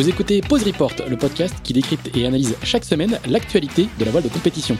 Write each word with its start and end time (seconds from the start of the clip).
Vous 0.00 0.08
écoutez 0.08 0.40
Pause 0.40 0.64
Report, 0.64 0.94
le 1.10 1.16
podcast 1.18 1.54
qui 1.62 1.74
décrypte 1.74 2.16
et 2.16 2.26
analyse 2.26 2.56
chaque 2.62 2.86
semaine 2.86 3.20
l'actualité 3.28 3.86
de 3.98 4.04
la 4.06 4.10
voile 4.10 4.22
de 4.22 4.30
compétition. 4.30 4.78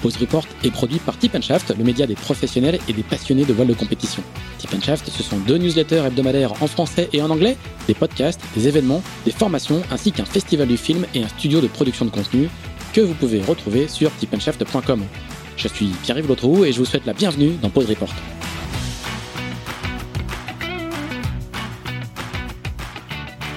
Pause 0.00 0.16
Report 0.16 0.46
est 0.64 0.70
produit 0.70 0.98
par 0.98 1.18
Tip 1.18 1.38
Shaft, 1.42 1.76
le 1.76 1.84
média 1.84 2.06
des 2.06 2.14
professionnels 2.14 2.78
et 2.88 2.94
des 2.94 3.02
passionnés 3.02 3.44
de 3.44 3.52
voile 3.52 3.68
de 3.68 3.74
compétition. 3.74 4.22
Tip 4.56 4.82
Shaft, 4.82 5.10
ce 5.10 5.22
sont 5.22 5.36
deux 5.40 5.58
newsletters 5.58 6.02
hebdomadaires 6.06 6.54
en 6.62 6.66
français 6.66 7.10
et 7.12 7.20
en 7.20 7.28
anglais, 7.28 7.58
des 7.86 7.92
podcasts, 7.92 8.40
des 8.56 8.66
événements, 8.66 9.02
des 9.26 9.30
formations, 9.30 9.82
ainsi 9.90 10.10
qu'un 10.10 10.24
festival 10.24 10.68
du 10.68 10.78
film 10.78 11.04
et 11.14 11.22
un 11.22 11.28
studio 11.28 11.60
de 11.60 11.66
production 11.66 12.06
de 12.06 12.10
contenu 12.10 12.48
que 12.94 13.02
vous 13.02 13.12
pouvez 13.12 13.42
retrouver 13.42 13.88
sur 13.88 14.10
tipandshaft.com. 14.16 15.04
Je 15.58 15.68
suis 15.68 15.88
Pierre-Yves 16.02 16.28
Lotrou 16.28 16.64
et 16.64 16.72
je 16.72 16.78
vous 16.78 16.86
souhaite 16.86 17.04
la 17.04 17.12
bienvenue 17.12 17.58
dans 17.60 17.68
Pause 17.68 17.90
Report. 17.90 18.14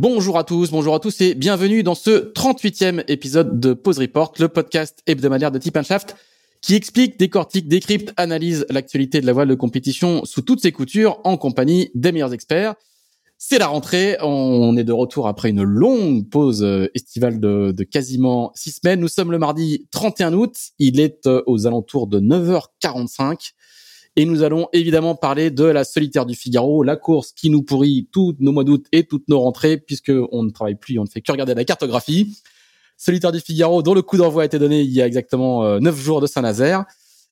Bonjour 0.00 0.38
à 0.38 0.44
tous, 0.44 0.70
bonjour 0.70 0.94
à 0.94 1.00
tous 1.00 1.20
et 1.22 1.34
bienvenue 1.34 1.82
dans 1.82 1.96
ce 1.96 2.32
38e 2.32 3.02
épisode 3.08 3.58
de 3.58 3.72
Pause 3.72 3.98
Report, 3.98 4.32
le 4.38 4.46
podcast 4.46 5.02
hebdomadaire 5.08 5.50
de 5.50 5.58
Tip 5.58 5.76
Shaft 5.82 6.14
qui 6.62 6.76
explique, 6.76 7.18
décortique, 7.18 7.66
décrypte, 7.66 8.12
analyse 8.16 8.64
l'actualité 8.70 9.20
de 9.20 9.26
la 9.26 9.32
voile 9.32 9.48
de 9.48 9.56
compétition 9.56 10.24
sous 10.24 10.42
toutes 10.42 10.62
ses 10.62 10.70
coutures 10.70 11.18
en 11.24 11.36
compagnie 11.36 11.90
des 11.96 12.12
meilleurs 12.12 12.32
experts. 12.32 12.76
C'est 13.38 13.58
la 13.58 13.66
rentrée, 13.66 14.16
on 14.22 14.76
est 14.76 14.84
de 14.84 14.92
retour 14.92 15.26
après 15.26 15.50
une 15.50 15.64
longue 15.64 16.28
pause 16.28 16.62
euh, 16.62 16.86
estivale 16.94 17.40
de, 17.40 17.72
de 17.72 17.82
quasiment 17.82 18.52
six 18.54 18.70
semaines. 18.80 19.00
Nous 19.00 19.08
sommes 19.08 19.32
le 19.32 19.40
mardi 19.40 19.88
31 19.90 20.32
août, 20.32 20.54
il 20.78 21.00
est 21.00 21.26
euh, 21.26 21.42
aux 21.48 21.66
alentours 21.66 22.06
de 22.06 22.20
9h45. 22.20 23.50
Et 24.18 24.24
nous 24.24 24.42
allons 24.42 24.66
évidemment 24.72 25.14
parler 25.14 25.52
de 25.52 25.62
la 25.62 25.84
solitaire 25.84 26.26
du 26.26 26.34
Figaro, 26.34 26.82
la 26.82 26.96
course 26.96 27.30
qui 27.30 27.50
nous 27.50 27.62
pourrit 27.62 28.08
tous 28.10 28.34
nos 28.40 28.50
mois 28.50 28.64
d'août 28.64 28.84
et 28.90 29.04
toutes 29.04 29.28
nos 29.28 29.38
rentrées, 29.38 29.76
puisque 29.76 30.10
on 30.32 30.42
ne 30.42 30.50
travaille 30.50 30.74
plus, 30.74 30.98
on 30.98 31.04
ne 31.04 31.08
fait 31.08 31.20
que 31.20 31.30
regarder 31.30 31.54
la 31.54 31.64
cartographie. 31.64 32.36
Solitaire 32.96 33.30
du 33.30 33.38
Figaro, 33.38 33.80
dont 33.80 33.94
le 33.94 34.02
coup 34.02 34.16
d'envoi 34.16 34.42
a 34.42 34.44
été 34.44 34.58
donné 34.58 34.80
il 34.80 34.90
y 34.90 35.00
a 35.00 35.06
exactement 35.06 35.62
euh, 35.62 35.78
neuf 35.78 35.96
jours 35.96 36.20
de 36.20 36.26
Saint-Nazaire, 36.26 36.84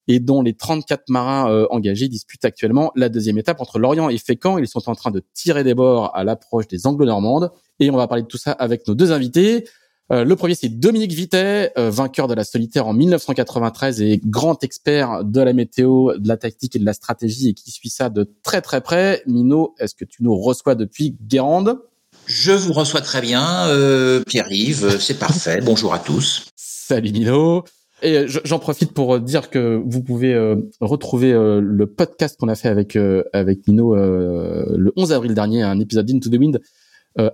et 0.06 0.21
dont 0.21 0.43
les 0.43 0.55
34 0.55 1.09
marins 1.09 1.50
euh, 1.50 1.66
engagés 1.71 2.06
disputent 2.06 2.44
actuellement 2.44 2.93
la 2.94 3.09
deuxième 3.09 3.37
étape 3.37 3.61
entre 3.61 3.81
Lorient 3.81 4.09
et 4.09 4.19
Fécamp. 4.19 4.59
Ils 4.59 4.69
sont 4.69 4.88
en 4.88 4.94
train 4.94 5.11
de 5.11 5.25
tirer 5.34 5.65
des 5.65 5.75
bords 5.75 6.15
à 6.15 6.22
l'approche 6.22 6.69
des 6.69 6.87
Anglo-Normandes. 6.87 7.50
Et 7.81 7.91
on 7.91 7.97
va 7.97 8.06
parler 8.06 8.22
de 8.22 8.28
tout 8.28 8.38
ça 8.38 8.53
avec 8.53 8.87
nos 8.87 8.94
deux 8.94 9.11
invités. 9.11 9.65
Euh, 10.12 10.25
le 10.25 10.37
premier, 10.37 10.55
c'est 10.55 10.69
Dominique 10.69 11.12
Vitet, 11.12 11.72
euh, 11.77 11.91
vainqueur 11.91 12.28
de 12.28 12.34
la 12.34 12.44
solitaire 12.44 12.87
en 12.87 12.93
1993 12.93 14.00
et 14.03 14.21
grand 14.25 14.62
expert 14.62 15.25
de 15.25 15.41
la 15.41 15.53
météo, 15.53 16.17
de 16.17 16.28
la 16.28 16.37
tactique 16.37 16.77
et 16.77 16.78
de 16.78 16.84
la 16.84 16.93
stratégie 16.93 17.49
et 17.49 17.55
qui 17.55 17.72
suit 17.72 17.91
ça 17.91 18.09
de 18.09 18.31
très 18.44 18.61
très 18.61 18.81
près. 18.81 19.22
Mino, 19.27 19.75
est-ce 19.81 19.97
que 19.97 20.05
tu 20.05 20.22
nous 20.22 20.37
reçois 20.37 20.77
depuis 20.77 21.17
Guérande? 21.21 21.81
Je 22.27 22.53
vous 22.53 22.72
reçois 22.72 23.00
très 23.00 23.21
bien, 23.21 23.67
euh, 23.69 24.22
Pierre-Yves, 24.27 24.99
c'est 25.00 25.19
parfait. 25.19 25.61
Bonjour 25.65 25.93
à 25.93 25.99
tous. 25.99 26.47
Salut 26.55 27.11
Mino. 27.11 27.65
Et 28.03 28.27
j'en 28.28 28.59
profite 28.59 28.93
pour 28.93 29.19
dire 29.21 29.49
que 29.49 29.83
vous 29.84 30.03
pouvez 30.03 30.37
retrouver 30.81 31.33
le 31.33 31.87
podcast 31.87 32.38
qu'on 32.38 32.49
a 32.49 32.55
fait 32.55 32.69
avec 32.69 32.94
avec 33.33 33.67
Mino 33.67 33.94
le 33.94 34.93
11 34.97 35.12
avril 35.12 35.33
dernier, 35.33 35.62
un 35.62 35.81
épisode 35.81 36.05
d'Into 36.05 36.28
the 36.28 36.34
Wind 36.34 36.61
euh, 36.61 36.61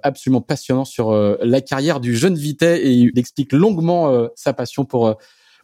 absolument 0.03 0.41
passionnant 0.41 0.84
sur 0.84 1.10
euh, 1.10 1.37
la 1.43 1.60
carrière 1.60 2.00
du 2.00 2.16
jeune 2.16 2.34
Vitet 2.34 2.84
et 2.87 2.93
il 2.93 3.19
explique 3.19 3.53
longuement 3.53 4.10
euh, 4.10 4.28
sa 4.34 4.53
passion 4.53 4.84
pour 4.84 5.16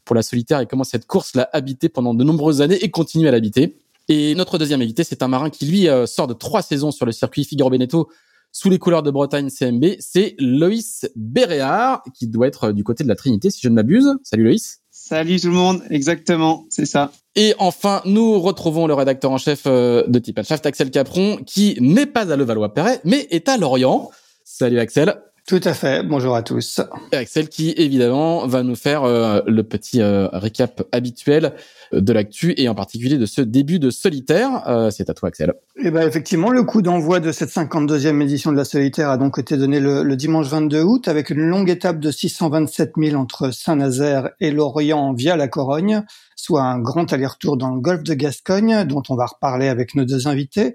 pour 0.05 0.17
la 0.17 0.23
solitaire 0.23 0.61
et 0.61 0.67
comment 0.67 0.85
cette 0.85 1.07
course 1.07 1.35
l'a 1.35 1.51
habité 1.53 1.89
pendant 1.89 2.15
de 2.15 2.25
nombreuses 2.25 2.63
années 2.63 2.83
et 2.83 2.91
continue 2.91 3.29
à 3.29 3.31
l'habiter. 3.31 3.77
Et 4.09 4.35
notre 4.35 4.57
deuxième 4.57 4.81
invité, 4.81 5.05
c'est 5.05 5.23
un 5.23 5.29
marin 5.29 5.51
qui 5.51 5.67
lui 5.67 5.87
sort 6.07 6.27
de 6.27 6.33
trois 6.33 6.63
saisons 6.63 6.91
sur 6.91 7.05
le 7.05 7.13
circuit 7.13 7.45
Figaro 7.45 7.69
Beneteau 7.69 8.09
sous 8.51 8.71
les 8.71 8.79
couleurs 8.79 9.03
de 9.03 9.11
Bretagne 9.11 9.51
CMB. 9.51 9.85
C'est 9.99 10.35
Loïs 10.39 11.11
Béréard 11.15 12.03
qui 12.15 12.27
doit 12.27 12.47
être 12.47 12.73
du 12.73 12.85
côté 12.85 13.05
de 13.05 13.09
la 13.09 13.17
Trinité 13.17 13.51
si 13.51 13.61
je 13.61 13.69
ne 13.69 13.75
m'abuse. 13.75 14.17
Salut 14.23 14.45
Loïs. 14.45 14.81
Salut 15.09 15.41
tout 15.41 15.49
le 15.49 15.55
monde, 15.55 15.83
exactement, 15.89 16.67
c'est 16.69 16.85
ça. 16.85 17.13
Et 17.35 17.55
enfin, 17.59 18.03
nous 18.05 18.39
retrouvons 18.39 18.87
le 18.87 18.93
rédacteur 18.93 19.31
en 19.31 19.39
chef 19.39 19.63
euh, 19.65 20.05
de 20.07 20.19
Tip 20.19 20.43
Shaft, 20.43 20.67
Axel 20.67 20.91
Capron, 20.91 21.39
qui 21.47 21.79
n'est 21.81 22.05
pas 22.05 22.31
à 22.31 22.37
Levallois-Perret, 22.37 23.01
mais 23.05 23.27
est 23.31 23.49
à 23.49 23.57
Lorient. 23.57 24.11
Salut 24.45 24.79
Axel. 24.79 25.19
Tout 25.49 25.63
à 25.65 25.73
fait. 25.73 26.03
Bonjour 26.03 26.37
à 26.37 26.43
tous. 26.43 26.83
Et 27.11 27.17
Axel 27.17 27.49
qui 27.49 27.73
évidemment 27.79 28.47
va 28.47 28.63
nous 28.63 28.77
faire 28.77 29.05
euh, 29.05 29.41
le 29.47 29.63
petit 29.63 30.03
euh, 30.03 30.29
récap 30.31 30.83
habituel 30.93 31.55
de 31.91 32.13
l'actu 32.13 32.53
et 32.59 32.69
en 32.69 32.75
particulier 32.75 33.17
de 33.17 33.25
ce 33.25 33.41
début 33.41 33.79
de 33.79 33.89
solitaire. 33.89 34.69
Euh, 34.69 34.91
c'est 34.91 35.09
à 35.09 35.15
toi 35.15 35.31
Axel. 35.31 35.55
Eh 35.83 35.91
ben 35.91 36.07
effectivement, 36.07 36.51
le 36.51 36.65
coup 36.65 36.83
d'envoi 36.83 37.19
de 37.19 37.33
cette 37.33 37.49
52e 37.49 38.21
édition 38.21 38.53
de 38.53 38.59
la 38.59 38.67
solitaire 38.67 39.09
a 39.09 39.17
donc 39.17 39.39
été 39.39 39.57
donné 39.57 39.81
le, 39.81 40.03
le, 40.03 40.17
dimanche 40.17 40.49
22 40.49 40.83
août 40.83 41.09
avec 41.09 41.31
une 41.31 41.41
longue 41.41 41.71
étape 41.71 41.99
de 41.99 42.11
627 42.11 42.93
000 42.99 43.19
entre 43.19 43.51
Saint-Nazaire 43.51 44.29
et 44.41 44.51
Lorient 44.51 45.15
via 45.15 45.35
la 45.39 45.49
Corogne, 45.49 46.03
soit 46.37 46.61
un 46.61 46.79
grand 46.79 47.11
aller-retour 47.11 47.57
dans 47.57 47.75
le 47.75 47.81
golfe 47.81 48.03
de 48.03 48.13
Gascogne 48.13 48.85
dont 48.85 49.03
on 49.09 49.17
va 49.17 49.25
reparler 49.25 49.69
avec 49.69 49.95
nos 49.95 50.05
deux 50.05 50.29
invités 50.29 50.75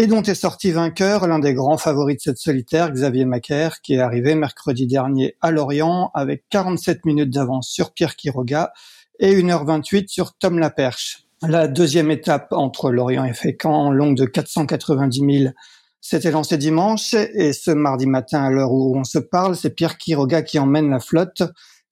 et 0.00 0.06
dont 0.06 0.22
est 0.22 0.36
sorti 0.36 0.70
vainqueur 0.70 1.26
l'un 1.26 1.40
des 1.40 1.54
grands 1.54 1.76
favoris 1.76 2.18
de 2.18 2.20
cette 2.22 2.38
solitaire, 2.38 2.92
Xavier 2.92 3.24
Macaire, 3.24 3.80
qui 3.82 3.94
est 3.94 3.98
arrivé 3.98 4.36
mercredi 4.36 4.86
dernier 4.86 5.34
à 5.40 5.50
Lorient 5.50 6.12
avec 6.14 6.44
47 6.50 7.04
minutes 7.04 7.30
d'avance 7.30 7.68
sur 7.68 7.92
Pierre 7.92 8.14
Quiroga 8.14 8.72
et 9.18 9.34
1h28 9.34 10.06
sur 10.06 10.34
Tom 10.34 10.60
Laperche. 10.60 11.24
La 11.42 11.66
deuxième 11.66 12.12
étape 12.12 12.52
entre 12.52 12.92
Lorient 12.92 13.24
et 13.24 13.34
Fécamp, 13.34 13.90
longue 13.90 14.16
de 14.16 14.24
490 14.24 15.38
000, 15.40 15.52
s'était 16.00 16.30
lancée 16.30 16.58
dimanche 16.58 17.14
et 17.14 17.52
ce 17.52 17.72
mardi 17.72 18.06
matin, 18.06 18.44
à 18.44 18.50
l'heure 18.50 18.70
où 18.70 18.96
on 18.96 19.02
se 19.02 19.18
parle, 19.18 19.56
c'est 19.56 19.70
Pierre 19.70 19.98
Quiroga 19.98 20.42
qui 20.42 20.60
emmène 20.60 20.90
la 20.90 21.00
flotte 21.00 21.42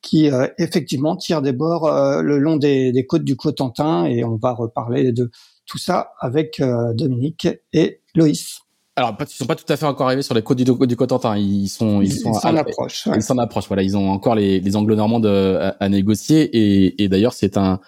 qui 0.01 0.31
euh, 0.31 0.47
effectivement 0.59 1.17
tire 1.17 1.43
des 1.43 1.53
bords 1.53 1.89
euh, 1.89 2.23
le 2.23 2.39
long 2.39 2.57
des, 2.57 2.93
des, 2.93 3.05
côtes 3.05 3.25
du 3.25 3.35
Cotentin 3.35 4.05
et 4.05 4.23
on 4.23 4.37
va 4.37 4.53
reparler 4.53 5.11
de 5.11 5.33
tout 5.67 5.79
ça 5.79 6.13
avec 6.21 6.61
euh, 6.61 6.93
Dominique 6.95 7.49
et 7.73 8.01
Loïs. 8.15 8.61
Alors, 8.99 9.15
ils 9.21 9.27
sont 9.27 9.45
pas 9.45 9.57
tout 9.57 9.71
à 9.71 9.77
fait 9.77 9.85
encore 9.85 10.07
arrivés 10.07 10.23
sur 10.23 10.35
les 10.35 10.43
côtes 10.43 10.57
du, 10.57 10.65
du 10.65 10.97
Cotentin. 10.97 11.37
Ils 11.37 11.69
sont, 11.69 12.01
ils, 12.01 12.11
sont 12.11 12.33
s'en 12.33 12.57
approchent. 12.57 13.07
Ils 13.15 13.23
s'en 13.23 13.37
approchent. 13.37 13.69
Voilà, 13.69 13.83
ils 13.83 13.95
ont 13.95 14.09
encore 14.11 14.35
les, 14.35 14.59
les 14.59 14.75
anglo-normands 14.75 15.23
à, 15.23 15.77
à, 15.79 15.89
négocier. 15.91 16.49
Et, 16.57 17.03
et 17.03 17.09
d'ailleurs, 17.09 17.35
c'est 17.35 17.59
un, 17.59 17.81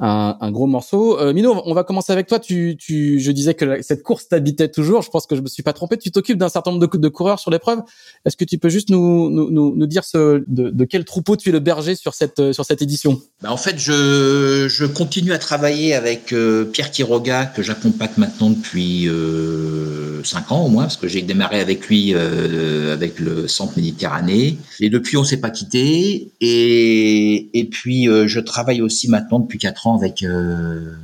un, 0.00 0.36
un, 0.40 0.50
gros 0.50 0.66
morceau. 0.66 1.18
Euh, 1.20 1.32
Mino, 1.32 1.60
on 1.64 1.74
va 1.74 1.84
commencer 1.84 2.12
avec 2.12 2.26
toi. 2.26 2.38
Tu, 2.38 2.76
tu, 2.78 3.20
je 3.20 3.30
disais 3.30 3.54
que 3.54 3.82
cette 3.82 4.02
course 4.02 4.28
t'habitait 4.28 4.68
toujours. 4.68 5.02
Je 5.02 5.10
pense 5.10 5.26
que 5.26 5.36
je 5.36 5.42
me 5.42 5.46
suis 5.46 5.62
pas 5.62 5.72
trompé. 5.72 5.98
Tu 5.98 6.10
t'occupes 6.10 6.38
d'un 6.38 6.48
certain 6.48 6.72
nombre 6.72 6.86
de, 6.86 6.98
de 6.98 7.08
coureurs 7.08 7.38
sur 7.38 7.50
l'épreuve. 7.50 7.80
Est-ce 8.24 8.36
que 8.36 8.44
tu 8.44 8.58
peux 8.58 8.70
juste 8.70 8.90
nous, 8.90 9.30
nous, 9.30 9.50
nous 9.50 9.86
dire 9.86 10.04
ce, 10.04 10.42
de, 10.46 10.70
de, 10.70 10.84
quel 10.84 11.04
troupeau 11.04 11.36
tu 11.36 11.50
es 11.50 11.52
le 11.52 11.60
berger 11.60 11.94
sur 11.94 12.14
cette, 12.14 12.52
sur 12.52 12.64
cette 12.64 12.82
édition? 12.82 13.20
Bah 13.42 13.52
En 13.52 13.56
fait, 13.56 13.78
je, 13.78 14.66
je 14.68 14.86
continue 14.86 15.32
à 15.32 15.38
travailler 15.38 15.94
avec 15.94 16.32
euh, 16.32 16.64
Pierre 16.64 16.90
Quiroga 16.90 17.46
que 17.46 17.62
j'accompagne 17.62 18.10
maintenant 18.16 18.50
depuis 18.50 19.06
euh, 19.08 20.24
5 20.24 20.52
ans 20.52 20.64
au 20.64 20.68
moins, 20.68 20.84
parce 20.84 20.96
que 20.96 21.08
j'ai 21.08 21.22
démarré 21.22 21.60
avec 21.60 21.86
lui 21.88 22.12
euh, 22.14 22.92
avec 22.92 23.18
le 23.18 23.48
Centre 23.48 23.74
Méditerranée. 23.76 24.58
Et 24.80 24.90
depuis, 24.90 25.16
on 25.16 25.24
s'est 25.24 25.40
pas 25.40 25.50
quitté. 25.50 26.32
Et, 26.40 27.58
et 27.58 27.64
puis, 27.64 28.08
euh, 28.08 28.26
je 28.26 28.40
travaille 28.40 28.82
aussi 28.82 29.08
maintenant 29.08 29.40
depuis 29.40 29.58
4 29.58 29.86
ans 29.86 29.89
avec 29.96 30.22
euh, 30.22 30.94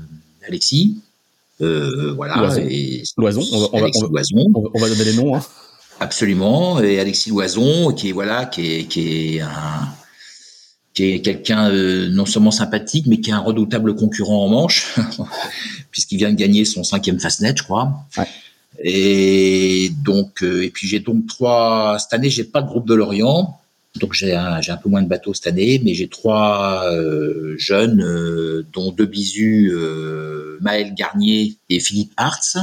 Alexis. 0.46 0.98
Euh, 1.60 2.12
voilà. 2.14 2.36
Loison. 3.16 3.42
On, 3.52 3.60
va, 3.60 3.68
on, 3.72 3.80
va, 3.80 3.90
on, 4.74 4.78
va, 4.78 4.88
donner 4.88 5.04
les 5.04 5.14
noms. 5.14 5.36
Hein. 5.36 5.42
Absolument. 6.00 6.80
Et 6.80 7.00
Alexis 7.00 7.30
Loison, 7.30 7.92
qui 7.92 8.10
est 8.10 8.12
voilà, 8.12 8.44
qui 8.44 8.72
est, 8.72 8.84
qui 8.84 9.36
est 9.36 9.40
un 9.40 9.88
qui 10.96 11.04
est 11.12 11.20
quelqu'un 11.20 11.70
euh, 11.70 12.08
non 12.08 12.24
seulement 12.24 12.50
sympathique, 12.50 13.06
mais 13.06 13.20
qui 13.20 13.28
est 13.28 13.34
un 13.34 13.40
redoutable 13.40 13.94
concurrent 13.94 14.46
en 14.46 14.48
manche, 14.48 14.96
puisqu'il 15.90 16.16
vient 16.16 16.30
de 16.30 16.36
gagner 16.36 16.64
son 16.64 16.84
cinquième 16.84 17.20
Fastnet, 17.20 17.54
je 17.54 17.62
crois. 17.62 17.92
Ouais. 18.16 18.26
Et 18.82 19.92
donc, 20.02 20.42
euh, 20.42 20.64
et 20.64 20.70
puis 20.70 20.88
j'ai 20.88 21.00
donc 21.00 21.26
trois. 21.26 21.98
Cette 21.98 22.14
année, 22.14 22.30
j'ai 22.30 22.44
pas 22.44 22.62
de 22.62 22.66
groupe 22.66 22.88
de 22.88 22.94
Lorient, 22.94 23.60
donc 23.98 24.12
j'ai 24.12 24.34
un, 24.34 24.60
peu 24.82 24.88
moins 24.88 25.02
de 25.02 25.08
bateaux 25.08 25.34
cette 25.34 25.46
année, 25.46 25.80
mais 25.84 25.94
j'ai 25.94 26.08
trois 26.08 26.90
euh, 26.92 27.54
jeunes, 27.58 28.64
dont 28.72 28.92
deux 28.92 29.06
bisous, 29.06 29.72
Maël 30.60 30.94
Garnier 30.94 31.56
et 31.68 31.80
Philippe 31.80 32.12
Hartz. 32.16 32.58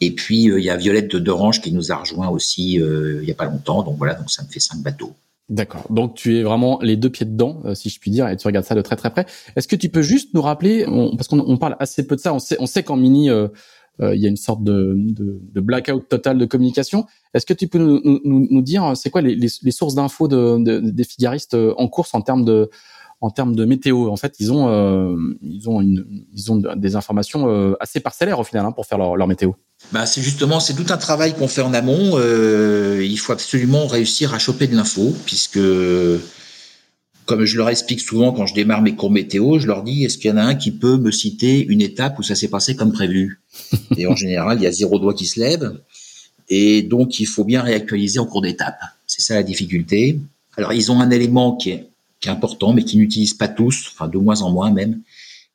Et 0.00 0.10
puis 0.10 0.44
il 0.44 0.64
y 0.64 0.70
a 0.70 0.76
Violette 0.76 1.10
de 1.10 1.18
Dorange 1.18 1.60
qui 1.60 1.72
nous 1.72 1.92
a 1.92 1.96
rejoint 1.96 2.28
aussi 2.28 2.74
il 2.74 3.24
y 3.24 3.30
a 3.30 3.34
pas 3.34 3.46
longtemps. 3.46 3.82
Donc 3.82 3.96
voilà, 3.98 4.14
donc 4.14 4.30
ça 4.30 4.42
me 4.42 4.48
fait 4.48 4.60
cinq 4.60 4.78
bateaux. 4.82 5.14
D'accord. 5.52 5.84
Donc 5.90 6.14
tu 6.14 6.38
es 6.38 6.42
vraiment 6.42 6.78
les 6.80 6.96
deux 6.96 7.10
pieds 7.10 7.26
dedans, 7.26 7.60
euh, 7.66 7.74
si 7.74 7.90
je 7.90 8.00
puis 8.00 8.10
dire, 8.10 8.26
et 8.26 8.36
tu 8.38 8.46
regardes 8.46 8.64
ça 8.64 8.74
de 8.74 8.80
très 8.80 8.96
très 8.96 9.10
près. 9.10 9.26
Est-ce 9.54 9.68
que 9.68 9.76
tu 9.76 9.90
peux 9.90 10.00
juste 10.00 10.32
nous 10.32 10.40
rappeler, 10.40 10.86
parce 11.16 11.28
qu'on 11.28 11.58
parle 11.58 11.76
assez 11.78 12.06
peu 12.06 12.16
de 12.16 12.20
ça, 12.22 12.32
on 12.32 12.38
sait, 12.38 12.82
qu'en 12.82 12.96
mini, 12.96 13.28
euh, 13.28 13.34
euh, 13.44 13.48
il 14.00 14.20
y 14.20 14.26
a 14.26 14.28
une 14.28 14.36
sorte 14.36 14.64
de, 14.64 14.94
de, 14.96 15.60
blackout 15.60 16.08
total 16.08 16.38
de 16.38 16.44
communication. 16.44 17.06
Est-ce 17.34 17.46
que 17.46 17.54
tu 17.54 17.68
peux 17.68 17.78
nous, 17.78 18.00
nous, 18.24 18.48
nous 18.50 18.62
dire, 18.62 18.92
c'est 18.96 19.10
quoi 19.10 19.20
les, 19.20 19.36
les, 19.36 19.70
sources 19.70 19.94
d'infos 19.94 20.28
de, 20.28 20.80
des 20.80 21.04
figaristes 21.04 21.56
en 21.76 21.88
course 21.88 22.14
en 22.14 22.20
termes 22.20 22.44
de 22.44 22.70
en 23.20 23.30
termes 23.30 23.54
de 23.54 23.64
météo? 23.64 24.08
En 24.08 24.16
fait, 24.16 24.34
ils 24.40 24.52
ont 24.52 24.66
ils 25.42 25.68
ont 25.68 25.80
une, 25.80 26.04
ils 26.32 26.50
ont 26.50 26.56
des 26.56 26.96
informations 26.96 27.74
assez 27.80 28.00
parcellaires 28.00 28.40
au 28.40 28.44
final 28.44 28.66
hein, 28.66 28.72
pour 28.72 28.86
faire 28.86 28.98
leur, 28.98 29.16
leur 29.16 29.28
météo. 29.28 29.52
Bah, 29.90 30.06
c'est 30.06 30.22
justement 30.22 30.60
c'est 30.60 30.74
tout 30.74 30.90
un 30.90 30.96
travail 30.96 31.34
qu'on 31.34 31.48
fait 31.48 31.62
en 31.62 31.74
amont. 31.74 32.12
Euh, 32.14 33.04
il 33.04 33.18
faut 33.18 33.32
absolument 33.32 33.86
réussir 33.86 34.32
à 34.32 34.38
choper 34.38 34.66
de 34.66 34.76
l'info, 34.76 35.12
puisque 35.26 35.58
comme 37.32 37.46
je 37.46 37.56
leur 37.56 37.70
explique 37.70 38.02
souvent 38.02 38.30
quand 38.30 38.44
je 38.44 38.52
démarre 38.52 38.82
mes 38.82 38.94
cours 38.94 39.10
météo, 39.10 39.58
je 39.58 39.66
leur 39.66 39.82
dis 39.82 40.04
est-ce 40.04 40.18
qu'il 40.18 40.28
y 40.28 40.34
en 40.34 40.36
a 40.36 40.42
un 40.42 40.54
qui 40.54 40.70
peut 40.70 40.98
me 40.98 41.10
citer 41.10 41.64
une 41.64 41.80
étape 41.80 42.18
où 42.18 42.22
ça 42.22 42.34
s'est 42.34 42.48
passé 42.48 42.76
comme 42.76 42.92
prévu? 42.92 43.40
Et 43.96 44.06
en 44.06 44.14
général, 44.14 44.58
il 44.58 44.64
y 44.64 44.66
a 44.66 44.70
zéro 44.70 44.98
doigt 44.98 45.14
qui 45.14 45.24
se 45.24 45.40
lève, 45.40 45.80
et 46.50 46.82
donc 46.82 47.20
il 47.20 47.26
faut 47.26 47.44
bien 47.44 47.62
réactualiser 47.62 48.18
en 48.18 48.26
cours 48.26 48.42
d'étape. 48.42 48.78
C'est 49.06 49.22
ça 49.22 49.34
la 49.34 49.42
difficulté. 49.42 50.20
Alors 50.58 50.74
ils 50.74 50.92
ont 50.92 51.00
un 51.00 51.08
élément 51.08 51.56
qui 51.56 51.70
est, 51.70 51.86
qui 52.20 52.28
est 52.28 52.32
important, 52.32 52.74
mais 52.74 52.84
qu'ils 52.84 52.98
n'utilisent 52.98 53.32
pas 53.32 53.48
tous, 53.48 53.90
enfin 53.94 54.08
de 54.08 54.18
moins 54.18 54.42
en 54.42 54.50
moins 54.50 54.70
même, 54.70 55.00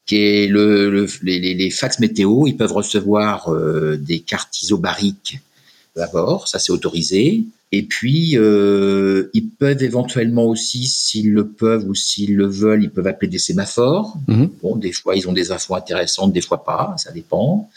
qui 0.08 0.16
est 0.16 0.48
le, 0.48 0.90
le 0.90 1.08
les, 1.22 1.54
les, 1.54 1.70
fax 1.70 2.00
météo. 2.00 2.48
Ils 2.48 2.58
peuvent 2.58 2.74
recevoir 2.74 3.54
euh, 3.54 3.98
des 3.98 4.22
cartes 4.22 4.64
isobariques 4.64 5.42
à 5.96 6.08
bord, 6.08 6.48
ça 6.48 6.58
c'est 6.58 6.72
autorisé. 6.72 7.44
Et 7.72 7.84
puis 7.84 8.38
euh, 8.38 9.30
ils 9.34 9.50
peuvent 9.50 9.84
éventuellement 9.84 10.46
aussi, 10.46 10.88
s'ils 10.88 11.34
le 11.34 11.48
peuvent 11.48 11.86
ou 11.88 11.96
s'ils 11.96 12.36
le 12.36 12.48
veulent, 12.48 12.84
ils 12.84 12.90
peuvent 12.90 13.08
appeler 13.08 13.30
des 13.30 13.40
sémaphores. 13.40 14.16
Mhm. 14.28 14.50
Bon, 14.62 14.76
des 14.78 14.94
fois 14.94 15.16
ils 15.16 15.28
ont 15.28 15.34
des 15.34 15.52
infos 15.52 15.76
intéressantes, 15.76 16.32
des 16.32 16.42
fois 16.42 16.64
pas, 16.64 16.96
ça 16.98 17.12
dépend. 17.12 17.70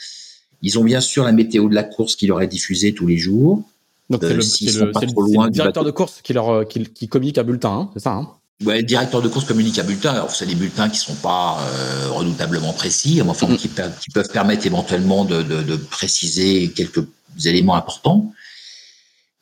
Ils 0.63 0.79
ont 0.79 0.85
bien 0.85 1.01
sûr 1.01 1.25
la 1.25 1.33
météo 1.33 1.69
de 1.69 1.75
la 1.75 1.83
course 1.83 2.15
qui 2.15 2.27
leur 2.27 2.41
est 2.41 2.47
diffusée 2.47 2.93
tous 2.93 3.07
les 3.07 3.19
jours. 3.19 3.63
Donc 4.11 4.21
c'est 4.23 4.31
euh, 4.31 4.35
le, 4.35 4.87
le, 4.87 5.45
le, 5.45 5.51
directeur 5.51 5.85
de 5.85 5.91
course 5.91 6.21
qui 6.23 6.33
leur 6.33 6.67
qui, 6.69 6.85
qui 6.85 7.09
communique 7.09 7.39
un 7.39 7.45
bulletin, 7.45 7.73
hein, 7.73 7.91
c'est 7.95 8.01
ça 8.01 8.13
hein? 8.13 8.29
Ouais, 8.65 8.77
le 8.79 8.83
directeur 8.83 9.23
de 9.23 9.29
course 9.29 9.47
communique 9.47 9.79
un 9.79 9.85
bulletin. 9.85 10.13
Alors, 10.13 10.31
c'est 10.31 10.45
des 10.45 10.55
bulletins 10.55 10.91
qui 10.91 10.99
sont 10.99 11.15
pas 11.15 11.59
euh, 11.61 12.11
redoutablement 12.11 12.75
précis, 12.75 13.15
mais 13.25 13.31
enfin, 13.31 13.47
mm-hmm. 13.47 13.57
qui, 13.57 13.69
qui, 13.69 14.11
peuvent 14.13 14.29
permettre 14.29 14.67
éventuellement 14.67 15.25
de, 15.25 15.43
de, 15.43 15.63
de, 15.63 15.77
préciser 15.77 16.71
quelques 16.77 17.07
éléments 17.47 17.75
importants. 17.75 18.33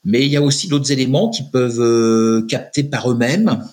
Mais 0.04 0.24
il 0.24 0.30
y 0.30 0.36
a 0.36 0.42
aussi 0.42 0.68
d'autres 0.68 0.92
éléments 0.92 1.28
qui 1.28 1.42
peuvent 1.42 1.80
euh, 1.80 2.46
capter 2.48 2.84
par 2.84 3.10
eux-mêmes, 3.10 3.64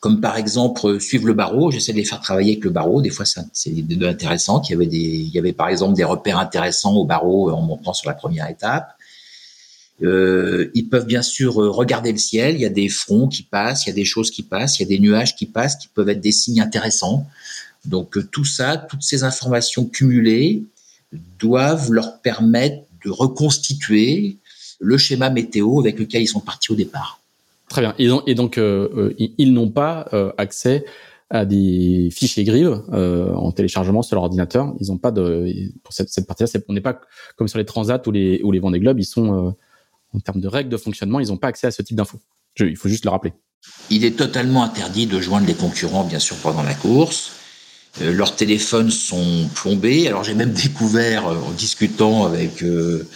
comme 0.00 0.20
par 0.20 0.36
exemple 0.36 0.86
euh, 0.86 1.00
suivre 1.00 1.26
le 1.26 1.34
barreau. 1.34 1.70
J'essaie 1.70 1.92
de 1.92 1.98
les 1.98 2.04
faire 2.04 2.20
travailler 2.20 2.52
avec 2.52 2.64
le 2.64 2.70
barreau. 2.70 3.00
Des 3.00 3.10
fois, 3.10 3.24
c'est 3.24 3.74
intéressants. 4.02 4.62
Il 4.62 4.72
y 4.72 4.74
avait 4.74 4.86
des, 4.86 4.98
il 4.98 5.30
y 5.30 5.38
avait 5.38 5.52
par 5.52 5.68
exemple 5.68 5.94
des 5.94 6.04
repères 6.04 6.38
intéressants 6.38 6.94
au 6.94 7.04
barreau 7.04 7.50
en 7.50 7.62
montant 7.62 7.94
sur 7.94 8.08
la 8.08 8.14
première 8.14 8.48
étape. 8.48 8.94
Euh, 10.02 10.70
ils 10.74 10.88
peuvent 10.88 11.06
bien 11.06 11.22
sûr 11.22 11.62
euh, 11.62 11.70
regarder 11.70 12.10
le 12.10 12.18
ciel. 12.18 12.56
Il 12.56 12.60
y 12.60 12.66
a 12.66 12.70
des 12.70 12.88
fronts 12.88 13.28
qui 13.28 13.42
passent, 13.42 13.86
il 13.86 13.90
y 13.90 13.92
a 13.92 13.94
des 13.94 14.04
choses 14.04 14.30
qui 14.30 14.42
passent, 14.42 14.78
il 14.78 14.82
y 14.82 14.86
a 14.86 14.88
des 14.88 14.98
nuages 14.98 15.36
qui 15.36 15.46
passent, 15.46 15.76
qui 15.76 15.88
peuvent 15.88 16.08
être 16.08 16.20
des 16.20 16.32
signes 16.32 16.60
intéressants. 16.60 17.26
Donc 17.84 18.16
euh, 18.16 18.28
tout 18.30 18.44
ça, 18.44 18.76
toutes 18.76 19.02
ces 19.02 19.22
informations 19.22 19.86
cumulées 19.86 20.64
doivent 21.38 21.92
leur 21.92 22.20
permettre 22.20 22.82
de 23.04 23.10
reconstituer 23.10 24.38
le 24.84 24.98
schéma 24.98 25.30
météo 25.30 25.80
avec 25.80 25.98
lequel 25.98 26.22
ils 26.22 26.28
sont 26.28 26.40
partis 26.40 26.72
au 26.72 26.74
départ. 26.74 27.20
Très 27.68 27.80
bien. 27.80 27.94
Et 27.98 28.08
donc, 28.08 28.22
et 28.26 28.34
donc 28.34 28.58
ils 28.58 29.52
n'ont 29.52 29.70
pas 29.70 30.08
accès 30.38 30.84
à 31.30 31.44
des 31.44 32.10
fichiers 32.12 32.44
grives 32.44 32.82
en 32.92 33.50
téléchargement 33.52 34.02
sur 34.02 34.16
leur 34.16 34.24
ordinateur. 34.24 34.74
Ils 34.80 34.88
n'ont 34.88 34.98
pas 34.98 35.10
de 35.10 35.48
pour 35.82 35.92
cette, 35.92 36.10
cette 36.10 36.26
partie-là. 36.26 36.48
On 36.68 36.74
n'est 36.74 36.80
pas 36.80 37.00
comme 37.36 37.48
sur 37.48 37.58
les 37.58 37.64
transats 37.64 38.02
ou 38.06 38.12
les 38.12 38.42
ou 38.42 38.52
les 38.52 38.60
Vendée 38.60 38.78
Globe. 38.78 39.00
Ils 39.00 39.06
sont 39.06 39.54
en 40.14 40.20
termes 40.20 40.40
de 40.40 40.48
règles 40.48 40.70
de 40.70 40.76
fonctionnement, 40.76 41.20
ils 41.20 41.28
n'ont 41.28 41.36
pas 41.36 41.48
accès 41.48 41.66
à 41.66 41.70
ce 41.70 41.82
type 41.82 41.96
d'infos. 41.96 42.20
Il 42.58 42.76
faut 42.76 42.88
juste 42.88 43.04
le 43.04 43.10
rappeler. 43.10 43.32
Il 43.90 44.04
est 44.04 44.16
totalement 44.16 44.62
interdit 44.62 45.06
de 45.06 45.20
joindre 45.20 45.46
les 45.46 45.54
concurrents, 45.54 46.04
bien 46.04 46.18
sûr, 46.18 46.36
pendant 46.36 46.62
la 46.62 46.74
course. 46.74 47.32
Euh, 48.02 48.12
leurs 48.12 48.36
téléphones 48.36 48.90
sont 48.90 49.48
plombés. 49.54 50.06
Alors 50.06 50.24
j'ai 50.24 50.34
même 50.34 50.52
découvert 50.52 51.26
euh, 51.28 51.36
en 51.36 51.50
discutant 51.52 52.26
avec 52.26 52.62
euh, 52.62 53.08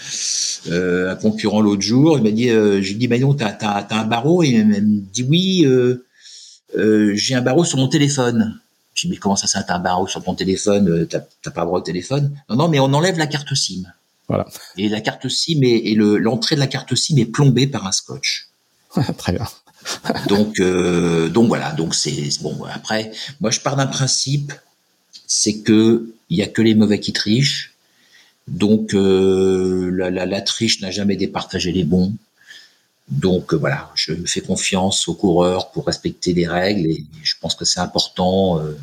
un 0.71 1.17
concurrent 1.17 1.61
l'autre 1.61 1.83
jour, 1.83 2.19
il 2.19 2.25
m'a 2.25 2.31
dit, 2.31 2.49
j'ai 2.83 2.95
dit, 2.95 3.09
bah 3.09 3.19
non, 3.19 3.35
t'as 3.35 3.57
as, 3.61 3.95
un 3.95 4.05
barreau? 4.05 4.43
Et 4.43 4.49
il 4.49 4.67
m'a 4.67 4.81
dit 4.81 5.23
oui, 5.23 5.67
j'ai 7.15 7.35
un 7.35 7.43
barreau 7.43 7.65
sur 7.65 7.79
mon 7.79 7.89
téléphone. 7.89 8.59
J'ai 8.95 9.09
dit 9.09 9.15
mais 9.15 9.19
comment 9.19 9.37
ça, 9.37 9.47
ça 9.47 9.63
t'as 9.63 9.77
un 9.77 9.79
barreau 9.79 10.09
sur 10.09 10.23
ton 10.25 10.35
téléphone 10.35 11.07
T'as 11.07 11.21
pas 11.51 11.61
le 11.61 11.67
droit 11.67 11.79
au 11.79 11.83
téléphone? 11.83 12.37
Non, 12.51 12.57
non, 12.57 12.69
mais 12.69 12.81
on 12.81 12.93
enlève 12.93 13.19
la 13.19 13.27
carte 13.27 13.55
SIM. 13.55 13.85
Voilà. 14.29 14.47
Et 14.77 14.89
la 14.89 15.01
carte 15.01 15.29
SIM 15.29 15.61
et, 15.63 15.95
l'entrée 15.95 16.55
de 16.55 16.61
la 16.61 16.67
carte 16.67 16.95
SIM 16.95 17.17
est 17.17 17.25
plombée 17.27 17.67
par 17.67 17.87
un 17.87 17.93
scotch. 17.93 18.49
Très 19.19 19.33
bien. 19.33 19.47
donc, 20.29 20.61
euh, 20.61 21.29
donc 21.29 21.49
voilà. 21.49 21.73
Donc 21.73 21.95
c'est 21.95 22.29
bon. 22.43 22.59
Après, 22.71 23.11
moi 23.41 23.51
je 23.51 23.61
pars 23.61 23.77
d'un 23.77 23.87
principe, 23.87 24.53
c'est 25.27 25.61
que 25.61 26.11
il 26.29 26.37
y 26.37 26.43
a 26.43 26.47
que 26.47 26.61
les 26.61 26.75
mauvais 26.75 27.01
qui 27.01 27.13
trichent. 27.13 27.75
Donc 28.49 28.95
euh, 28.95 29.91
la, 29.93 30.27
la, 30.27 30.41
triche 30.41 30.81
n'a 30.81 30.91
jamais 30.91 31.17
départagé 31.17 31.73
les 31.73 31.85
bons. 31.85 32.13
Donc 33.09 33.55
voilà, 33.55 33.91
je 33.95 34.13
fais 34.27 34.41
confiance 34.41 35.09
aux 35.09 35.15
coureurs 35.15 35.71
pour 35.71 35.87
respecter 35.87 36.35
les 36.35 36.47
règles 36.47 36.87
et 36.87 37.05
je 37.23 37.35
pense 37.41 37.55
que 37.55 37.65
c'est 37.65 37.81
important 37.81 38.59
euh, 38.59 38.77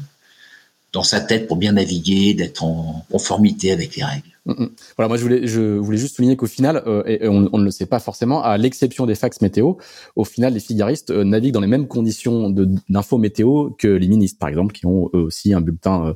dans 0.96 1.04
sa 1.04 1.20
tête 1.20 1.48
pour 1.48 1.58
bien 1.58 1.74
naviguer, 1.74 2.34
d'être 2.34 2.64
en 2.64 3.06
conformité 3.12 3.72
avec 3.72 3.96
les 3.98 4.04
règles. 4.04 4.30
Mm, 4.46 4.52
mm. 4.52 4.70
Voilà, 4.98 5.08
moi 5.10 5.18
je 5.18 5.24
voulais, 5.24 5.46
je 5.46 5.78
voulais 5.78 5.98
juste 5.98 6.16
souligner 6.16 6.38
qu'au 6.38 6.48
final, 6.48 6.82
euh, 6.88 7.04
et 7.06 7.28
on, 7.28 7.42
ne 7.42 7.64
le 7.64 7.72
sait 7.72 7.86
pas 7.86 8.00
forcément, 8.00 8.42
à 8.42 8.58
l'exception 8.58 9.06
des 9.06 9.16
fax 9.16 9.42
météo, 9.42 9.74
au 10.16 10.24
final 10.24 10.54
les 10.54 10.60
figaristes 10.60 11.12
euh, 11.12 11.24
naviguent 11.24 11.54
dans 11.54 11.60
les 11.60 11.68
mêmes 11.68 11.88
conditions 11.88 12.50
d'info 12.50 13.18
météo 13.18 13.72
que 13.78 13.88
les 13.88 14.08
ministres, 14.08 14.40
par 14.40 14.50
exemple, 14.50 14.74
qui 14.74 14.86
ont 14.86 15.10
eux 15.14 15.20
aussi 15.20 15.54
un 15.54 15.62
bulletin 15.62 16.08
euh, 16.08 16.14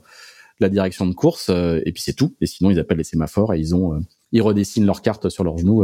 la 0.59 0.69
direction 0.69 1.05
de 1.05 1.13
course, 1.13 1.49
et 1.49 1.91
puis 1.93 2.01
c'est 2.01 2.13
tout. 2.13 2.35
Et 2.41 2.45
sinon 2.45 2.69
ils 2.69 2.79
appellent 2.79 2.97
les 2.97 3.03
sémaphores 3.03 3.53
et 3.53 3.59
ils 3.59 3.75
ont, 3.75 4.01
ils 4.31 4.41
redessinent 4.41 4.85
leurs 4.85 5.01
cartes 5.01 5.29
sur 5.29 5.43
leurs 5.43 5.57
genoux 5.57 5.83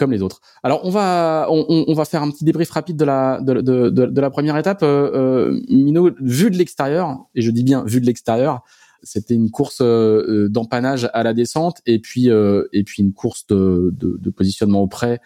comme 0.00 0.10
les 0.10 0.22
autres. 0.22 0.40
Alors 0.64 0.80
on 0.84 0.90
va 0.90 1.46
on, 1.50 1.84
on, 1.86 1.94
va 1.94 2.04
faire 2.04 2.22
un 2.22 2.30
petit 2.30 2.44
débrief 2.44 2.70
rapide 2.70 2.96
de 2.96 3.04
la 3.04 3.40
de, 3.40 3.60
de, 3.60 3.90
de, 3.90 4.20
la 4.20 4.30
première 4.30 4.56
étape. 4.56 4.80
Euh, 4.82 5.60
Mino, 5.68 6.10
vu 6.20 6.50
de 6.50 6.56
l'extérieur, 6.56 7.26
et 7.34 7.42
je 7.42 7.50
dis 7.50 7.62
bien 7.62 7.84
vu 7.84 8.00
de 8.00 8.06
l'extérieur, 8.06 8.62
c'était 9.02 9.34
une 9.34 9.50
course 9.50 9.80
euh, 9.82 10.48
d'empannage 10.48 11.08
à 11.12 11.22
la 11.22 11.34
descente 11.34 11.80
et 11.86 11.98
puis 12.00 12.30
euh, 12.30 12.66
et 12.72 12.82
puis 12.82 13.02
une 13.02 13.12
course 13.12 13.46
de, 13.46 13.90
de, 13.92 14.30
positionnement 14.30 14.82
au 14.82 14.88
près 14.88 15.20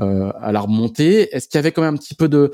euh, 0.00 0.32
à 0.40 0.52
la 0.52 0.60
remontée. 0.60 1.34
Est-ce 1.34 1.48
qu'il 1.48 1.58
y 1.58 1.60
avait 1.60 1.72
quand 1.72 1.82
même 1.82 1.94
un 1.94 1.98
petit 1.98 2.16
peu 2.16 2.28
de 2.28 2.50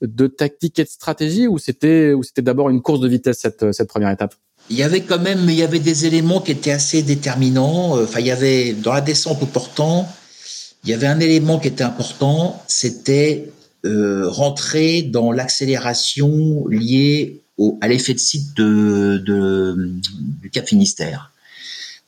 de 0.00 0.26
tactique 0.28 0.78
et 0.78 0.84
de 0.84 0.88
stratégie 0.88 1.48
ou 1.48 1.58
c'était 1.58 2.12
ou 2.12 2.22
c'était 2.22 2.42
d'abord 2.42 2.70
une 2.70 2.80
course 2.80 3.00
de 3.00 3.08
vitesse 3.08 3.40
cette 3.40 3.72
cette 3.72 3.88
première 3.88 4.10
étape? 4.10 4.34
Il 4.70 4.76
y 4.76 4.82
avait 4.82 5.02
quand 5.02 5.18
même, 5.18 5.48
il 5.48 5.54
y 5.54 5.62
avait 5.62 5.78
des 5.78 6.06
éléments 6.06 6.40
qui 6.40 6.52
étaient 6.52 6.70
assez 6.70 7.02
déterminants. 7.02 8.00
Enfin, 8.02 8.20
il 8.20 8.26
y 8.26 8.30
avait 8.30 8.72
dans 8.72 8.92
la 8.92 9.00
descente 9.00 9.42
au 9.42 9.46
portant, 9.46 10.08
il 10.84 10.90
y 10.90 10.92
avait 10.92 11.06
un 11.06 11.20
élément 11.20 11.58
qui 11.58 11.68
était 11.68 11.84
important, 11.84 12.62
c'était 12.68 13.50
euh, 13.84 14.28
rentrer 14.28 15.02
dans 15.02 15.32
l'accélération 15.32 16.66
liée 16.68 17.40
au, 17.56 17.78
à 17.80 17.88
l'effet 17.88 18.14
de 18.14 18.18
site 18.18 18.56
de, 18.56 19.22
de, 19.24 19.74
du 20.40 20.50
Cap 20.50 20.68
Finistère, 20.68 21.32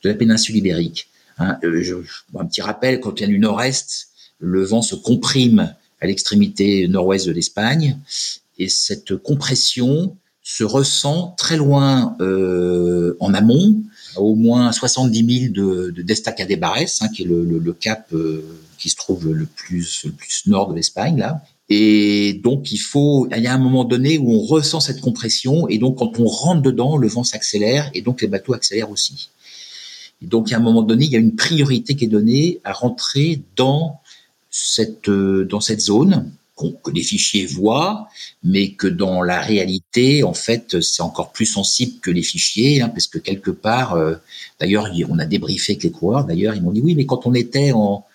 de 0.03 0.09
la 0.09 0.15
péninsule 0.15 0.55
ibérique. 0.55 1.07
Hein, 1.37 1.57
euh, 1.63 1.81
je, 1.81 1.95
un 2.37 2.45
petit 2.45 2.61
rappel, 2.61 2.99
quand 2.99 3.19
il 3.19 3.21
y 3.21 3.25
a 3.25 3.27
du 3.27 3.39
nord-est, 3.39 4.09
le 4.39 4.63
vent 4.63 4.81
se 4.81 4.95
comprime 4.95 5.73
à 5.99 6.07
l'extrémité 6.07 6.87
nord-ouest 6.87 7.27
de 7.27 7.31
l'Espagne, 7.31 7.97
et 8.57 8.69
cette 8.69 9.15
compression 9.15 10.15
se 10.57 10.65
ressent 10.65 11.33
très 11.37 11.55
loin 11.55 12.17
euh, 12.19 13.15
en 13.21 13.33
amont, 13.33 13.81
à 14.17 14.19
au 14.19 14.35
moins 14.35 14.73
70 14.73 15.51
000 15.53 15.53
de, 15.53 15.91
de 15.91 16.01
Destacades 16.01 16.51
hein, 16.61 17.07
qui 17.07 17.23
est 17.23 17.25
le, 17.25 17.45
le, 17.45 17.57
le 17.57 17.73
cap 17.73 18.07
euh, 18.11 18.43
qui 18.77 18.89
se 18.89 18.97
trouve 18.97 19.31
le 19.31 19.45
plus, 19.45 20.03
le 20.03 20.11
plus 20.11 20.47
nord 20.47 20.69
de 20.71 20.75
l'Espagne, 20.75 21.17
là. 21.17 21.41
Et 21.69 22.33
donc, 22.43 22.73
il 22.73 22.79
faut, 22.79 23.29
il 23.33 23.41
y 23.41 23.47
a 23.47 23.53
un 23.53 23.57
moment 23.57 23.85
donné 23.85 24.17
où 24.17 24.29
on 24.29 24.41
ressent 24.41 24.81
cette 24.81 24.99
compression, 24.99 25.69
et 25.69 25.77
donc 25.77 25.99
quand 25.99 26.19
on 26.19 26.25
rentre 26.25 26.61
dedans, 26.61 26.97
le 26.97 27.07
vent 27.07 27.23
s'accélère, 27.23 27.89
et 27.93 28.01
donc 28.01 28.21
les 28.21 28.27
bateaux 28.27 28.53
accélèrent 28.53 28.91
aussi. 28.91 29.29
Et 30.21 30.25
donc, 30.25 30.51
a 30.51 30.57
un 30.57 30.59
moment 30.59 30.81
donné, 30.81 31.05
il 31.05 31.11
y 31.11 31.15
a 31.15 31.19
une 31.19 31.35
priorité 31.37 31.95
qui 31.95 32.05
est 32.05 32.09
donnée 32.09 32.59
à 32.65 32.73
rentrer 32.73 33.41
dans 33.55 34.01
cette, 34.49 35.07
euh, 35.07 35.45
dans 35.45 35.61
cette 35.61 35.79
zone 35.79 36.29
que 36.55 36.91
les 36.91 37.03
fichiers 37.03 37.45
voient, 37.45 38.07
mais 38.43 38.71
que 38.73 38.87
dans 38.87 39.23
la 39.23 39.41
réalité, 39.41 40.23
en 40.23 40.33
fait, 40.33 40.81
c'est 40.81 41.01
encore 41.01 41.31
plus 41.31 41.45
sensible 41.45 41.99
que 42.01 42.11
les 42.11 42.23
fichiers, 42.23 42.81
hein, 42.81 42.89
parce 42.89 43.07
que 43.07 43.17
quelque 43.17 43.51
part, 43.51 43.93
euh, 43.93 44.15
d'ailleurs, 44.59 44.87
on 45.09 45.19
a 45.19 45.25
débriefé 45.25 45.73
avec 45.73 45.83
les 45.83 45.91
coureurs, 45.91 46.25
d'ailleurs, 46.25 46.55
ils 46.55 46.61
m'ont 46.61 46.71
dit 46.71 46.81
oui, 46.81 46.95
mais 46.95 47.05
quand 47.05 47.25
on 47.25 47.33
était 47.33 47.71
en, 47.71 48.05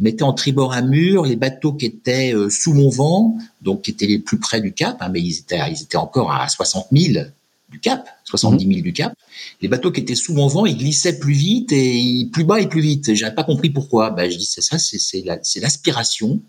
on 0.00 0.04
était 0.04 0.22
en 0.22 0.32
tribord 0.32 0.72
à 0.72 0.82
mur, 0.82 1.24
les 1.24 1.36
bateaux 1.36 1.72
qui 1.72 1.86
étaient 1.86 2.34
euh, 2.34 2.50
sous 2.50 2.72
mon 2.72 2.88
vent, 2.88 3.36
donc 3.62 3.82
qui 3.82 3.90
étaient 3.90 4.06
les 4.06 4.18
plus 4.18 4.38
près 4.38 4.60
du 4.60 4.72
cap, 4.72 4.96
hein, 5.00 5.08
mais 5.12 5.20
ils 5.20 5.38
étaient, 5.38 5.60
ils 5.70 5.82
étaient 5.82 5.96
encore 5.96 6.32
à 6.32 6.48
60 6.48 6.86
000 6.92 7.24
du 7.70 7.80
cap, 7.80 8.08
70 8.24 8.66
000 8.66 8.80
du 8.80 8.92
cap. 8.92 9.12
Les 9.60 9.68
bateaux 9.68 9.90
qui 9.90 10.00
étaient 10.00 10.14
sous 10.14 10.32
mon 10.32 10.46
vent, 10.46 10.64
ils 10.64 10.76
glissaient 10.76 11.18
plus 11.18 11.34
vite 11.34 11.70
et 11.72 12.26
plus 12.32 12.44
bas 12.44 12.60
et 12.60 12.66
plus 12.66 12.80
vite. 12.80 13.14
J'avais 13.14 13.34
pas 13.34 13.44
compris 13.44 13.70
pourquoi. 13.70 14.10
Ben, 14.10 14.30
je 14.30 14.38
dis 14.38 14.46
c'est 14.46 14.62
ça, 14.62 14.78
c'est 14.78 15.22
l'aspiration, 15.60 16.40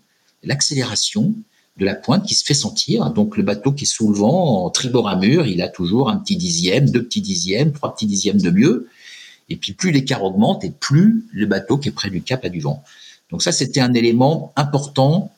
l'accélération 0.42 1.34
de 1.76 1.84
la 1.84 1.94
pointe 1.94 2.26
qui 2.26 2.34
se 2.34 2.44
fait 2.44 2.54
sentir. 2.54 3.10
Donc 3.10 3.36
le 3.36 3.42
bateau 3.42 3.72
qui 3.72 3.84
est 3.84 3.86
sous 3.86 4.08
le 4.08 4.18
vent, 4.18 4.64
en 4.64 4.70
tribord 4.70 5.08
à 5.08 5.16
mur, 5.16 5.46
il 5.46 5.62
a 5.62 5.68
toujours 5.68 6.10
un 6.10 6.16
petit 6.16 6.36
dixième, 6.36 6.90
deux 6.90 7.02
petits 7.02 7.22
dixièmes, 7.22 7.72
trois 7.72 7.94
petits 7.94 8.06
dixièmes 8.06 8.40
de 8.40 8.50
mieux. 8.50 8.88
Et 9.48 9.56
puis 9.56 9.72
plus 9.72 9.90
l'écart 9.90 10.22
augmente 10.22 10.64
et 10.64 10.70
plus 10.70 11.24
le 11.32 11.46
bateau 11.46 11.78
qui 11.78 11.88
est 11.88 11.92
près 11.92 12.10
du 12.10 12.22
cap 12.22 12.44
a 12.44 12.48
du 12.48 12.60
vent. 12.60 12.84
Donc 13.30 13.42
ça, 13.42 13.52
c'était 13.52 13.80
un 13.80 13.94
élément 13.94 14.52
important 14.56 15.32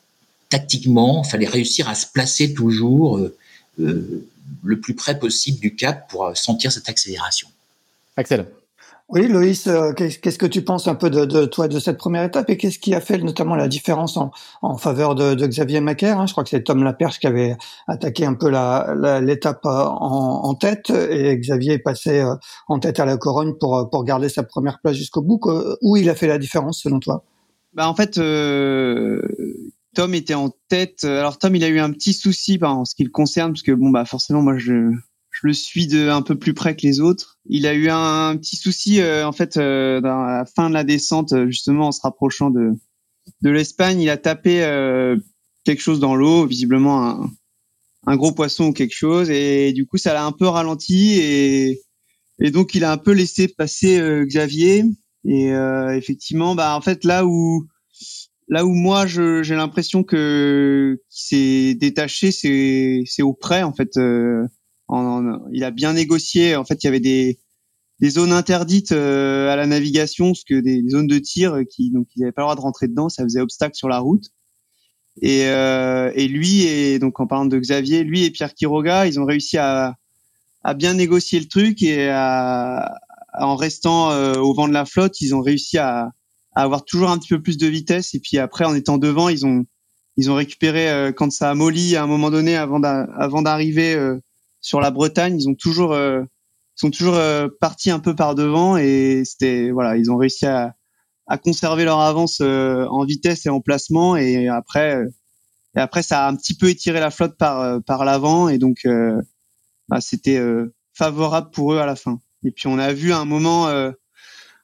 tactiquement. 0.48 1.22
Il 1.24 1.30
fallait 1.30 1.46
réussir 1.46 1.88
à 1.88 1.94
se 1.94 2.06
placer 2.06 2.54
toujours 2.54 3.18
euh, 3.18 3.36
euh, 3.80 4.26
le 4.62 4.80
plus 4.80 4.94
près 4.94 5.18
possible 5.18 5.60
du 5.60 5.74
cap 5.74 6.10
pour 6.10 6.26
euh, 6.26 6.34
sentir 6.34 6.72
cette 6.72 6.88
accélération. 6.88 7.48
Axel. 8.16 8.46
Oui, 9.08 9.28
Loïs, 9.28 9.66
euh, 9.66 9.92
qu'est-ce 9.92 10.38
que 10.38 10.46
tu 10.46 10.62
penses 10.62 10.88
un 10.88 10.94
peu 10.94 11.10
de, 11.10 11.44
toi 11.44 11.68
de 11.68 11.78
cette 11.78 11.98
première 11.98 12.24
étape 12.24 12.48
et 12.48 12.56
qu'est-ce 12.56 12.78
qui 12.78 12.94
a 12.94 13.00
fait 13.00 13.18
notamment 13.18 13.56
la 13.56 13.68
différence 13.68 14.16
en, 14.16 14.76
faveur 14.78 15.14
de, 15.14 15.34
Xavier 15.46 15.80
Macaire 15.80 16.18
hein? 16.18 16.26
Je 16.26 16.32
crois 16.32 16.44
que 16.44 16.50
c'est 16.50 16.62
Tom 16.62 16.82
Laperche 16.82 17.18
qui 17.18 17.26
avait 17.26 17.56
attaqué 17.88 18.24
un 18.24 18.34
peu 18.34 18.50
l'étape 19.20 19.60
en, 19.64 20.54
tête 20.54 20.90
et 20.90 21.36
Xavier 21.36 21.74
est 21.74 21.78
passé 21.78 22.24
en 22.68 22.78
tête 22.78 23.00
à 23.00 23.04
la 23.04 23.16
Corogne 23.18 23.54
pour, 23.60 24.04
garder 24.04 24.28
sa 24.28 24.44
première 24.44 24.80
place 24.80 24.96
jusqu'au 24.96 25.20
bout. 25.20 25.40
Où 25.82 25.96
il 25.96 26.08
a 26.08 26.14
fait 26.14 26.26
la 26.26 26.38
différence 26.38 26.80
selon 26.80 26.98
toi? 26.98 27.24
Bah 27.74 27.88
en 27.88 27.94
fait, 27.94 28.14
Tom 29.94 30.14
était 30.14 30.34
en 30.34 30.50
tête. 30.68 31.04
Alors 31.04 31.38
Tom, 31.38 31.54
il 31.54 31.64
a 31.64 31.68
eu 31.68 31.80
un 31.80 31.90
petit 31.90 32.14
souci 32.14 32.56
ben, 32.56 32.70
en 32.70 32.84
ce 32.84 32.94
qui 32.94 33.04
le 33.04 33.10
concerne, 33.10 33.52
parce 33.52 33.62
que 33.62 33.72
bon 33.72 33.90
bah 33.90 34.04
forcément, 34.04 34.40
moi 34.40 34.56
je 34.56 34.92
le 35.42 35.52
suis 35.52 35.86
de 35.86 36.08
un 36.08 36.22
peu 36.22 36.36
plus 36.36 36.54
près 36.54 36.76
que 36.76 36.82
les 36.82 37.00
autres. 37.00 37.38
Il 37.46 37.66
a 37.66 37.74
eu 37.74 37.88
un, 37.90 38.36
petit 38.36 38.56
souci 38.56 39.00
euh, 39.00 39.26
en 39.26 39.32
fait 39.32 39.56
euh, 39.56 40.00
dans 40.00 40.22
la 40.22 40.44
fin 40.44 40.68
de 40.68 40.74
la 40.74 40.84
descente, 40.84 41.34
justement 41.46 41.88
en 41.88 41.92
se 41.92 42.00
rapprochant 42.02 42.50
de 42.50 42.72
de 43.42 43.50
l'Espagne. 43.50 44.00
Il 44.00 44.10
a 44.10 44.16
tapé 44.16 44.62
euh, 44.64 45.16
quelque 45.64 45.82
chose 45.82 46.00
dans 46.00 46.14
l'eau, 46.14 46.46
visiblement 46.46 47.08
un, 47.08 47.30
un 48.06 48.16
gros 48.16 48.32
poisson 48.32 48.68
ou 48.68 48.72
quelque 48.72 48.94
chose, 48.94 49.30
et 49.30 49.72
du 49.72 49.86
coup 49.86 49.98
ça 49.98 50.14
l'a 50.14 50.24
un 50.24 50.32
peu 50.32 50.46
ralenti 50.46 51.18
et 51.20 51.80
et 52.40 52.50
donc 52.50 52.74
il 52.74 52.84
a 52.84 52.92
un 52.92 52.96
peu 52.96 53.12
laissé 53.12 53.48
passer 53.48 54.00
Xavier. 54.24 54.84
Et 55.24 55.50
effectivement, 55.94 56.54
bah 56.56 56.74
en 56.76 56.80
fait 56.80 57.04
là 57.04 57.24
où 57.26 57.66
Là 58.48 58.66
où 58.66 58.74
moi 58.74 59.06
j'ai 59.06 59.54
l'impression 59.54 60.02
que 60.02 61.00
s'est 61.08 61.74
détaché, 61.74 62.32
c'est 62.32 63.02
c'est 63.06 63.22
auprès 63.22 63.62
en 63.62 63.72
fait. 63.72 63.96
Euh, 64.90 65.38
il 65.52 65.64
a 65.64 65.70
bien 65.70 65.92
négocié. 65.94 66.56
En 66.56 66.64
fait, 66.64 66.82
il 66.82 66.86
y 66.86 66.88
avait 66.88 67.00
des 67.00 67.38
des 68.00 68.10
zones 68.10 68.32
interdites 68.32 68.90
euh, 68.92 69.48
à 69.50 69.56
la 69.56 69.66
navigation, 69.66 70.32
parce 70.32 70.42
que 70.42 70.58
des, 70.58 70.82
zones 70.88 71.06
de 71.06 71.18
tir 71.18 71.60
qui 71.70 71.92
donc 71.92 72.08
ils 72.16 72.20
n'avaient 72.20 72.32
pas 72.32 72.42
le 72.42 72.46
droit 72.46 72.56
de 72.56 72.60
rentrer 72.60 72.88
dedans, 72.88 73.08
ça 73.08 73.22
faisait 73.22 73.40
obstacle 73.40 73.76
sur 73.76 73.88
la 73.88 74.00
route. 74.00 74.24
Et, 75.20 75.46
euh, 75.46 76.10
et 76.14 76.26
lui 76.26 76.62
et 76.62 76.98
donc 76.98 77.20
en 77.20 77.26
parlant 77.26 77.44
de 77.46 77.58
Xavier, 77.58 78.02
lui 78.02 78.24
et 78.24 78.30
Pierre 78.30 78.54
Quiroga, 78.54 79.06
ils 79.06 79.20
ont 79.20 79.24
réussi 79.26 79.58
à 79.58 79.96
à 80.64 80.74
bien 80.74 80.94
négocier 80.94 81.40
le 81.40 81.46
truc 81.48 81.82
et 81.82 82.08
à, 82.08 82.94
en 83.34 83.56
restant 83.56 84.10
au 84.36 84.54
vent 84.54 84.68
de 84.68 84.72
la 84.72 84.84
flotte, 84.84 85.20
ils 85.20 85.34
ont 85.34 85.42
réussi 85.42 85.78
à 85.78 86.12
à 86.54 86.62
avoir 86.62 86.84
toujours 86.84 87.10
un 87.10 87.18
petit 87.18 87.30
peu 87.30 87.42
plus 87.42 87.58
de 87.58 87.66
vitesse. 87.66 88.14
Et 88.14 88.20
puis 88.20 88.38
après, 88.38 88.64
en 88.64 88.74
étant 88.74 88.98
devant, 88.98 89.28
ils 89.28 89.46
ont 89.46 89.64
ils 90.16 90.30
ont 90.30 90.34
récupéré 90.34 90.90
euh, 90.90 91.12
quand 91.12 91.32
ça 91.32 91.50
a 91.50 91.54
molli 91.54 91.96
à 91.96 92.02
un 92.02 92.06
moment 92.06 92.30
donné 92.30 92.56
avant 92.56 92.80
d'arriver 93.42 93.94
euh, 93.94 94.20
sur 94.62 94.80
la 94.80 94.90
Bretagne. 94.90 95.38
Ils 95.38 95.48
ont 95.48 95.54
toujours 95.54 95.92
euh, 95.92 96.22
sont 96.74 96.90
toujours 96.90 97.18
partis 97.60 97.90
un 97.90 97.98
peu 97.98 98.16
par 98.16 98.34
devant 98.34 98.78
et 98.78 99.22
c'était 99.26 99.70
voilà, 99.70 99.98
ils 99.98 100.10
ont 100.10 100.16
réussi 100.16 100.46
à, 100.46 100.74
à 101.26 101.36
conserver 101.36 101.84
leur 101.84 102.00
avance 102.00 102.40
en 102.40 103.04
vitesse 103.04 103.44
et 103.44 103.50
en 103.50 103.60
placement. 103.60 104.16
Et 104.16 104.48
après 104.48 104.98
et 105.76 105.80
après, 105.80 106.02
ça 106.02 106.24
a 106.24 106.30
un 106.30 106.34
petit 106.34 106.56
peu 106.56 106.70
étiré 106.70 106.98
la 106.98 107.10
flotte 107.10 107.36
par 107.36 107.82
par 107.82 108.06
l'avant 108.06 108.48
et 108.48 108.56
donc 108.56 108.86
bah, 109.88 110.00
c'était 110.00 110.42
favorable 110.94 111.50
pour 111.50 111.74
eux 111.74 111.78
à 111.78 111.84
la 111.84 111.94
fin. 111.94 112.20
Et 112.42 112.50
puis 112.52 112.68
on 112.68 112.78
a 112.78 112.94
vu 112.94 113.12
un 113.12 113.26
moment 113.26 113.68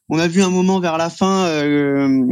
on 0.08 0.18
a 0.18 0.28
vu 0.28 0.42
un 0.42 0.50
moment 0.50 0.80
vers 0.80 0.96
la 0.96 1.10
fin, 1.10 1.46
euh, 1.46 2.24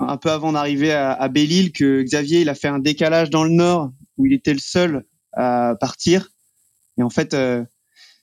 un 0.00 0.16
peu 0.16 0.30
avant 0.30 0.52
d'arriver 0.52 0.92
à, 0.92 1.12
à 1.12 1.28
Belle-Île, 1.28 1.72
que 1.72 2.02
Xavier 2.02 2.40
il 2.40 2.48
a 2.48 2.54
fait 2.54 2.68
un 2.68 2.80
décalage 2.80 3.30
dans 3.30 3.44
le 3.44 3.50
nord 3.50 3.92
où 4.16 4.26
il 4.26 4.32
était 4.32 4.52
le 4.52 4.58
seul 4.58 5.04
partir. 5.36 6.30
Et 6.98 7.02
en 7.02 7.10
fait, 7.10 7.34
euh, 7.34 7.64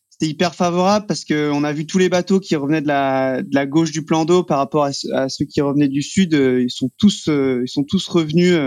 c'était 0.10 0.28
hyper 0.28 0.56
favorable 0.56 1.06
parce 1.08 1.26
que 1.26 1.52
on 1.52 1.64
a 1.64 1.74
vu 1.74 1.86
tous 1.86 1.98
les 1.98 2.10
bateaux 2.10 2.40
qui 2.40 2.56
revenaient 2.56 2.82
de 2.82 2.88
la, 2.88 3.42
de 3.42 3.54
la 3.54 3.66
gauche 3.66 3.92
du 3.92 4.04
plan 4.04 4.26
d'eau 4.26 4.44
par 4.44 4.58
rapport 4.58 4.86
à, 4.86 5.30
ceux 5.30 5.46
qui 5.46 5.62
revenaient 5.62 5.88
du 5.88 6.02
sud. 6.02 6.34
Euh, 6.34 6.64
ils 6.64 6.72
sont 6.72 6.90
tous, 6.98 7.28
ils 7.28 7.68
sont 7.68 7.84
tous 7.84 8.08
revenus 8.08 8.58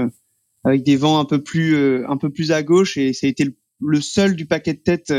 avec 0.64 0.82
des 0.82 0.96
vents 0.96 1.18
un 1.18 1.24
peu 1.24 1.42
plus, 1.42 2.04
un 2.06 2.16
peu 2.16 2.30
plus 2.30 2.52
à 2.52 2.62
gauche 2.62 2.96
et 2.96 3.12
ça 3.12 3.26
a 3.26 3.30
été 3.30 3.56
le, 3.80 4.00
seul 4.00 4.36
du 4.36 4.46
paquet 4.46 4.74
de 4.74 4.80
tête 4.80 5.12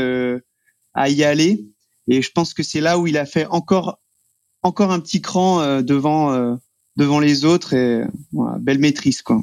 à 0.94 1.08
y 1.08 1.24
aller. 1.24 1.66
Et 2.08 2.22
je 2.22 2.30
pense 2.30 2.54
que 2.54 2.62
c'est 2.62 2.80
là 2.80 2.98
où 2.98 3.06
il 3.06 3.18
a 3.18 3.26
fait 3.26 3.46
encore 3.46 3.98
encore 4.62 4.92
un 4.92 5.00
petit 5.00 5.20
cran 5.20 5.60
euh, 5.60 5.82
devant 5.82 6.32
euh, 6.32 6.54
devant 6.96 7.20
les 7.20 7.44
autres 7.44 7.74
et 7.74 8.02
voilà, 8.32 8.58
belle 8.58 8.78
maîtrise 8.78 9.22
quoi. 9.22 9.42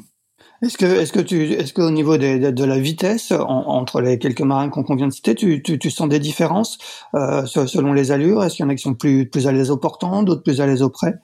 Est-ce 0.62 0.78
que, 0.78 0.86
est-ce 0.86 1.12
que 1.12 1.20
tu, 1.20 1.52
est-ce 1.52 1.74
qu'au 1.74 1.90
niveau 1.90 2.16
de, 2.16 2.50
de, 2.50 2.64
la 2.64 2.78
vitesse 2.78 3.30
entre 3.30 4.00
les 4.00 4.18
quelques 4.18 4.40
marins 4.40 4.70
qu'on 4.70 4.94
vient 4.94 5.08
de 5.08 5.12
citer, 5.12 5.34
tu, 5.34 5.62
tu, 5.62 5.78
tu 5.78 5.90
sens 5.90 6.08
des 6.08 6.18
différences 6.18 6.78
euh, 7.14 7.44
selon 7.46 7.92
les 7.92 8.10
allures? 8.10 8.42
Est-ce 8.42 8.56
qu'il 8.56 8.64
y 8.64 8.66
en 8.66 8.70
a 8.70 8.74
qui 8.74 8.82
sont 8.82 8.94
plus, 8.94 9.28
plus 9.28 9.46
à 9.46 9.52
l'aise 9.52 9.70
au 9.70 9.76
portant, 9.76 10.22
d'autres 10.22 10.42
plus 10.42 10.60
à 10.60 10.66
l'aise 10.66 10.82
au 10.82 10.88
près? 10.88 11.14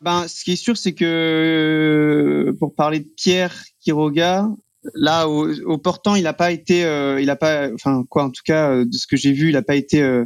Ben, 0.00 0.26
ce 0.28 0.44
qui 0.44 0.52
est 0.52 0.56
sûr, 0.56 0.78
c'est 0.78 0.94
que 0.94 2.56
pour 2.58 2.74
parler 2.74 3.00
de 3.00 3.08
Pierre 3.16 3.54
Quiroga, 3.80 4.48
là 4.94 5.28
au, 5.28 5.52
au 5.66 5.76
portant, 5.76 6.14
il 6.14 6.22
n'a 6.22 6.32
pas 6.32 6.50
été, 6.50 6.84
euh, 6.84 7.20
il 7.20 7.28
a 7.28 7.36
pas, 7.36 7.68
enfin 7.74 8.02
quoi, 8.08 8.24
en 8.24 8.30
tout 8.30 8.42
cas 8.46 8.76
de 8.76 8.92
ce 8.94 9.06
que 9.06 9.18
j'ai 9.18 9.32
vu, 9.32 9.48
il 9.48 9.54
n'a 9.54 9.62
pas 9.62 9.76
été 9.76 10.24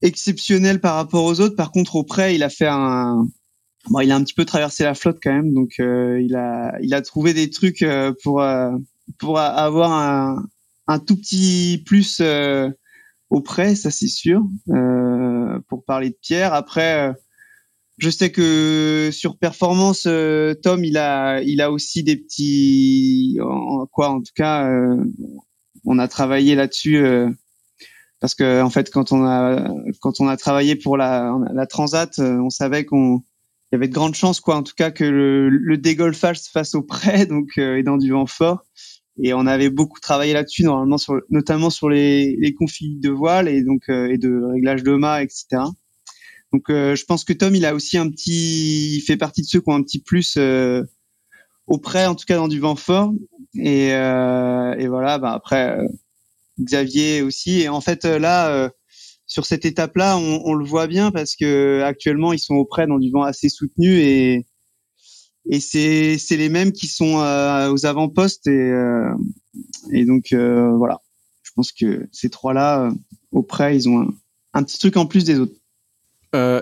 exceptionnel 0.00 0.80
par 0.80 0.94
rapport 0.94 1.24
aux 1.24 1.40
autres. 1.40 1.56
Par 1.56 1.72
contre, 1.72 1.96
au 1.96 2.04
près, 2.04 2.36
il 2.36 2.44
a 2.44 2.50
fait 2.50 2.68
un, 2.68 3.26
bon, 3.90 4.00
il 4.00 4.10
a 4.12 4.16
un 4.16 4.22
petit 4.22 4.34
peu 4.34 4.44
traversé 4.44 4.84
la 4.84 4.94
flotte 4.94 5.18
quand 5.22 5.32
même, 5.32 5.52
donc 5.52 5.74
euh, 5.80 6.20
il 6.20 6.36
a, 6.36 6.78
il 6.80 6.94
a 6.94 7.02
trouvé 7.02 7.34
des 7.34 7.50
trucs 7.50 7.82
euh, 7.82 8.12
pour 8.22 8.42
euh, 8.42 8.70
pour 9.18 9.38
avoir 9.38 9.92
un, 9.92 10.46
un 10.86 10.98
tout 10.98 11.16
petit 11.16 11.82
plus 11.86 12.22
au 13.30 13.40
près, 13.40 13.74
ça 13.74 13.90
c'est 13.90 14.08
sûr. 14.08 14.42
pour 15.68 15.84
parler 15.84 16.10
de 16.10 16.16
Pierre, 16.20 16.52
après. 16.52 17.14
je 17.96 18.10
sais 18.10 18.30
que 18.30 19.10
sur 19.12 19.38
performance, 19.38 20.02
Tom, 20.62 20.84
il 20.84 20.98
a, 20.98 21.40
il 21.42 21.62
a 21.62 21.72
aussi 21.72 22.02
des 22.02 22.16
petits, 22.16 23.38
quoi, 23.92 24.10
en 24.10 24.20
tout 24.20 24.32
cas, 24.34 24.70
on 25.86 25.98
a 25.98 26.08
travaillé 26.08 26.54
là-dessus 26.54 27.02
parce 28.20 28.34
que 28.34 28.62
en 28.62 28.70
fait 28.70 28.90
quand 28.90 29.12
on 29.12 29.24
a 29.24 29.68
quand 30.00 30.20
on 30.20 30.28
a 30.28 30.36
travaillé 30.36 30.76
pour 30.76 30.96
la, 30.96 31.36
la 31.52 31.66
transat 31.66 32.18
euh, 32.18 32.38
on 32.40 32.50
savait 32.50 32.84
qu'on 32.84 33.22
il 33.70 33.74
y 33.74 33.76
avait 33.76 33.88
de 33.88 33.94
grandes 33.94 34.14
chances 34.14 34.40
quoi 34.40 34.56
en 34.56 34.62
tout 34.62 34.74
cas 34.76 34.90
que 34.90 35.04
le, 35.04 35.48
le 35.48 35.78
dégolfage 35.78 36.40
se 36.40 36.50
fasse 36.50 36.74
au 36.74 36.82
près 36.82 37.26
donc 37.26 37.50
euh, 37.58 37.76
et 37.76 37.82
dans 37.82 37.96
du 37.96 38.10
vent 38.10 38.26
fort. 38.26 38.64
Et 39.20 39.34
on 39.34 39.46
avait 39.46 39.70
beaucoup 39.70 39.98
travaillé 40.00 40.32
là-dessus 40.32 40.62
normalement 40.62 40.98
sur 40.98 41.20
notamment 41.30 41.70
sur 41.70 41.88
les 41.88 42.36
les 42.38 42.54
configs 42.54 43.00
de 43.00 43.10
voile 43.10 43.48
et 43.48 43.62
donc 43.62 43.82
euh, 43.88 44.08
et 44.08 44.18
de 44.18 44.42
réglage 44.52 44.82
de 44.82 44.92
mât 44.92 45.22
etc 45.22 45.62
donc 46.52 46.64
je 46.68 47.04
pense 47.04 47.24
que 47.24 47.34
Tom 47.34 47.54
il 47.54 47.66
a 47.66 47.74
aussi 47.74 47.98
un 47.98 48.08
petit 48.08 48.96
il 48.96 49.00
fait 49.02 49.18
partie 49.18 49.42
de 49.42 49.46
ceux 49.46 49.60
qui 49.60 49.68
ont 49.68 49.74
un 49.74 49.82
petit 49.82 50.00
plus 50.00 50.38
au 51.66 51.78
près 51.78 52.06
en 52.06 52.14
tout 52.14 52.24
cas 52.24 52.36
dans 52.36 52.48
du 52.48 52.58
vent 52.58 52.74
fort. 52.74 53.12
Et, 53.54 53.88
et 53.88 54.88
voilà 54.88 55.18
bah 55.18 55.32
après 55.32 55.78
Xavier 56.60 57.22
aussi. 57.22 57.60
Et 57.60 57.68
en 57.68 57.80
fait, 57.80 58.04
euh, 58.04 58.18
là, 58.18 58.50
euh, 58.50 58.68
sur 59.28 59.44
cette 59.44 59.66
étape-là, 59.66 60.16
on, 60.16 60.54
le 60.54 60.64
voit 60.64 60.86
bien 60.86 61.10
parce 61.10 61.36
que 61.36 61.82
actuellement, 61.82 62.32
ils 62.32 62.38
sont 62.38 62.54
auprès 62.54 62.86
dans 62.86 62.98
du 62.98 63.10
vent 63.10 63.22
assez 63.22 63.50
soutenu 63.50 63.98
et 63.98 64.46
c'est 65.60 66.18
les 66.30 66.48
mêmes 66.48 66.72
qui 66.72 66.86
sont 66.86 67.16
aux 67.16 67.86
avant-postes 67.86 68.46
et 68.48 68.72
et 69.92 70.04
donc 70.06 70.32
voilà. 70.32 71.02
Je 71.42 71.50
pense 71.54 71.72
que 71.72 72.08
ces 72.10 72.30
trois-là, 72.30 72.90
au 73.30 73.42
près, 73.42 73.76
ils 73.76 73.88
ont 73.88 74.08
un, 74.54 74.62
petit 74.62 74.78
truc 74.78 74.96
en 74.96 75.04
plus 75.04 75.24
des 75.24 75.38
autres. 75.38 75.54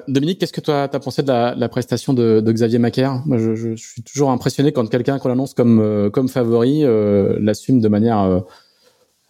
Dominique, 0.08 0.40
qu'est-ce 0.40 0.52
que 0.52 0.60
toi 0.60 0.90
as 0.92 1.00
pensé 1.00 1.22
de 1.22 1.28
la, 1.28 1.68
prestation 1.68 2.14
de, 2.14 2.42
Xavier 2.44 2.80
Macaire? 2.80 3.22
Moi, 3.26 3.38
je, 3.38 3.76
suis 3.76 4.02
toujours 4.02 4.32
impressionné 4.32 4.72
quand 4.72 4.88
quelqu'un 4.90 5.20
qu'on 5.20 5.30
annonce 5.30 5.54
comme 5.54 6.28
favori 6.28 6.82
l'assume 6.82 7.80
de 7.80 7.88
manière 7.88 8.44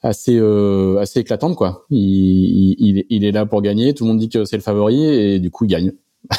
assez 0.07 0.37
euh, 0.39 0.99
assez 0.99 1.21
éclatante 1.21 1.57
quoi. 1.57 1.87
Il, 1.91 2.77
il, 2.79 3.05
il, 3.09 3.25
est 3.25 3.33
là 3.33 3.47
pour 3.47 3.63
gagner, 3.63 3.95
tout 3.95 4.05
le 4.05 4.09
monde 4.09 4.19
dit 4.19 4.29
que 4.29 4.45
c'est 4.45 4.57
le 4.57 4.63
favori 4.63 5.05
et 5.05 5.39
du 5.39 5.51
coup 5.51 5.65
il 5.65 5.69
gagne. 5.69 5.93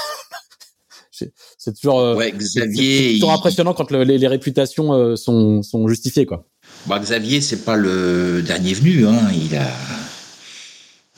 c'est 1.12 1.74
toujours 1.76 2.00
euh, 2.00 2.16
ouais, 2.16 2.32
Xavier, 2.32 3.14
toujours 3.14 3.32
impressionnant 3.32 3.74
quand 3.74 3.92
les, 3.92 4.18
les, 4.18 4.28
réputations 4.28 4.94
euh, 4.94 5.16
sont 5.16 5.64
sont 5.64 5.88
justifiées 5.88 6.26
quoi. 6.26 6.46
Bah, 6.86 7.00
Xavier 7.00 7.42
c'est 7.42 7.64
pas 7.64 7.76
le 7.76 8.42
dernier 8.42 8.74
venu 8.74 9.06
hein, 9.06 9.20
il 9.34 9.56
a 9.56 9.68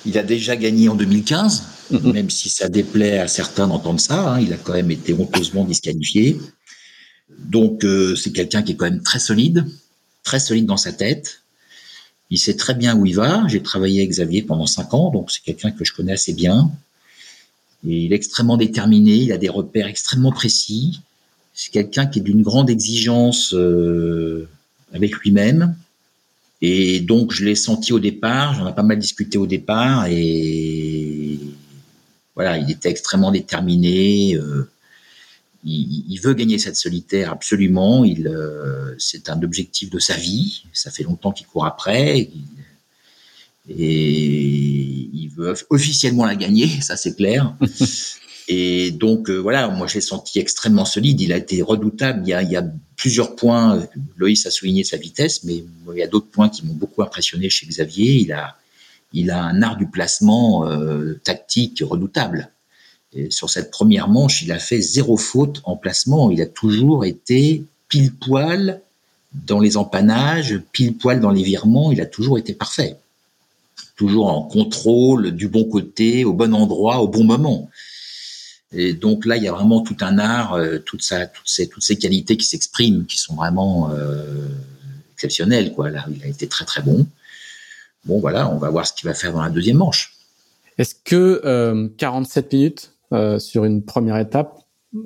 il 0.06 0.18
a 0.18 0.24
déjà 0.24 0.56
gagné 0.56 0.88
en 0.90 0.96
2015, 0.96 1.64
mm-hmm. 1.92 2.14
même 2.14 2.30
si 2.30 2.50
ça 2.50 2.70
déplaît 2.70 3.20
à 3.20 3.28
certains 3.28 3.68
d'entendre 3.68 4.00
ça, 4.00 4.34
hein, 4.34 4.40
il 4.40 4.54
a 4.54 4.58
quand 4.58 4.74
même 4.74 4.92
été 4.92 5.14
honteusement 5.14 5.66
disqualifié. 5.66 6.40
Donc 7.38 7.84
euh, 7.84 8.16
c'est 8.16 8.32
quelqu'un 8.32 8.64
qui 8.64 8.74
est 8.74 8.76
quand 8.76 8.90
même 8.90 9.04
très 9.04 9.20
solide, 9.20 9.66
très 10.24 10.40
solide 10.40 10.66
dans 10.66 10.78
sa 10.78 10.92
tête. 10.94 11.42
Il 12.30 12.38
sait 12.38 12.56
très 12.56 12.76
bien 12.76 12.96
où 12.96 13.06
il 13.06 13.16
va. 13.16 13.48
J'ai 13.48 13.62
travaillé 13.62 14.02
avec 14.02 14.12
Xavier 14.12 14.44
pendant 14.44 14.68
cinq 14.68 14.94
ans, 14.94 15.10
donc 15.10 15.32
c'est 15.32 15.42
quelqu'un 15.42 15.72
que 15.72 15.84
je 15.84 15.94
connais 15.94 16.14
assez 16.14 16.34
bien. 16.34 16.72
Et 17.88 18.06
il 18.06 18.14
est 18.14 18.16
extrêmement 18.16 18.58
déterminé, 18.58 19.16
il 19.16 19.32
a 19.32 19.38
des 19.38 19.50
repères 19.50 19.88
extrêmement 19.88 20.32
précis. 20.32 21.02
C'est 21.54 21.72
quelqu'un 21.72 22.06
qui 22.06 22.20
est 22.20 22.22
d'une 22.22 22.42
grande 22.42 22.70
exigence 22.70 23.54
euh, 23.54 24.48
avec 24.94 25.16
lui-même. 25.16 25.76
Et 26.62 27.00
donc, 27.00 27.32
je 27.32 27.46
l'ai 27.46 27.56
senti 27.56 27.94
au 27.94 28.00
départ, 28.00 28.54
j'en 28.54 28.68
ai 28.68 28.74
pas 28.74 28.84
mal 28.84 29.00
discuté 29.00 29.38
au 29.38 29.48
départ, 29.48 30.08
et 30.08 31.40
voilà, 32.36 32.58
il 32.58 32.70
était 32.70 32.90
extrêmement 32.90 33.32
déterminé. 33.32 34.36
Euh, 34.36 34.70
il, 35.66 36.20
veut 36.22 36.34
gagner 36.34 36.58
cette 36.58 36.76
solitaire 36.76 37.32
absolument. 37.32 38.04
Il, 38.04 38.28
euh, 38.28 38.96
c'est 38.98 39.30
un 39.30 39.42
objectif 39.42 39.90
de 39.90 40.00
sa 40.00 40.16
vie. 40.16 40.64
Ça 40.74 40.92
fait 40.92 41.04
longtemps 41.04 41.32
qu'il 41.32 41.48
court 41.48 41.66
après. 41.66 42.30
et 43.70 45.10
il 45.14 45.30
veut 45.36 45.54
officiellement 45.70 46.26
la 46.26 46.36
gagner, 46.36 46.68
ça 46.82 46.96
c'est 46.96 47.16
clair. 47.16 47.56
et 48.48 48.92
donc 48.92 49.30
euh, 49.30 49.38
voilà, 49.38 49.68
moi 49.68 49.88
j'ai 49.88 50.02
senti 50.02 50.40
extrêmement 50.40 50.86
solide. 50.86 51.20
Il 51.22 51.34
a 51.34 51.38
été 51.38 51.62
redoutable. 51.62 52.22
Il 52.26 52.30
y 52.30 52.34
a, 52.34 52.42
il 52.42 52.52
y 52.52 52.58
a 52.58 52.66
plusieurs 52.96 53.36
points. 53.36 53.86
Loïs 54.16 54.46
a 54.46 54.52
souligné 54.52 54.84
sa 54.84 54.98
vitesse, 54.98 55.44
mais 55.44 55.64
il 55.92 55.98
y 55.98 56.04
a 56.04 56.08
d'autres 56.08 56.30
points 56.30 56.50
qui 56.50 56.66
m'ont 56.66 56.74
beaucoup 56.74 57.02
impressionné 57.02 57.50
chez 57.50 57.68
Xavier. 57.68 58.14
Il 58.14 58.32
a, 58.32 58.58
il 59.12 59.30
a 59.32 59.44
un 59.44 59.62
art 59.62 59.76
du 59.76 59.88
placement 59.88 60.66
euh, 60.68 61.20
tactique 61.24 61.84
redoutable 61.86 62.50
sur 63.30 63.50
cette 63.50 63.72
première 63.72 64.08
manche, 64.08 64.42
il 64.44 64.52
a 64.52 64.60
fait 64.60 64.82
zéro 64.82 65.18
faute 65.18 65.62
en 65.64 65.76
placement. 65.76 66.32
Il 66.32 66.42
a 66.42 66.46
toujours 66.46 67.06
été 67.06 67.64
pile 67.88 68.14
poil 68.14 68.82
dans 69.34 69.60
les 69.60 69.78
empannages, 69.78 70.60
pile 70.72 70.96
poil 70.96 71.20
dans 71.20 71.32
les 71.32 71.44
virements. 71.44 71.92
Il 71.92 72.02
a 72.02 72.06
toujours 72.06 72.38
été 72.38 72.54
parfait. 72.54 72.98
Toujours 73.96 74.28
en 74.28 74.44
contrôle, 74.44 75.32
du 75.32 75.48
bon 75.48 75.66
côté, 75.66 76.24
au 76.24 76.34
bon 76.34 76.54
endroit, 76.54 77.00
au 77.00 77.08
bon 77.08 77.24
moment. 77.24 77.70
Et 78.72 78.94
donc 78.94 79.26
là, 79.26 79.38
il 79.38 79.44
y 79.44 79.48
a 79.48 79.52
vraiment 79.52 79.82
tout 79.82 79.98
un 80.02 80.20
art, 80.20 80.54
euh, 80.54 80.78
toute 80.78 81.02
toutes 81.02 81.82
ces, 81.84 81.98
qualités 81.98 82.38
qui 82.38 82.46
s'expriment, 82.46 83.06
qui 83.06 83.18
sont 83.18 83.36
vraiment 83.36 83.90
euh, 83.92 84.48
exceptionnelles. 85.14 85.74
Il 86.12 86.24
a 86.24 86.28
été 86.28 86.48
très 86.48 86.66
très 86.66 86.82
bon. 86.82 87.08
Bon, 88.06 88.20
voilà, 88.20 88.50
on 88.50 88.58
va 88.58 88.70
voir 88.70 88.88
ce 88.88 88.94
qu'il 88.94 89.08
va 89.08 89.16
faire 89.16 89.34
dans 89.34 89.42
la 89.42 89.50
deuxième 89.50 89.78
manche. 89.78 90.14
Est-ce 90.78 90.96
que 91.04 91.42
euh, 91.44 91.90
47 91.98 92.54
minutes, 92.54 92.92
euh, 93.14 93.40
sur 93.40 93.66
une 93.66 93.84
première 93.84 94.18
étape, 94.18 94.60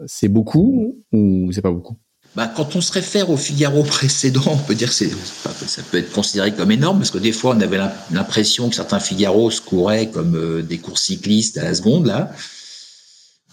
c'est 0.05 0.29
beaucoup 0.29 0.95
ou 1.11 1.51
c'est 1.51 1.61
pas 1.61 1.71
beaucoup? 1.71 1.97
Bah, 2.35 2.51
quand 2.55 2.75
on 2.75 2.81
se 2.81 2.91
réfère 2.91 3.29
au 3.29 3.37
Figaro 3.37 3.83
précédent, 3.83 4.41
on 4.47 4.57
peut 4.57 4.73
dire 4.73 4.89
que 4.89 4.95
ça 4.95 5.81
peut 5.91 5.97
être 5.97 6.11
considéré 6.11 6.51
comme 6.51 6.71
énorme 6.71 6.97
parce 6.97 7.11
que 7.11 7.19
des 7.19 7.31
fois 7.31 7.55
on 7.55 7.61
avait 7.61 7.79
l'impression 8.11 8.69
que 8.69 8.75
certains 8.75 8.99
Figaro 8.99 9.51
se 9.51 9.61
couraient 9.61 10.09
comme 10.09 10.35
euh, 10.35 10.61
des 10.63 10.79
courses 10.79 11.03
cyclistes 11.03 11.57
à 11.57 11.63
la 11.63 11.75
seconde 11.75 12.07
là. 12.07 12.31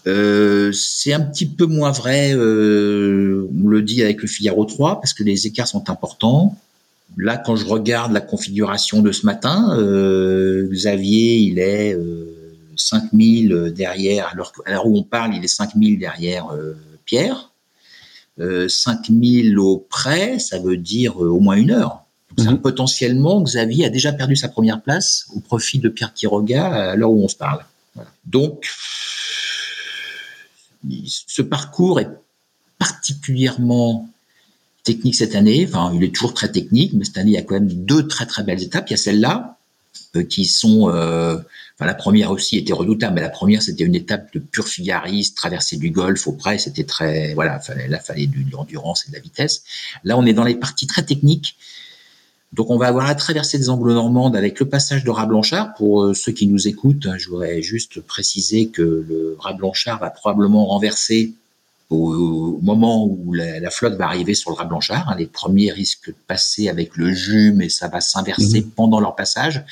Euh, 0.07 0.71
c'est 0.71 1.13
un 1.13 1.19
petit 1.19 1.45
peu 1.45 1.65
moins 1.65 1.91
vrai, 1.91 2.33
euh, 2.33 3.47
on 3.63 3.67
le 3.67 3.83
dit 3.83 4.01
avec 4.01 4.21
le 4.21 4.27
Figaro 4.27 4.65
3 4.65 4.99
parce 4.99 5.13
que 5.13 5.23
les 5.23 5.45
écarts 5.45 5.67
sont 5.67 5.89
importants. 5.89 6.57
Là, 7.17 7.37
quand 7.37 7.55
je 7.55 7.65
regarde 7.65 8.11
la 8.11 8.21
configuration 8.21 9.01
de 9.01 9.11
ce 9.11 9.25
matin, 9.25 9.77
euh, 9.77 10.67
Xavier, 10.71 11.35
il 11.35 11.59
est 11.59 11.95
5000 12.81 13.73
derrière, 13.75 14.27
alors 14.27 14.51
l'heure 14.65 14.85
où 14.85 14.97
on 14.97 15.03
parle, 15.03 15.35
il 15.35 15.43
est 15.43 15.47
5000 15.47 15.99
derrière 15.99 16.51
euh, 16.51 16.75
Pierre. 17.05 17.51
Euh, 18.39 18.67
5000 18.67 19.59
au 19.59 19.77
près, 19.77 20.39
ça 20.39 20.59
veut 20.59 20.77
dire 20.77 21.23
euh, 21.23 21.29
au 21.29 21.39
moins 21.39 21.55
une 21.55 21.71
heure. 21.71 22.03
Mhm. 22.37 22.59
Potentiellement, 22.59 23.41
Xavier 23.41 23.85
a 23.85 23.89
déjà 23.89 24.13
perdu 24.13 24.35
sa 24.35 24.47
première 24.47 24.81
place 24.81 25.27
au 25.35 25.39
profit 25.39 25.79
de 25.79 25.89
Pierre 25.89 26.13
Quiroga 26.13 26.91
à 26.91 26.95
l'heure 26.95 27.11
où 27.11 27.23
on 27.23 27.27
se 27.27 27.35
parle. 27.35 27.65
Donc, 28.25 28.69
ce 31.05 31.41
parcours 31.41 31.99
est 31.99 32.09
particulièrement 32.79 34.09
technique 34.83 35.15
cette 35.15 35.35
année. 35.35 35.67
Enfin, 35.67 35.91
il 35.93 36.03
est 36.03 36.13
toujours 36.13 36.33
très 36.33 36.51
technique, 36.51 36.93
mais 36.93 37.05
cette 37.05 37.17
année, 37.17 37.31
il 37.31 37.35
y 37.35 37.37
a 37.37 37.43
quand 37.43 37.55
même 37.55 37.67
deux 37.67 38.07
très 38.07 38.25
très 38.25 38.43
belles 38.43 38.63
étapes. 38.63 38.89
Il 38.89 38.91
y 38.91 38.93
a 38.95 38.97
celle-là, 38.97 39.35
euh, 39.35 39.60
qui 40.29 40.45
sont 40.45 40.89
euh, 40.89 41.37
la 41.79 41.93
première 41.95 42.31
aussi 42.31 42.57
était 42.57 42.73
redoutable, 42.73 43.15
mais 43.15 43.21
la 43.21 43.29
première 43.29 43.61
c'était 43.61 43.83
une 43.83 43.95
étape 43.95 44.31
de 44.33 44.39
pur 44.39 44.67
figariste, 44.67 45.35
traversée 45.35 45.77
du 45.77 45.89
Golfe 45.89 46.27
au 46.27 46.33
près, 46.33 46.57
c'était 46.57 46.83
très 46.83 47.33
voilà, 47.33 47.59
fallait, 47.59 47.87
là 47.87 47.99
fallait 47.99 48.27
de 48.27 48.37
l'endurance 48.51 49.05
et 49.07 49.11
de 49.11 49.15
la 49.15 49.21
vitesse. 49.21 49.63
Là 50.03 50.17
on 50.17 50.25
est 50.25 50.33
dans 50.33 50.43
les 50.43 50.55
parties 50.55 50.87
très 50.87 51.03
techniques. 51.03 51.57
Donc 52.53 52.69
on 52.69 52.77
va 52.77 52.87
avoir 52.87 53.05
à 53.05 53.15
traverser 53.15 53.57
des 53.57 53.69
angles 53.69 53.93
normandes 53.93 54.35
avec 54.35 54.59
le 54.59 54.67
passage 54.67 55.05
de 55.05 55.09
Rat 55.09 55.25
Blanchard. 55.25 55.73
Pour 55.75 56.03
euh, 56.03 56.13
ceux 56.13 56.33
qui 56.33 56.47
nous 56.47 56.67
écoutent, 56.67 57.05
hein, 57.05 57.15
je 57.17 57.29
voudrais 57.29 57.61
juste 57.61 58.01
préciser 58.01 58.67
que 58.67 58.81
le 58.81 59.37
Rat 59.39 59.53
Blanchard 59.53 59.99
va 59.99 60.09
probablement 60.09 60.65
renverser 60.65 61.33
au, 61.91 62.59
moment 62.61 63.05
où 63.05 63.33
la, 63.33 63.69
flotte 63.69 63.95
va 63.95 64.05
arriver 64.05 64.33
sur 64.33 64.51
le 64.51 64.55
Rat 64.55 64.65
Blanchard. 64.65 65.09
Hein. 65.09 65.15
les 65.17 65.27
premiers 65.27 65.71
risquent 65.71 66.09
de 66.09 66.15
passer 66.27 66.69
avec 66.69 66.95
le 66.95 67.13
jus, 67.13 67.53
mais 67.55 67.69
ça 67.69 67.87
va 67.87 68.01
s'inverser 68.01 68.61
mmh. 68.61 68.71
pendant 68.71 68.99
leur 68.99 69.15
passage. 69.15 69.63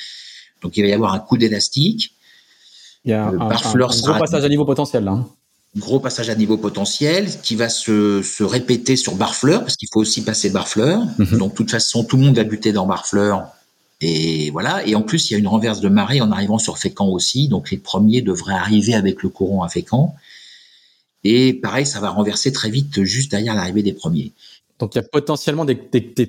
Donc 0.61 0.75
il 0.77 0.83
va 0.83 0.89
y 0.89 0.93
avoir 0.93 1.13
un 1.13 1.19
coup 1.19 1.37
d'élastique. 1.37 2.13
Il 3.05 3.11
y 3.11 3.13
a 3.13 3.27
un, 3.27 3.31
gros 3.31 3.47
passage 3.47 4.43
à 4.43 4.49
niveau 4.49 4.65
potentiel 4.65 5.05
là. 5.05 5.11
Hein. 5.11 5.27
Gros 5.77 5.99
passage 5.99 6.29
à 6.29 6.35
niveau 6.35 6.57
potentiel 6.57 7.29
qui 7.41 7.55
va 7.55 7.69
se, 7.69 8.21
se 8.21 8.43
répéter 8.43 8.95
sur 8.95 9.15
Barfleur 9.15 9.61
parce 9.61 9.77
qu'il 9.77 9.87
faut 9.93 10.01
aussi 10.01 10.23
passer 10.23 10.49
Barfleur. 10.49 11.03
Mhm. 11.17 11.37
Donc 11.37 11.51
de 11.51 11.57
toute 11.57 11.71
façon 11.71 12.03
tout 12.03 12.17
le 12.17 12.23
monde 12.23 12.35
va 12.35 12.43
buter 12.43 12.73
dans 12.73 12.85
Barfleur. 12.85 13.47
Et 14.01 14.49
voilà. 14.51 14.85
Et 14.85 14.95
en 14.95 15.03
plus 15.03 15.29
il 15.29 15.33
y 15.33 15.35
a 15.35 15.39
une 15.39 15.47
renverse 15.47 15.79
de 15.79 15.87
marée 15.87 16.19
en 16.21 16.31
arrivant 16.31 16.57
sur 16.57 16.77
Fécamp 16.77 17.07
aussi. 17.07 17.47
Donc 17.47 17.71
les 17.71 17.77
premiers 17.77 18.21
devraient 18.21 18.53
arriver 18.53 18.95
avec 18.95 19.23
le 19.23 19.29
courant 19.29 19.63
à 19.63 19.69
Fécamp. 19.69 20.15
Et 21.23 21.53
pareil, 21.53 21.85
ça 21.85 21.99
va 21.99 22.09
renverser 22.09 22.51
très 22.51 22.69
vite 22.69 23.03
juste 23.03 23.31
derrière 23.31 23.55
l'arrivée 23.55 23.83
des 23.83 23.93
premiers. 23.93 24.33
Donc 24.79 24.95
il 24.95 24.99
y 24.99 25.01
a 25.01 25.03
potentiellement 25.03 25.65
des, 25.65 25.77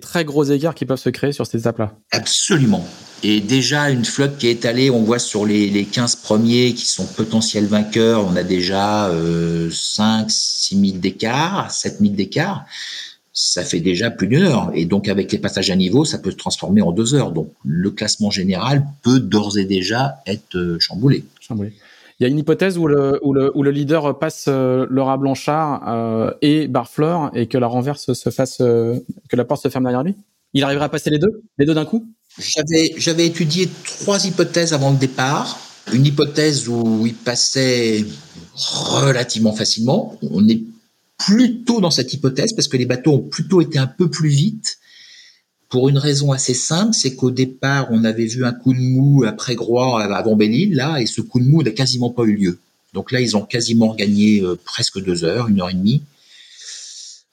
très 0.01 0.25
gros 0.25 0.43
égards 0.43 0.75
qui 0.75 0.85
peuvent 0.85 0.99
se 0.99 1.09
créer 1.09 1.33
sur 1.33 1.47
ces 1.47 1.59
étapes-là. 1.59 1.95
Absolument. 2.11 2.85
Et 3.23 3.41
déjà, 3.41 3.91
une 3.91 4.05
flotte 4.05 4.39
qui 4.39 4.49
est 4.49 4.53
étalée, 4.53 4.91
on 4.91 5.03
voit 5.03 5.21
sur 5.21 5.47
les, 5.47 5.71
les 5.71 5.85
15 5.85 6.17
premiers 6.17 6.75
qui 6.75 6.87
sont 6.87 7.07
potentiels 7.07 7.67
vainqueurs, 7.67 8.27
on 8.27 8.35
a 8.35 8.43
déjà 8.43 9.09
euh, 9.09 9.71
5, 9.71 10.29
6 10.29 10.81
000 10.87 10.99
d'écart, 10.99 11.71
7 11.71 11.99
000 12.01 12.15
d'écart. 12.15 12.65
Ça 13.33 13.63
fait 13.63 13.81
déjà 13.81 14.11
plus 14.11 14.27
d'une 14.27 14.43
heure. 14.43 14.73
Et 14.75 14.85
donc, 14.85 15.07
avec 15.07 15.31
les 15.31 15.39
passages 15.39 15.71
à 15.71 15.77
niveau, 15.77 16.05
ça 16.05 16.19
peut 16.19 16.33
se 16.33 16.37
transformer 16.37 16.83
en 16.83 16.91
deux 16.91 17.15
heures. 17.15 17.31
Donc, 17.31 17.53
le 17.65 17.91
classement 17.91 18.31
général 18.31 18.85
peut 19.03 19.21
d'ores 19.21 19.57
et 19.57 19.65
déjà 19.65 20.17
être 20.27 20.57
euh, 20.57 20.79
chamboulé. 20.81 21.25
Chamboulé. 21.41 21.73
Il 22.21 22.25
y 22.25 22.27
a 22.27 22.29
une 22.29 22.39
hypothèse 22.39 22.77
où 22.77 22.87
le, 22.87 23.19
où 23.23 23.33
le, 23.33 23.51
où 23.57 23.63
le 23.63 23.71
leader 23.71 24.19
passe 24.19 24.45
euh, 24.47 24.87
Laura 24.91 25.17
Blanchard 25.17 25.89
euh, 25.89 26.31
et 26.43 26.69
Barfleur 26.69 27.31
et 27.35 27.47
que 27.47 27.57
la 27.57 27.67
renverse 27.67 28.13
se 28.13 28.29
fasse, 28.29 28.59
euh, 28.61 29.01
que 29.31 29.37
la 29.37 29.47
porte 29.47 29.63
se 29.63 29.71
ferme 29.71 29.85
derrière 29.85 30.03
lui? 30.03 30.15
Il 30.53 30.63
arriverait 30.63 30.85
à 30.85 30.89
passer 30.91 31.09
les 31.09 31.19
deux 31.19 31.43
Les 31.57 31.65
deux 31.65 31.73
d'un 31.73 31.87
coup? 31.87 32.07
J'avais, 32.39 32.93
j'avais 32.99 33.27
étudié 33.27 33.71
trois 33.85 34.27
hypothèses 34.27 34.75
avant 34.75 34.91
le 34.91 34.99
départ. 34.99 35.59
Une 35.95 36.05
hypothèse 36.05 36.69
où 36.69 37.07
il 37.07 37.15
passait 37.15 38.05
relativement 38.55 39.53
facilement. 39.53 40.19
On 40.31 40.47
est 40.47 40.61
plutôt 41.17 41.81
dans 41.81 41.91
cette 41.91 42.13
hypothèse 42.13 42.53
parce 42.53 42.69
que 42.69 42.77
les 42.77 42.87
bateaux 42.87 43.13
ont 43.13 43.19
plutôt 43.21 43.63
été 43.63 43.79
un 43.79 43.87
peu 43.87 44.11
plus 44.11 44.29
vite 44.29 44.77
pour 45.71 45.89
une 45.89 45.99
raison 45.99 46.33
assez 46.33 46.53
simple, 46.53 46.95
c'est 46.95 47.15
qu'au 47.15 47.31
départ, 47.31 47.87
on 47.91 48.05
avait 48.05 48.27
vu 48.27 48.45
un 48.45 48.53
coup 48.53 48.75
de 48.75 48.81
mou 48.81 49.25
après 49.25 49.55
Groix 49.55 50.03
avant 50.03 50.37
Belle-Île, 50.37 50.75
là, 50.75 51.01
et 51.01 51.07
ce 51.07 51.21
coup 51.21 51.39
de 51.39 51.49
mou 51.49 51.63
n'a 51.63 51.71
quasiment 51.71 52.11
pas 52.11 52.25
eu 52.25 52.35
lieu. 52.35 52.59
Donc 52.93 53.13
là, 53.13 53.21
ils 53.21 53.37
ont 53.37 53.43
quasiment 53.43 53.95
gagné 53.95 54.41
euh, 54.41 54.59
presque 54.63 55.01
deux 55.01 55.23
heures, 55.23 55.49
une 55.49 55.61
heure 55.61 55.71
et 55.71 55.75
demie. 55.75 56.03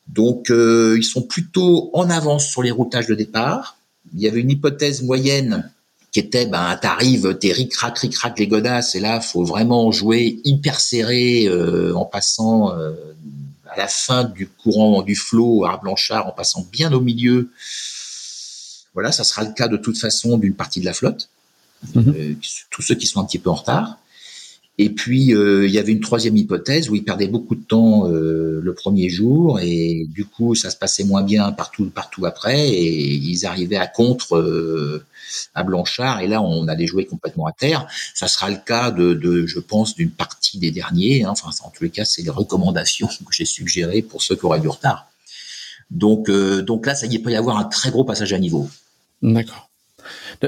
Donc 0.08 0.47
ils 0.50 1.04
sont 1.04 1.21
plutôt 1.21 1.89
en 1.91 2.10
avance 2.10 2.47
sur 2.47 2.63
les 2.63 2.71
routages 2.71 3.08
de 3.08 3.13
départ. 3.13 3.78
Il 4.13 4.21
y 4.21 4.28
avait 4.30 4.39
une 4.39 4.52
hypothèse 4.52 5.04
moyenne 5.04 5.69
qui 6.13 6.21
était 6.21 6.45
ben 6.45 6.78
t'arrives 6.82 7.38
t'es 7.38 7.52
ric 7.52 7.76
rac 7.76 8.00
ric 8.00 8.17
rac 8.17 8.39
les 8.39 8.47
godasses 8.47 8.95
et 8.95 9.02
là 9.02 9.19
faut 9.19 9.43
vraiment 9.43 9.91
jouer 9.91 10.39
hyper 10.45 10.80
serré 10.80 11.50
en 11.93 12.06
passant 12.06 12.69
à 12.69 13.78
la 13.78 13.89
fin 13.89 14.23
du 14.23 14.47
courant 14.47 15.02
du 15.02 15.17
flot 15.17 15.65
à 15.65 15.76
Blanchard 15.76 16.26
en 16.28 16.32
passant 16.32 16.65
bien 16.71 16.93
au 16.93 17.02
milieu. 17.02 17.50
Voilà, 18.98 19.12
ça 19.12 19.24
sera 19.24 19.44
le 19.44 19.54
cas 19.54 19.68
de 19.68 19.78
toute 19.78 20.00
façon 20.00 20.40
d'une 20.40 20.56
partie 20.56 20.80
de 20.80 20.86
la 20.86 20.92
flotte, 20.92 21.30
mhm. 21.94 22.16
euh, 22.18 22.34
tous 22.72 22.82
ceux 22.82 22.96
qui 22.96 23.06
sont 23.06 23.22
un 23.22 23.26
petit 23.26 23.38
peu 23.38 23.52
en 23.52 23.54
retard. 23.54 24.00
Et 24.80 24.90
puis 24.90 25.36
euh, 25.36 25.68
il 25.68 25.72
y 25.72 25.78
avait 25.78 25.92
une 25.92 26.00
troisième 26.00 26.36
hypothèse 26.36 26.90
où 26.90 26.96
ils 26.96 27.04
perdaient 27.04 27.28
beaucoup 27.28 27.54
de 27.54 27.62
temps 27.62 28.10
euh, 28.10 28.60
le 28.60 28.74
premier 28.74 29.08
jour 29.10 29.60
et 29.60 30.08
du 30.10 30.26
coup 30.26 30.56
ça 30.56 30.72
se 30.72 30.78
passait 30.78 31.04
moins 31.04 31.22
bien 31.22 31.52
partout 31.52 31.86
partout 31.94 32.26
après 32.26 32.70
et 32.70 33.14
ils 33.14 33.46
arrivaient 33.46 33.78
à 33.78 33.86
contre 33.86 35.04
à 35.54 35.64
Blanchard 35.64 36.22
et 36.22 36.28
là 36.28 36.42
on 36.42 36.68
allait 36.68 36.88
jouer 36.88 37.06
complètement 37.06 37.46
à 37.46 37.52
terre. 37.52 37.86
Ça 38.16 38.28
sera 38.28 38.50
le 38.50 38.58
cas 38.58 38.90
de, 38.90 39.14
de 39.14 39.46
je 39.46 39.60
pense 39.60 39.94
d'une 39.94 40.10
partie 40.10 40.58
des 40.58 40.72
derniers. 40.72 41.24
Hein. 41.24 41.30
Enfin 41.34 41.52
en 41.64 41.70
tous 41.70 41.84
les 41.84 41.92
cas 41.92 42.04
c'est 42.04 42.24
les 42.24 42.32
recommandations 42.32 43.08
que 43.30 43.32
j'ai 43.32 43.46
suggérées 43.46 44.02
pour 44.02 44.24
ceux 44.24 44.36
qui 44.36 44.46
auraient 44.46 44.60
du 44.60 44.70
retard. 44.70 45.08
Donc 45.92 46.32
donc 46.32 46.88
là 46.88 46.96
ça 46.96 47.06
y 47.06 47.16
est, 47.16 47.20
peut 47.20 47.32
y 47.32 47.36
avoir 47.36 47.60
un 47.60 47.66
très 47.66 47.92
gros 47.92 48.04
passage 48.04 48.34
à 48.34 48.40
niveau. 48.40 48.68
D'accord. 49.21 49.69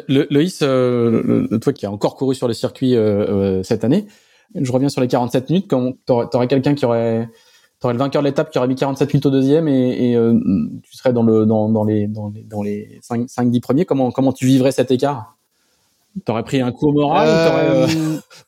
Le, 0.07 0.27
Loïs, 0.29 0.59
euh, 0.61 1.57
toi 1.59 1.73
qui 1.73 1.85
as 1.85 1.91
encore 1.91 2.15
couru 2.15 2.35
sur 2.35 2.47
le 2.47 2.53
circuit 2.53 2.95
euh, 2.95 3.59
euh, 3.59 3.63
cette 3.63 3.83
année, 3.83 4.05
je 4.55 4.71
reviens 4.71 4.89
sur 4.89 5.01
les 5.01 5.07
47 5.07 5.49
minutes. 5.49 5.67
Quand 5.69 5.93
t'aurais 6.05 6.47
quelqu'un 6.47 6.75
qui 6.75 6.85
aurait, 6.85 7.29
t'aurais 7.79 7.93
le 7.93 7.99
vainqueur 7.99 8.21
de 8.21 8.27
l'étape 8.27 8.51
qui 8.51 8.57
aurait 8.57 8.67
mis 8.67 8.75
47 8.75 9.13
minutes 9.13 9.25
au 9.25 9.31
deuxième 9.31 9.67
et, 9.67 10.15
tu 10.83 10.97
serais 10.97 11.13
dans 11.13 11.23
le 11.23 11.45
dans, 11.45 11.69
dans 11.69 11.83
les 11.83 12.07
dans 12.07 12.29
les 12.29 12.43
dans 12.43 12.61
les 12.61 12.99
5 13.01 13.29
5 13.29 13.51
10 13.51 13.59
premiers. 13.59 13.85
Comment 13.85 14.11
comment 14.11 14.33
tu 14.33 14.45
vivrais 14.45 14.71
cet 14.71 14.91
écart? 14.91 15.38
T'aurais 16.25 16.43
pris 16.43 16.61
un 16.61 16.71
coup 16.71 16.87
au 16.89 16.93
moral 16.93 17.87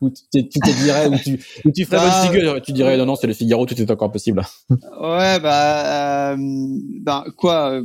ou, 0.02 0.10
tu, 0.34 0.48
te 0.48 0.84
dirais 0.84 1.08
ou 1.08 1.18
tu, 1.18 1.40
ou 1.66 1.72
tu 1.72 1.86
ferais 1.86 1.98
bah, 1.98 2.22
bonne 2.24 2.34
figure 2.34 2.62
tu 2.62 2.72
dirais 2.72 2.98
non 2.98 3.06
non 3.06 3.16
c'est 3.16 3.28
le 3.28 3.34
Figaro 3.34 3.66
tout 3.66 3.80
est 3.80 3.92
encore 3.92 4.12
possible. 4.12 4.44
Ouais 4.70 5.40
bah 5.40 6.36
bah 7.02 7.26
quoi 7.38 7.82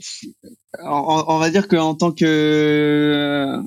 on, 0.82 1.38
va 1.38 1.50
dire 1.50 1.68
qu'en 1.68 1.94
tant 1.94 2.12
que 2.12 3.60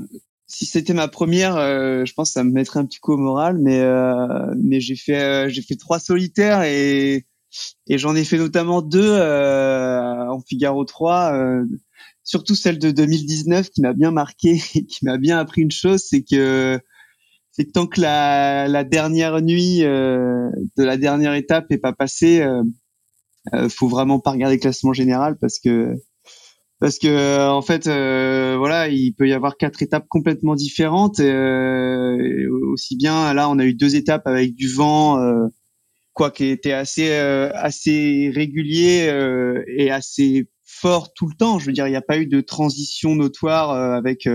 si 0.49 0.65
c'était 0.65 0.93
ma 0.93 1.08
première, 1.08 1.58
euh, 1.58 2.05
je 2.05 2.13
pense 2.13 2.29
que 2.29 2.34
ça 2.34 2.43
me 2.43 2.51
mettrait 2.51 2.79
un 2.79 2.86
petit 2.86 2.99
coup 2.99 3.13
au 3.13 3.17
moral, 3.17 3.60
mais 3.60 3.79
euh, 3.79 4.51
mais 4.62 4.79
j'ai 4.82 4.95
fait 4.95 5.21
euh, 5.21 5.49
j'ai 5.49 5.62
fait 5.62 5.75
trois 5.75 5.99
solitaires 5.99 6.63
et 6.63 7.25
et 7.88 7.97
j'en 7.97 8.15
ai 8.15 8.23
fait 8.23 8.38
notamment 8.38 8.82
deux 8.82 9.13
en 9.13 10.39
Figaro 10.47 10.86
3, 10.86 11.34
surtout 12.30 12.54
celle 12.54 12.78
de 12.78 12.92
2019 12.92 13.72
qui 13.72 13.82
m'a 13.82 13.94
bien 13.94 14.12
marqué 14.12 14.62
et 14.76 14.86
qui 14.86 15.04
m'a 15.04 15.18
bien 15.18 15.39
appris 15.39 15.62
une 15.62 15.72
chose, 15.72 16.04
c'est 16.08 16.24
que 16.24 16.80
c'est 17.52 17.72
tant 17.74 17.88
que 17.88 18.00
la, 18.00 18.84
dernière 18.84 19.42
nuit 19.42 19.80
de 19.80 20.52
la 20.78 20.98
dernière 20.98 21.34
étape 21.34 21.65
est 21.72 21.80
pas 21.80 21.92
passée, 21.92 22.48
faut 23.70 23.89
vraiment 23.89 24.20
pas 24.20 24.32
regarder 24.32 24.56
le 24.56 24.62
classement 24.62 24.94
général 24.94 25.38
parce 25.42 25.60
que 25.60 25.96
parce 26.80 26.98
que 26.98 27.08
euh, 27.08 27.52
en 27.52 27.62
fait 27.62 27.88
euh, 27.88 28.56
voilà 28.58 28.88
il 28.88 29.13
peut 29.13 29.28
y 29.28 29.34
avoir 29.34 29.58
quatre 29.58 29.82
étapes 29.84 30.08
complètement 30.08 30.56
différentes 30.56 31.20
euh, 31.20 32.50
aussi 32.72 32.96
bien 32.96 33.34
là 33.34 33.50
on 33.50 33.60
a 33.60 33.65
eu 33.65 33.74
deux 33.74 33.96
étapes 33.96 34.26
avec 34.28 34.56
du 34.56 34.70
vent 34.70 35.20
euh, 35.20 35.48
quoi 36.13 36.32
qui 36.32 36.46
était 36.46 36.72
assez 36.72 37.12
assez 37.12 38.32
régulier 38.34 39.12
et 39.68 39.92
assez 39.92 40.50
fort 40.69 41.13
tout 41.13 41.27
le 41.27 41.36
temps. 41.36 41.60
Je 41.60 41.65
veux 41.65 41.73
dire 41.73 41.88
il 41.88 41.91
n'y 41.91 41.97
a 41.97 42.01
pas 42.01 42.17
eu 42.17 42.27
de 42.27 42.41
transition 42.41 43.15
notoire 43.15 43.71
avec 43.71 44.27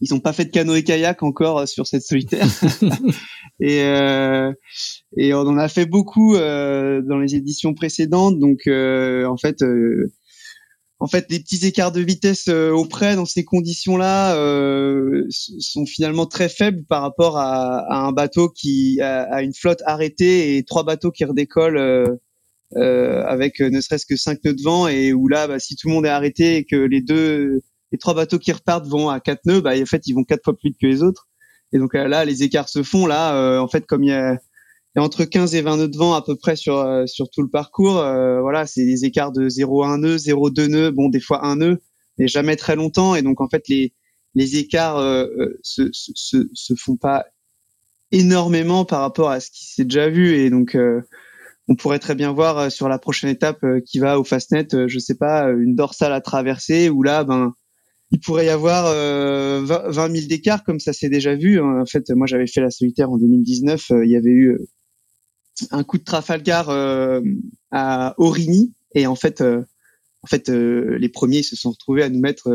ils 0.00 0.12
ont 0.14 0.20
pas 0.20 0.32
fait 0.32 0.44
de 0.44 0.50
canoë 0.50 0.84
kayak 0.84 1.22
encore 1.22 1.66
sur 1.66 1.86
cette 1.86 2.02
solitaire. 2.02 2.46
Et 3.60 3.78
et 5.16 5.34
on 5.34 5.40
en 5.40 5.58
a 5.58 5.68
fait 5.68 5.86
beaucoup 5.86 6.36
dans 6.36 7.18
les 7.18 7.34
éditions 7.34 7.74
précédentes. 7.74 8.38
Donc 8.38 8.66
en 8.68 9.36
fait 9.36 9.62
en 10.98 11.08
fait, 11.08 11.26
les 11.30 11.40
petits 11.40 11.66
écarts 11.66 11.92
de 11.92 12.00
vitesse 12.00 12.48
euh, 12.48 12.70
auprès 12.70 13.16
dans 13.16 13.26
ces 13.26 13.44
conditions-là 13.44 14.34
euh, 14.36 15.26
sont 15.28 15.84
finalement 15.84 16.24
très 16.24 16.48
faibles 16.48 16.84
par 16.84 17.02
rapport 17.02 17.36
à, 17.36 17.80
à 17.92 18.06
un 18.06 18.12
bateau 18.12 18.48
qui 18.48 19.00
a, 19.02 19.42
une 19.42 19.52
flotte 19.52 19.82
arrêtée 19.84 20.56
et 20.56 20.64
trois 20.64 20.84
bateaux 20.84 21.10
qui 21.10 21.24
redécollent 21.24 21.76
euh, 21.76 22.06
euh 22.74 23.22
avec 23.26 23.60
ne 23.60 23.80
serait-ce 23.80 24.06
que 24.06 24.16
cinq 24.16 24.44
nœuds 24.44 24.54
de 24.54 24.62
vent 24.62 24.88
et 24.88 25.12
où 25.12 25.28
là, 25.28 25.46
bah, 25.46 25.58
si 25.58 25.76
tout 25.76 25.88
le 25.88 25.94
monde 25.94 26.06
est 26.06 26.10
arrêté 26.10 26.56
et 26.56 26.64
que 26.64 26.76
les 26.76 27.00
deux, 27.00 27.62
les 27.92 27.98
trois 27.98 28.14
bateaux 28.14 28.38
qui 28.38 28.52
repartent 28.52 28.86
vont 28.86 29.08
à 29.08 29.20
quatre 29.20 29.44
nœuds, 29.46 29.60
bah, 29.60 29.72
en 29.80 29.86
fait, 29.86 30.06
ils 30.06 30.14
vont 30.14 30.24
quatre 30.24 30.44
fois 30.44 30.56
plus 30.56 30.70
vite 30.70 30.78
que 30.80 30.86
les 30.86 31.02
autres. 31.02 31.28
Et 31.72 31.78
donc 31.78 31.94
là, 31.94 32.24
les 32.24 32.42
écarts 32.42 32.68
se 32.68 32.82
font. 32.82 33.06
Là, 33.06 33.60
en 33.60 33.68
fait, 33.68 33.86
comme 33.86 34.04
il 34.04 34.10
y 34.10 34.12
a 34.12 34.38
et 34.96 34.98
entre 34.98 35.24
15 35.24 35.54
et 35.54 35.60
20 35.60 35.76
nœuds 35.76 35.88
de 35.88 35.96
vent 35.96 36.14
à 36.14 36.22
peu 36.22 36.36
près 36.36 36.56
sur 36.56 36.78
euh, 36.78 37.04
sur 37.06 37.28
tout 37.28 37.42
le 37.42 37.48
parcours. 37.48 37.98
Euh, 37.98 38.40
voilà, 38.40 38.66
c'est 38.66 38.84
des 38.84 39.04
écarts 39.04 39.30
de 39.30 39.48
0,1 39.48 40.00
nœud, 40.00 40.16
0,2 40.16 40.68
nœud, 40.68 40.90
bon 40.90 41.08
des 41.10 41.20
fois 41.20 41.44
un 41.44 41.56
nœud, 41.56 41.78
mais 42.18 42.26
jamais 42.28 42.56
très 42.56 42.76
longtemps. 42.76 43.14
Et 43.14 43.22
donc 43.22 43.40
en 43.40 43.48
fait 43.48 43.68
les 43.68 43.92
les 44.34 44.56
écarts 44.56 44.96
euh, 44.98 45.26
se, 45.62 45.88
se, 45.92 46.48
se 46.52 46.74
font 46.74 46.96
pas 46.96 47.26
énormément 48.10 48.84
par 48.84 49.00
rapport 49.00 49.30
à 49.30 49.40
ce 49.40 49.50
qui 49.50 49.66
s'est 49.66 49.84
déjà 49.84 50.08
vu. 50.08 50.34
Et 50.34 50.48
donc 50.48 50.76
on 51.68 51.74
pourrait 51.74 51.98
très 51.98 52.14
bien 52.14 52.32
voir 52.32 52.70
sur 52.70 52.88
la 52.88 52.98
prochaine 52.98 53.30
étape 53.30 53.64
qui 53.84 53.98
va 53.98 54.20
au 54.20 54.24
Fastnet, 54.24 54.68
je 54.86 54.98
sais 54.98 55.16
pas, 55.16 55.50
une 55.50 55.74
dorsale 55.74 56.12
à 56.12 56.20
traverser 56.20 56.88
où 56.88 57.02
là 57.02 57.24
ben 57.24 57.54
il 58.12 58.20
pourrait 58.20 58.46
y 58.46 58.50
avoir 58.50 58.86
euh, 58.86 59.62
20 59.64 59.92
000 59.92 60.26
d'écart 60.28 60.62
comme 60.62 60.78
ça 60.78 60.92
s'est 60.92 61.08
déjà 61.08 61.34
vu. 61.34 61.60
En 61.60 61.86
fait, 61.86 62.08
moi 62.10 62.26
j'avais 62.26 62.46
fait 62.46 62.60
la 62.60 62.70
solitaire 62.70 63.10
en 63.10 63.18
2019. 63.18 63.90
il 64.04 64.10
y 64.10 64.16
avait 64.16 64.30
eu 64.30 64.58
un 65.70 65.82
coup 65.82 65.98
de 65.98 66.04
Trafalgar 66.04 66.68
euh, 66.70 67.20
à 67.70 68.14
Origny 68.18 68.74
et 68.94 69.06
en 69.06 69.16
fait 69.16 69.40
euh, 69.40 69.62
en 70.26 70.28
fait 70.28 70.48
euh, 70.48 70.98
les 70.98 71.08
premiers 71.08 71.42
se 71.42 71.54
sont 71.54 71.70
retrouvés 71.70 72.02
à 72.02 72.08
nous 72.08 72.20
mettre 72.20 72.50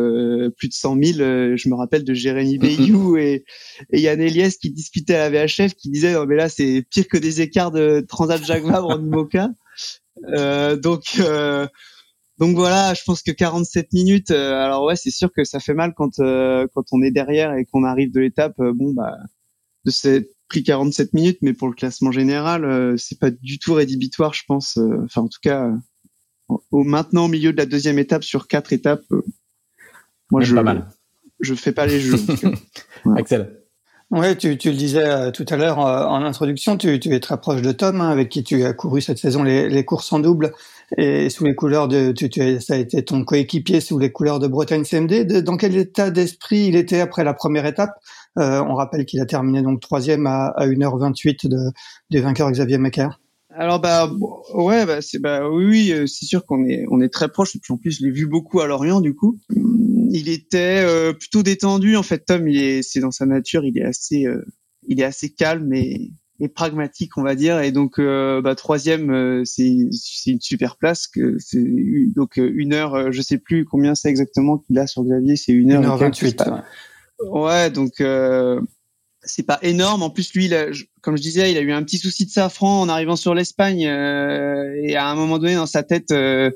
plus 0.57 0.67
de 0.67 0.73
100 0.73 1.03
000 1.03 1.17
je 1.55 1.69
me 1.69 1.75
rappelle 1.75 2.03
de 2.03 2.13
Jérémy 2.13 2.57
Bayou 2.57 3.17
et, 3.17 3.45
et 3.91 4.01
Yann 4.01 4.19
Eliès 4.19 4.57
qui 4.57 4.71
discutait 4.71 5.15
à 5.15 5.29
la 5.29 5.45
VHF 5.45 5.73
qui 5.75 5.89
disait 5.89 6.13
non 6.13 6.25
mais 6.25 6.35
là 6.35 6.49
c'est 6.49 6.85
pire 6.89 7.07
que 7.07 7.17
des 7.17 7.41
écarts 7.41 7.71
de 7.71 8.05
Transat 8.07 8.43
Jacques 8.43 8.63
Vabre 8.63 8.89
en 8.89 8.99
IMOCA 9.01 9.49
donc 10.77 11.21
donc 12.39 12.55
voilà, 12.55 12.95
je 12.95 13.03
pense 13.05 13.21
que 13.21 13.29
47 13.29 13.93
minutes. 13.93 14.31
alors 14.31 14.83
ouais, 14.85 14.95
c'est 14.95 15.11
sûr 15.11 15.31
que 15.31 15.43
ça 15.43 15.59
fait 15.59 15.75
mal 15.75 15.93
quand 15.95 16.17
quand 16.17 16.83
on 16.91 17.01
est 17.03 17.11
derrière 17.11 17.53
et 17.53 17.65
qu'on 17.65 17.83
arrive 17.83 18.11
de 18.11 18.19
l'étape. 18.19 18.55
bon 18.57 18.93
bah 18.93 19.15
de 19.85 19.91
cette 19.91 20.29
pris 20.51 20.63
47 20.63 21.13
minutes, 21.13 21.37
mais 21.41 21.53
pour 21.53 21.69
le 21.69 21.73
classement 21.73 22.11
général, 22.11 22.65
euh, 22.65 22.97
c'est 22.97 23.17
pas 23.17 23.31
du 23.31 23.57
tout 23.57 23.73
rédhibitoire, 23.73 24.33
je 24.33 24.43
pense. 24.45 24.77
Euh, 24.77 25.05
enfin, 25.05 25.21
en 25.21 25.29
tout 25.29 25.39
cas, 25.41 25.67
euh, 25.67 25.75
au 26.71 26.83
maintenant 26.83 27.25
au 27.25 27.27
milieu 27.27 27.51
de 27.51 27.57
la 27.57 27.65
deuxième 27.65 27.99
étape 27.99 28.23
sur 28.23 28.47
quatre 28.47 28.73
étapes, 28.73 29.03
moi 30.31 30.41
je 30.41 30.55
je 31.39 31.55
fais 31.55 31.71
pas 31.71 31.85
les 31.87 31.99
jeux. 31.99 32.17
Axel. 33.17 33.61
Ouais, 34.11 34.35
tu, 34.35 34.57
tu 34.57 34.71
le 34.71 34.75
disais 34.75 35.31
tout 35.31 35.45
à 35.47 35.55
l'heure 35.55 35.79
en 35.79 36.21
introduction, 36.21 36.75
tu, 36.75 36.99
tu, 36.99 37.15
es 37.15 37.21
très 37.21 37.39
proche 37.39 37.61
de 37.61 37.71
Tom, 37.71 38.01
hein, 38.01 38.09
avec 38.09 38.27
qui 38.27 38.43
tu 38.43 38.65
as 38.65 38.73
couru 38.73 38.99
cette 38.99 39.17
saison 39.17 39.41
les, 39.41 39.69
les, 39.69 39.85
courses 39.85 40.11
en 40.11 40.19
double 40.19 40.51
et 40.97 41.29
sous 41.29 41.45
les 41.45 41.55
couleurs 41.55 41.87
de, 41.87 42.11
tu, 42.11 42.29
tu, 42.29 42.59
ça 42.59 42.73
a 42.73 42.77
été 42.77 43.05
ton 43.05 43.23
coéquipier 43.23 43.79
sous 43.79 43.97
les 43.97 44.11
couleurs 44.11 44.39
de 44.39 44.47
Bretagne 44.47 44.83
CMD. 44.83 45.41
dans 45.41 45.55
quel 45.55 45.77
état 45.77 46.11
d'esprit 46.11 46.65
il 46.65 46.75
était 46.75 46.99
après 46.99 47.23
la 47.23 47.33
première 47.33 47.65
étape? 47.65 47.91
Euh, 48.37 48.61
on 48.61 48.75
rappelle 48.75 49.05
qu'il 49.05 49.21
a 49.21 49.25
terminé 49.25 49.61
donc 49.61 49.79
troisième 49.79 50.27
à, 50.27 50.47
à 50.57 50.67
1h28 50.67 51.47
de, 51.47 51.71
du 52.09 52.19
vainqueur 52.19 52.51
Xavier 52.51 52.79
Macaire. 52.79 53.20
Alors 53.55 53.79
bah 53.79 54.09
ouais 54.53 54.85
bah 54.85 55.01
c'est 55.01 55.19
bah 55.19 55.49
oui 55.49 55.91
euh, 55.91 56.07
c'est 56.07 56.25
sûr 56.25 56.45
qu'on 56.45 56.65
est 56.65 56.85
on 56.89 57.01
est 57.01 57.09
très 57.09 57.29
proche 57.29 57.57
en 57.69 57.77
plus 57.77 57.99
je 57.99 58.05
l'ai 58.05 58.11
vu 58.11 58.25
beaucoup 58.25 58.61
à 58.61 58.67
Lorient 58.67 59.01
du 59.01 59.13
coup. 59.13 59.39
Il 59.49 60.29
était 60.29 60.83
euh, 60.85 61.13
plutôt 61.13 61.43
détendu 61.43 61.95
en 61.95 62.03
fait. 62.03 62.25
Tom 62.25 62.47
il 62.47 62.61
est 62.61 62.81
c'est 62.81 62.99
dans 62.99 63.11
sa 63.11 63.25
nature 63.25 63.65
il 63.65 63.77
est 63.77 63.83
assez 63.83 64.25
il 64.87 65.01
est 65.01 65.03
assez 65.03 65.29
calme 65.29 65.73
et, 65.73 66.11
et, 66.39 66.47
pragmatique 66.47 67.17
on 67.17 67.23
va 67.23 67.35
dire. 67.35 67.59
Et 67.59 67.71
donc 67.71 67.99
bah 67.99 68.55
troisième 68.55 69.43
c'est 69.45 69.75
c'est 69.91 70.31
une 70.31 70.41
super 70.41 70.77
place 70.77 71.07
que 71.07 71.35
c'est 71.39 71.63
donc 72.15 72.37
une 72.37 72.73
heure 72.73 73.11
je 73.11 73.21
sais 73.21 73.37
plus 73.37 73.65
combien 73.65 73.95
c'est 73.95 74.09
exactement 74.09 74.59
qu'il 74.59 74.79
a 74.79 74.87
sur 74.87 75.03
Xavier 75.03 75.35
c'est 75.35 75.51
une 75.51 75.71
heure, 75.71 75.97
28 75.97 76.43
Ouais, 77.29 77.69
donc 77.69 78.01
euh, 78.01 78.59
c'est 79.23 79.43
pas 79.43 79.59
énorme. 79.61 80.03
En 80.03 80.09
plus, 80.09 80.33
lui, 80.33 80.49
comme 81.01 81.17
je 81.17 81.21
disais, 81.21 81.51
il 81.51 81.57
a 81.57 81.61
eu 81.61 81.71
un 81.71 81.83
petit 81.83 81.97
souci 81.97 82.25
de 82.25 82.31
safran 82.31 82.81
en 82.81 82.89
arrivant 82.89 83.15
sur 83.15 83.33
l'Espagne 83.33 83.87
euh, 83.87 84.73
et 84.83 84.95
à 84.95 85.07
un 85.07 85.15
moment 85.15 85.39
donné 85.39 85.55
dans 85.55 85.65
sa 85.65 85.83
tête, 85.83 86.11
euh, 86.11 86.51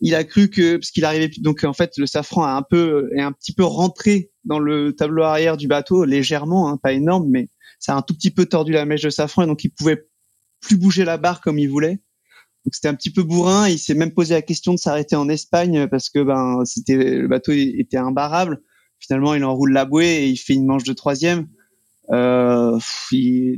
il 0.00 0.14
a 0.14 0.24
cru 0.24 0.48
que 0.48 0.76
parce 0.76 0.90
qu'il 0.90 1.04
arrivait 1.04 1.30
donc 1.38 1.64
en 1.64 1.72
fait 1.72 1.98
le 1.98 2.06
safran 2.06 2.44
a 2.44 2.52
un 2.52 2.62
peu 2.62 3.10
est 3.16 3.20
un 3.20 3.32
petit 3.32 3.52
peu 3.52 3.64
rentré 3.64 4.30
dans 4.44 4.60
le 4.60 4.94
tableau 4.94 5.24
arrière 5.24 5.56
du 5.56 5.66
bateau 5.66 6.04
légèrement, 6.04 6.68
hein, 6.68 6.76
pas 6.76 6.92
énorme, 6.92 7.26
mais 7.28 7.48
ça 7.80 7.94
a 7.94 7.96
un 7.96 8.02
tout 8.02 8.14
petit 8.14 8.30
peu 8.30 8.46
tordu 8.46 8.72
la 8.72 8.84
mèche 8.84 9.02
de 9.02 9.10
safran 9.10 9.42
et 9.42 9.46
donc 9.46 9.64
il 9.64 9.70
pouvait 9.70 10.06
plus 10.60 10.76
bouger 10.76 11.04
la 11.04 11.16
barre 11.16 11.40
comme 11.40 11.58
il 11.58 11.68
voulait. 11.68 12.00
Donc 12.64 12.74
c'était 12.74 12.88
un 12.88 12.94
petit 12.94 13.10
peu 13.10 13.22
bourrin. 13.22 13.68
Il 13.68 13.78
s'est 13.78 13.94
même 13.94 14.12
posé 14.12 14.34
la 14.34 14.42
question 14.42 14.72
de 14.72 14.78
s'arrêter 14.78 15.16
en 15.16 15.28
Espagne 15.28 15.86
parce 15.88 16.10
que 16.10 16.22
ben 16.22 16.62
c'était 16.64 16.96
le 16.96 17.28
bateau 17.28 17.52
était 17.52 17.96
imbarrable. 17.96 18.60
Finalement, 18.98 19.34
il 19.34 19.44
enroule 19.44 19.72
la 19.72 19.84
bouée 19.84 20.24
et 20.24 20.26
il 20.26 20.36
fait 20.36 20.54
une 20.54 20.66
manche 20.66 20.82
de 20.82 20.92
troisième. 20.92 21.46
Euh, 22.10 22.78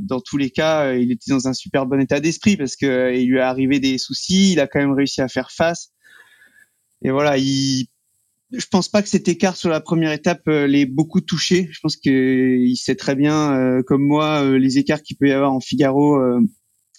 dans 0.01 0.19
tous 0.19 0.37
les 0.37 0.49
cas, 0.49 0.93
il 0.93 1.11
était 1.11 1.31
dans 1.31 1.47
un 1.47 1.53
super 1.53 1.85
bon 1.85 2.01
état 2.01 2.19
d'esprit 2.19 2.57
parce 2.57 2.75
que 2.75 3.15
il 3.15 3.27
lui 3.29 3.37
est 3.37 3.41
arrivé 3.41 3.79
des 3.79 3.97
soucis. 3.97 4.53
Il 4.53 4.59
a 4.59 4.67
quand 4.67 4.79
même 4.79 4.93
réussi 4.93 5.21
à 5.21 5.27
faire 5.27 5.51
face. 5.51 5.91
Et 7.03 7.11
voilà, 7.11 7.37
il 7.37 7.87
je 8.51 8.65
pense 8.69 8.89
pas 8.89 9.01
que 9.01 9.09
cet 9.09 9.27
écart 9.27 9.55
sur 9.55 9.69
la 9.69 9.79
première 9.79 10.11
étape 10.11 10.47
euh, 10.47 10.67
l'ait 10.67 10.85
beaucoup 10.85 11.21
touché. 11.21 11.69
Je 11.71 11.79
pense 11.81 11.95
qu'il 11.95 12.75
sait 12.77 12.95
très 12.95 13.15
bien, 13.15 13.53
euh, 13.57 13.83
comme 13.83 14.03
moi, 14.03 14.43
euh, 14.43 14.57
les 14.57 14.77
écarts 14.77 15.01
qu'il 15.01 15.17
peut 15.17 15.29
y 15.29 15.31
avoir 15.31 15.53
en 15.53 15.59
Figaro 15.59 16.19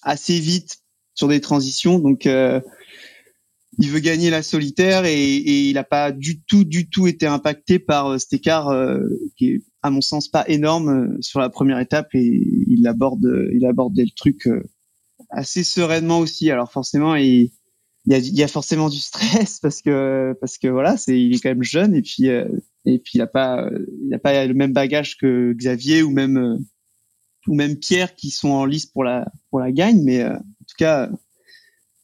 assez 0.02 0.38
vite 0.38 0.78
sur 1.14 1.28
des 1.28 1.40
transitions. 1.40 1.98
Donc, 1.98 2.24
il 2.24 3.88
veut 3.88 4.00
gagner 4.00 4.30
la 4.30 4.42
solitaire 4.42 5.04
et, 5.04 5.36
et 5.36 5.68
il 5.68 5.74
n'a 5.74 5.84
pas 5.84 6.12
du 6.12 6.42
tout, 6.42 6.64
du 6.64 6.88
tout 6.88 7.06
été 7.06 7.26
impacté 7.26 7.78
par 7.78 8.18
cet 8.20 8.32
écart 8.32 8.70
qui 9.36 9.50
est, 9.50 9.62
à 9.82 9.90
mon 9.90 10.00
sens, 10.00 10.28
pas 10.28 10.44
énorme 10.48 11.20
sur 11.20 11.40
la 11.40 11.50
première 11.50 11.78
étape 11.80 12.14
et 12.14 12.42
il 12.68 12.86
aborde, 12.86 13.48
il 13.52 13.66
aborde 13.66 13.96
le 13.96 14.14
truc 14.16 14.48
assez 15.30 15.64
sereinement 15.64 16.20
aussi. 16.20 16.50
Alors 16.50 16.70
forcément, 16.70 17.16
il 17.16 17.50
il 18.06 18.12
y 18.12 18.16
a, 18.16 18.18
y 18.18 18.42
a, 18.42 18.48
forcément 18.48 18.88
du 18.88 18.98
stress 18.98 19.60
parce 19.60 19.80
que 19.80 20.36
parce 20.40 20.58
que 20.58 20.68
voilà, 20.68 20.96
c'est 20.96 21.20
il 21.20 21.34
est 21.34 21.40
quand 21.40 21.50
même 21.50 21.62
jeune 21.62 21.94
et 21.94 22.02
puis 22.02 22.28
euh, 22.28 22.48
et 22.84 22.98
puis 22.98 23.12
il 23.14 23.20
a 23.20 23.26
pas 23.26 23.68
il 24.04 24.12
a 24.12 24.18
pas 24.18 24.44
le 24.44 24.54
même 24.54 24.72
bagage 24.72 25.16
que 25.18 25.52
Xavier 25.52 26.02
ou 26.02 26.10
même 26.10 26.36
euh, 26.36 26.58
ou 27.46 27.54
même 27.54 27.76
Pierre 27.76 28.14
qui 28.14 28.30
sont 28.30 28.50
en 28.50 28.64
lice 28.64 28.86
pour 28.86 29.04
la 29.04 29.30
pour 29.50 29.60
la 29.60 29.72
gagne, 29.72 30.02
mais 30.02 30.22
euh, 30.22 30.34
en 30.34 30.64
tout 30.66 30.76
cas, 30.78 31.10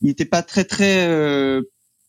il 0.01 0.11
était 0.11 0.25
pas 0.25 0.43
très 0.43 0.65
très 0.65 1.61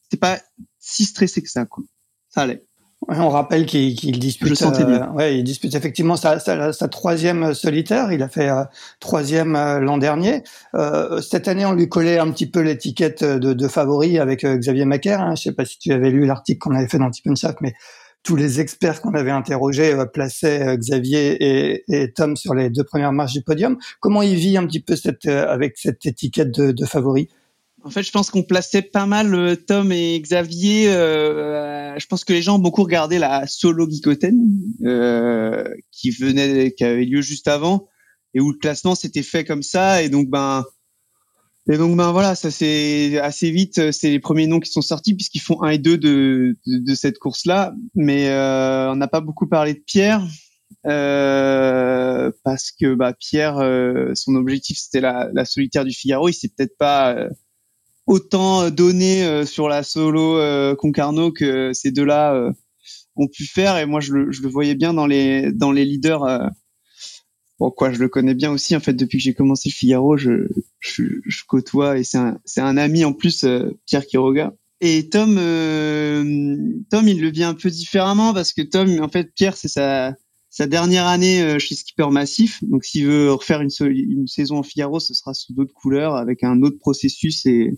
c'était 0.04 0.20
pas 0.20 0.40
si 0.80 1.06
stressé 1.06 1.42
que 1.42 1.50
ça 1.50 1.66
quoi. 1.66 1.84
Ça 2.30 2.42
allait 2.42 2.66
on 3.08 3.30
rappelle 3.30 3.66
qu'il 3.66 4.20
dispute, 4.20 4.62
euh, 4.62 5.08
ouais, 5.12 5.38
il 5.38 5.44
dispute 5.44 5.74
effectivement 5.74 6.18
sa, 6.18 6.40
sa, 6.40 6.74
sa, 6.74 6.88
troisième 6.90 7.54
solitaire. 7.54 8.12
Il 8.12 8.22
a 8.22 8.28
fait 8.28 8.50
euh, 8.50 8.64
troisième 9.00 9.56
euh, 9.56 9.80
l'an 9.80 9.98
dernier. 9.98 10.44
Euh, 10.76 11.22
cette 11.22 11.48
année, 11.48 11.66
on 11.66 11.72
lui 11.72 11.88
collait 11.88 12.20
un 12.20 12.30
petit 12.32 12.50
peu 12.50 12.60
l'étiquette 12.60 13.24
de, 13.24 13.54
de, 13.54 13.68
favori 13.68 14.20
avec 14.20 14.46
Xavier 14.46 14.86
Macaire. 14.86 15.22
Hein. 15.22 15.36
Je 15.36 15.44
sais 15.44 15.52
pas 15.54 15.66
si 15.66 15.80
tu 15.80 15.94
avais 15.94 16.12
lu 16.12 16.26
l'article 16.26 16.60
qu'on 16.60 16.76
avait 16.76 16.88
fait 16.88 17.00
dans 17.00 17.10
Tip 17.10 17.26
mais 17.62 17.74
tous 18.22 18.36
les 18.36 18.60
experts 18.60 19.02
qu'on 19.02 19.14
avait 19.14 19.32
interrogés 19.32 19.96
plaçaient 20.14 20.78
Xavier 20.78 21.38
et, 21.42 21.84
et, 21.88 22.12
Tom 22.12 22.36
sur 22.36 22.54
les 22.54 22.70
deux 22.70 22.84
premières 22.84 23.14
marches 23.14 23.34
du 23.34 23.42
podium. 23.42 23.78
Comment 24.02 24.22
il 24.22 24.36
vit 24.36 24.58
un 24.58 24.66
petit 24.66 24.82
peu 24.82 24.98
cette, 24.98 25.26
avec 25.26 25.78
cette 25.78 26.06
étiquette 26.06 26.52
de, 26.52 26.74
de 26.74 26.86
favori? 26.86 27.30
En 27.84 27.90
fait, 27.90 28.04
je 28.04 28.12
pense 28.12 28.30
qu'on 28.30 28.44
plaçait 28.44 28.82
pas 28.82 29.06
mal 29.06 29.34
euh, 29.34 29.56
Tom 29.56 29.92
et 29.92 30.20
Xavier. 30.20 30.90
Euh, 30.90 31.98
je 31.98 32.06
pense 32.08 32.24
que 32.24 32.34
les 32.34 32.42
gens 32.42 32.56
ont 32.56 32.60
beaucoup 32.60 32.84
regardé 32.84 33.20
la 33.20 33.48
solo 33.48 33.90
Geekoten 33.90 34.38
euh, 34.84 35.64
qui 35.92 36.12
venait, 36.12 36.72
qui 36.72 36.84
avait 36.84 37.06
lieu 37.06 37.22
juste 37.22 37.48
avant, 37.48 37.88
et 38.34 38.42
où 38.42 38.52
le 38.52 38.58
classement 38.58 38.96
s'était 38.96 39.24
fait 39.24 39.46
comme 39.46 39.64
ça. 39.64 40.04
Et 40.04 40.10
donc, 40.10 40.30
ben, 40.30 40.66
et 41.72 41.78
donc, 41.78 41.96
ben 41.96 42.12
voilà, 42.12 42.36
ça 42.36 42.52
c'est 42.52 43.18
assez 43.20 43.52
vite. 43.52 43.92
C'est 43.92 44.10
les 44.10 44.20
premiers 44.20 44.48
noms 44.48 44.60
qui 44.60 44.72
sont 44.72 44.82
sortis 44.82 45.14
puisqu'ils 45.14 45.42
font 45.42 45.62
un 45.62 45.70
et 45.70 45.78
deux 45.78 45.98
de, 45.98 46.58
de, 46.66 46.96
cette 46.96 47.20
course-là. 47.20 47.74
Mais 47.96 48.30
euh, 48.30 48.92
on 48.92 48.96
n'a 48.96 49.08
pas 49.08 49.22
beaucoup 49.22 49.48
parlé 49.48 49.74
de 49.74 49.84
Pierre. 49.86 50.26
Euh, 50.86 52.32
parce 52.44 52.72
que 52.72 52.94
bah, 52.94 53.14
Pierre, 53.14 53.58
euh, 53.58 54.12
son 54.16 54.36
objectif 54.36 54.78
c'était 54.78 55.02
la, 55.02 55.30
la 55.34 55.46
solitaire 55.46 55.86
du 55.86 55.92
Figaro. 55.92 56.30
Il 56.30 56.34
s'est 56.34 56.50
peut-être 56.56 56.78
pas 56.78 57.30
autant 58.10 58.72
donné 58.72 59.24
euh, 59.24 59.46
sur 59.46 59.70
la 59.70 59.84
solo 59.84 60.38
euh, 60.38 60.76
Concarneau 60.76 61.32
que 61.32 61.74
ces 61.74 61.92
deux-là 61.92 62.34
euh, 62.34 62.52
ont 63.16 63.28
pu 63.28 63.46
faire. 63.46 63.78
Et 63.78 63.86
moi, 63.86 64.02
je 64.02 64.14
le, 64.14 64.32
je 64.32 64.42
le, 64.42 64.50
voyais 64.50 64.74
bien 64.74 64.94
dans 64.96 65.06
les 65.06 65.52
dans 65.54 65.72
les 65.72 65.86
leaders. 65.86 66.52
Bon, 67.60 67.70
quoi, 67.70 67.92
je 67.94 68.00
le 68.00 68.10
connais 68.10 68.34
bien 68.34 68.52
aussi. 68.52 68.76
En 68.76 68.80
fait, 68.80 68.94
depuis 68.94 69.20
que 69.20 69.24
j'ai 69.24 69.34
commencé 69.36 69.70
le 69.70 69.74
Figaro, 69.74 70.18
je, 70.18 70.48
je, 70.80 71.04
je 71.24 71.44
côtoie 71.48 72.00
et 72.00 72.04
c'est 72.04 72.18
un, 72.18 72.40
c'est 72.46 72.62
un 72.62 72.78
ami 72.78 73.06
en 73.06 73.14
plus, 73.14 73.46
Pierre 73.86 74.08
Quiroga. 74.08 74.54
Et 74.82 75.10
Tom, 75.10 75.36
Tom, 75.36 77.08
il 77.08 77.22
le 77.22 77.30
vit 77.30 77.44
un 77.44 77.54
peu 77.54 77.70
différemment 77.70 78.34
parce 78.34 78.54
que 78.54 78.62
Tom, 78.62 79.02
en 79.02 79.10
fait, 79.10 79.34
Pierre, 79.36 79.58
c'est 79.58 79.68
sa, 79.68 80.16
sa 80.50 80.68
dernière 80.68 81.06
année 81.06 81.60
chez 81.60 81.76
Skipper 81.76 82.08
Massif. 82.12 82.64
Donc, 82.64 82.86
s'il 82.86 83.06
veut 83.06 83.34
refaire 83.34 83.62
une, 83.62 83.70
une 83.82 84.28
saison 84.28 84.58
en 84.60 84.64
Figaro, 84.64 85.02
ce 85.02 85.14
sera 85.14 85.34
sous 85.34 85.54
d'autres 85.54 85.74
couleurs, 85.74 86.16
avec 86.16 86.46
un 86.46 86.62
autre 86.62 86.80
processus 86.80 87.46
et, 87.46 87.78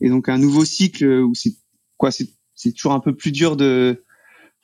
et 0.00 0.08
donc 0.08 0.28
un 0.28 0.38
nouveau 0.38 0.64
cycle 0.64 1.06
où 1.06 1.34
c'est 1.34 1.54
quoi 1.96 2.10
c'est 2.10 2.28
c'est 2.54 2.72
toujours 2.72 2.92
un 2.92 3.00
peu 3.00 3.14
plus 3.14 3.32
dur 3.32 3.56
de 3.56 4.02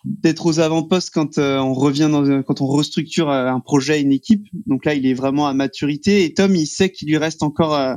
d'être 0.04 0.46
aux 0.46 0.58
avant-postes 0.58 1.10
quand 1.10 1.38
euh, 1.38 1.58
on 1.58 1.74
revient 1.74 2.08
dans 2.10 2.42
quand 2.42 2.60
on 2.60 2.66
restructure 2.66 3.30
euh, 3.30 3.46
un 3.46 3.60
projet 3.60 4.00
une 4.00 4.12
équipe. 4.12 4.46
Donc 4.66 4.84
là 4.84 4.94
il 4.94 5.06
est 5.06 5.14
vraiment 5.14 5.46
à 5.46 5.54
maturité. 5.54 6.24
Et 6.24 6.34
Tom 6.34 6.56
il 6.56 6.66
sait 6.66 6.90
qu'il 6.90 7.08
lui 7.08 7.18
reste 7.18 7.42
encore 7.42 7.74
euh, 7.74 7.94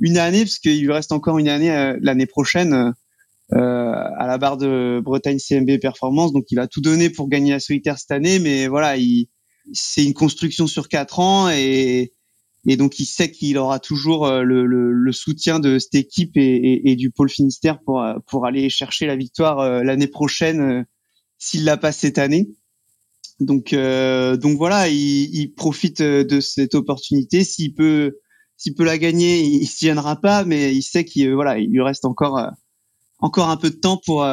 une 0.00 0.18
année 0.18 0.44
parce 0.44 0.58
qu'il 0.58 0.80
lui 0.80 0.92
reste 0.92 1.12
encore 1.12 1.38
une 1.38 1.48
année 1.48 1.96
l'année 2.00 2.26
prochaine 2.26 2.94
à 3.52 4.26
la 4.26 4.38
barre 4.38 4.56
de 4.56 5.00
Bretagne 5.04 5.38
CMB 5.38 5.78
Performance. 5.80 6.32
Donc 6.32 6.46
il 6.50 6.56
va 6.56 6.66
tout 6.66 6.80
donner 6.80 7.10
pour 7.10 7.28
gagner 7.28 7.52
la 7.52 7.60
solitaire 7.60 7.98
cette 7.98 8.10
année. 8.10 8.40
Mais 8.40 8.66
voilà 8.66 8.96
il 8.96 9.28
c'est 9.72 10.04
une 10.04 10.14
construction 10.14 10.66
sur 10.66 10.88
quatre 10.88 11.20
ans 11.20 11.48
et 11.48 12.12
et 12.66 12.76
donc 12.76 12.98
il 12.98 13.04
sait 13.04 13.30
qu'il 13.30 13.58
aura 13.58 13.78
toujours 13.78 14.26
euh, 14.26 14.42
le, 14.42 14.66
le, 14.66 14.90
le, 14.92 15.12
soutien 15.12 15.60
de 15.60 15.78
cette 15.78 15.94
équipe 15.94 16.36
et, 16.36 16.40
et, 16.42 16.90
et, 16.90 16.96
du 16.96 17.10
pôle 17.10 17.28
Finistère 17.28 17.78
pour 17.84 18.02
euh, 18.02 18.14
pour 18.26 18.46
aller 18.46 18.70
chercher 18.70 19.06
la 19.06 19.16
victoire 19.16 19.60
euh, 19.60 19.82
l'année 19.82 20.06
prochaine 20.06 20.86
s'il 21.38 21.64
l'a 21.64 21.76
pas 21.76 21.92
cette 21.92 22.18
année. 22.18 22.48
Donc 23.40 23.74
donc 23.74 24.56
voilà, 24.56 24.88
il, 24.88 25.34
il, 25.34 25.52
profite 25.54 26.00
de 26.00 26.40
cette 26.40 26.74
opportunité. 26.74 27.42
S'il 27.42 27.74
peut 27.74 28.18
s'il 28.56 28.74
peut 28.74 28.84
la 28.84 28.96
gagner, 28.96 29.40
il 29.42 29.66
s'y 29.66 29.86
gênera 29.86 30.16
pas, 30.20 30.44
mais 30.44 30.74
il 30.74 30.82
sait 30.82 31.04
qu'il 31.04 31.34
voilà, 31.34 31.58
il 31.58 31.70
lui 31.70 31.82
reste 31.82 32.04
encore 32.04 32.40
encore 33.18 33.50
un 33.50 33.56
peu 33.56 33.70
de 33.70 33.76
temps 33.76 34.00
pour 34.06 34.24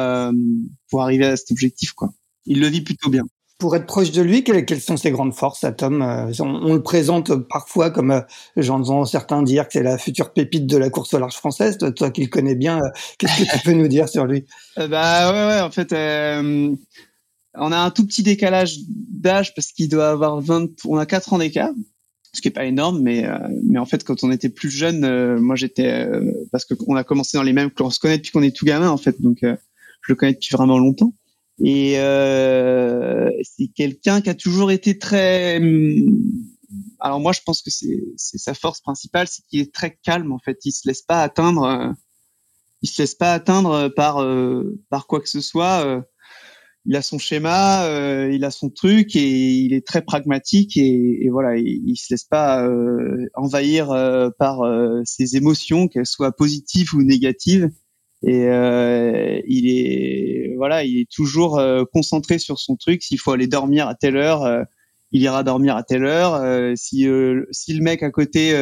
pour 0.88 1.02
arriver 1.02 1.26
à 1.26 1.36
cet 1.36 1.50
objectif 1.50 1.92
quoi. 1.92 2.10
Il 2.46 2.60
le 2.60 2.68
vit 2.68 2.82
plutôt 2.82 3.10
bien 3.10 3.24
pour 3.62 3.76
être 3.76 3.86
proche 3.86 4.10
de 4.10 4.22
lui, 4.22 4.42
quelles, 4.42 4.80
sont 4.80 4.96
ses 4.96 5.12
grandes 5.12 5.34
forces, 5.34 5.62
à 5.62 5.70
Tom 5.70 6.02
euh, 6.02 6.32
on, 6.40 6.74
le 6.74 6.82
présente 6.82 7.32
parfois 7.44 7.90
comme, 7.90 8.10
euh, 8.10 8.20
j'entends 8.56 9.04
certains 9.04 9.44
dire 9.44 9.68
que 9.68 9.74
c'est 9.74 9.84
la 9.84 9.98
future 9.98 10.32
pépite 10.32 10.66
de 10.66 10.76
la 10.76 10.90
course 10.90 11.14
au 11.14 11.20
large 11.20 11.36
française. 11.36 11.78
Toi, 11.94 12.10
qui 12.10 12.22
le 12.22 12.26
connais 12.26 12.56
bien, 12.56 12.80
euh, 12.80 12.88
qu'est-ce 13.18 13.44
que 13.44 13.56
tu 13.56 13.62
peux 13.64 13.72
nous 13.74 13.86
dire 13.86 14.08
sur 14.08 14.26
lui? 14.26 14.46
Bah 14.76 15.32
ouais, 15.32 15.54
ouais, 15.54 15.60
en 15.60 15.70
fait, 15.70 15.92
on 15.92 17.72
a 17.72 17.78
un 17.78 17.90
tout 17.90 18.04
petit 18.04 18.24
décalage 18.24 18.78
d'âge 18.88 19.54
parce 19.54 19.68
qu'il 19.68 19.88
doit 19.88 20.10
avoir 20.10 20.40
20, 20.40 20.84
on 20.88 20.98
a 20.98 21.06
4 21.06 21.34
ans 21.34 21.38
d'écart, 21.38 21.70
ce 22.32 22.40
qui 22.40 22.48
est 22.48 22.52
pas 22.52 22.64
énorme, 22.64 23.00
mais 23.00 23.28
mais 23.64 23.78
en 23.78 23.86
fait, 23.86 24.02
quand 24.02 24.24
on 24.24 24.32
était 24.32 24.48
plus 24.48 24.70
jeune, 24.70 25.38
moi 25.38 25.54
j'étais 25.54 26.08
parce 26.50 26.64
qu'on 26.64 26.96
a 26.96 27.04
commencé 27.04 27.36
dans 27.36 27.44
les 27.44 27.52
mêmes, 27.52 27.70
on 27.78 27.90
se 27.90 28.00
connaît 28.00 28.16
depuis 28.16 28.32
qu'on 28.32 28.42
est 28.42 28.56
tout 28.56 28.64
gamin 28.64 28.90
en 28.90 28.96
fait, 28.96 29.20
donc 29.22 29.38
je 29.42 29.56
le 30.08 30.14
connais 30.16 30.32
depuis 30.32 30.52
vraiment 30.52 30.78
longtemps. 30.78 31.12
Et 31.64 31.98
euh, 32.00 33.30
c'est 33.42 33.68
quelqu'un 33.68 34.20
qui 34.20 34.30
a 34.30 34.34
toujours 34.34 34.72
été 34.72 34.98
très. 34.98 35.58
Hum, 35.58 36.06
alors 36.98 37.20
moi, 37.20 37.32
je 37.32 37.40
pense 37.44 37.62
que 37.62 37.70
c'est 37.70 38.38
sa 38.38 38.54
force 38.54 38.80
principale, 38.80 39.28
c'est 39.28 39.42
qu'il 39.46 39.60
est 39.60 39.72
très 39.72 39.96
calme 40.02 40.32
en 40.32 40.38
fait. 40.38 40.58
Il 40.64 40.72
se 40.72 40.88
laisse 40.88 41.02
pas 41.02 41.22
atteindre. 41.22 41.64
Euh, 41.64 41.92
il 42.82 42.88
se 42.88 43.02
laisse 43.02 43.14
pas 43.14 43.32
atteindre 43.32 43.88
par 43.88 44.22
euh, 44.22 44.80
par 44.90 45.06
quoi 45.06 45.20
que 45.20 45.28
ce 45.28 45.40
soit. 45.40 45.86
Euh, 45.86 46.00
il 46.84 46.96
a 46.96 47.02
son 47.02 47.18
schéma, 47.18 47.86
il 48.32 48.44
a 48.44 48.50
son 48.50 48.68
truc 48.68 49.14
et 49.14 49.28
il 49.28 49.72
est 49.72 49.86
très 49.86 50.02
pragmatique 50.02 50.76
et, 50.76 51.24
et 51.24 51.30
voilà, 51.30 51.56
il, 51.56 51.80
il, 51.86 51.96
se 51.96 52.12
laisse 52.12 52.24
pas 52.24 52.68
envahir 53.34 53.86
par 54.36 54.62
ses 55.04 55.36
émotions, 55.36 55.86
qu'elles 55.86 56.06
soient 56.06 56.32
positives 56.32 56.92
ou 56.94 57.04
négatives 57.04 57.70
et 58.24 58.46
euh, 58.46 59.40
il 59.46 59.68
est 59.68 60.54
voilà 60.56 60.84
il 60.84 61.00
est 61.00 61.10
toujours 61.10 61.58
euh, 61.58 61.84
concentré 61.92 62.38
sur 62.38 62.58
son 62.58 62.76
truc. 62.76 63.02
S'il 63.02 63.18
faut 63.18 63.32
aller 63.32 63.48
dormir 63.48 63.88
à 63.88 63.94
telle 63.94 64.16
heure 64.16 64.44
euh, 64.44 64.62
il 65.10 65.22
ira 65.22 65.42
dormir 65.42 65.76
à 65.76 65.82
telle 65.82 66.04
heure. 66.04 66.40
Si 66.76 67.06
si 67.50 67.74
le 67.74 67.82
mec 67.82 68.02
à 68.02 68.10
côté 68.10 68.54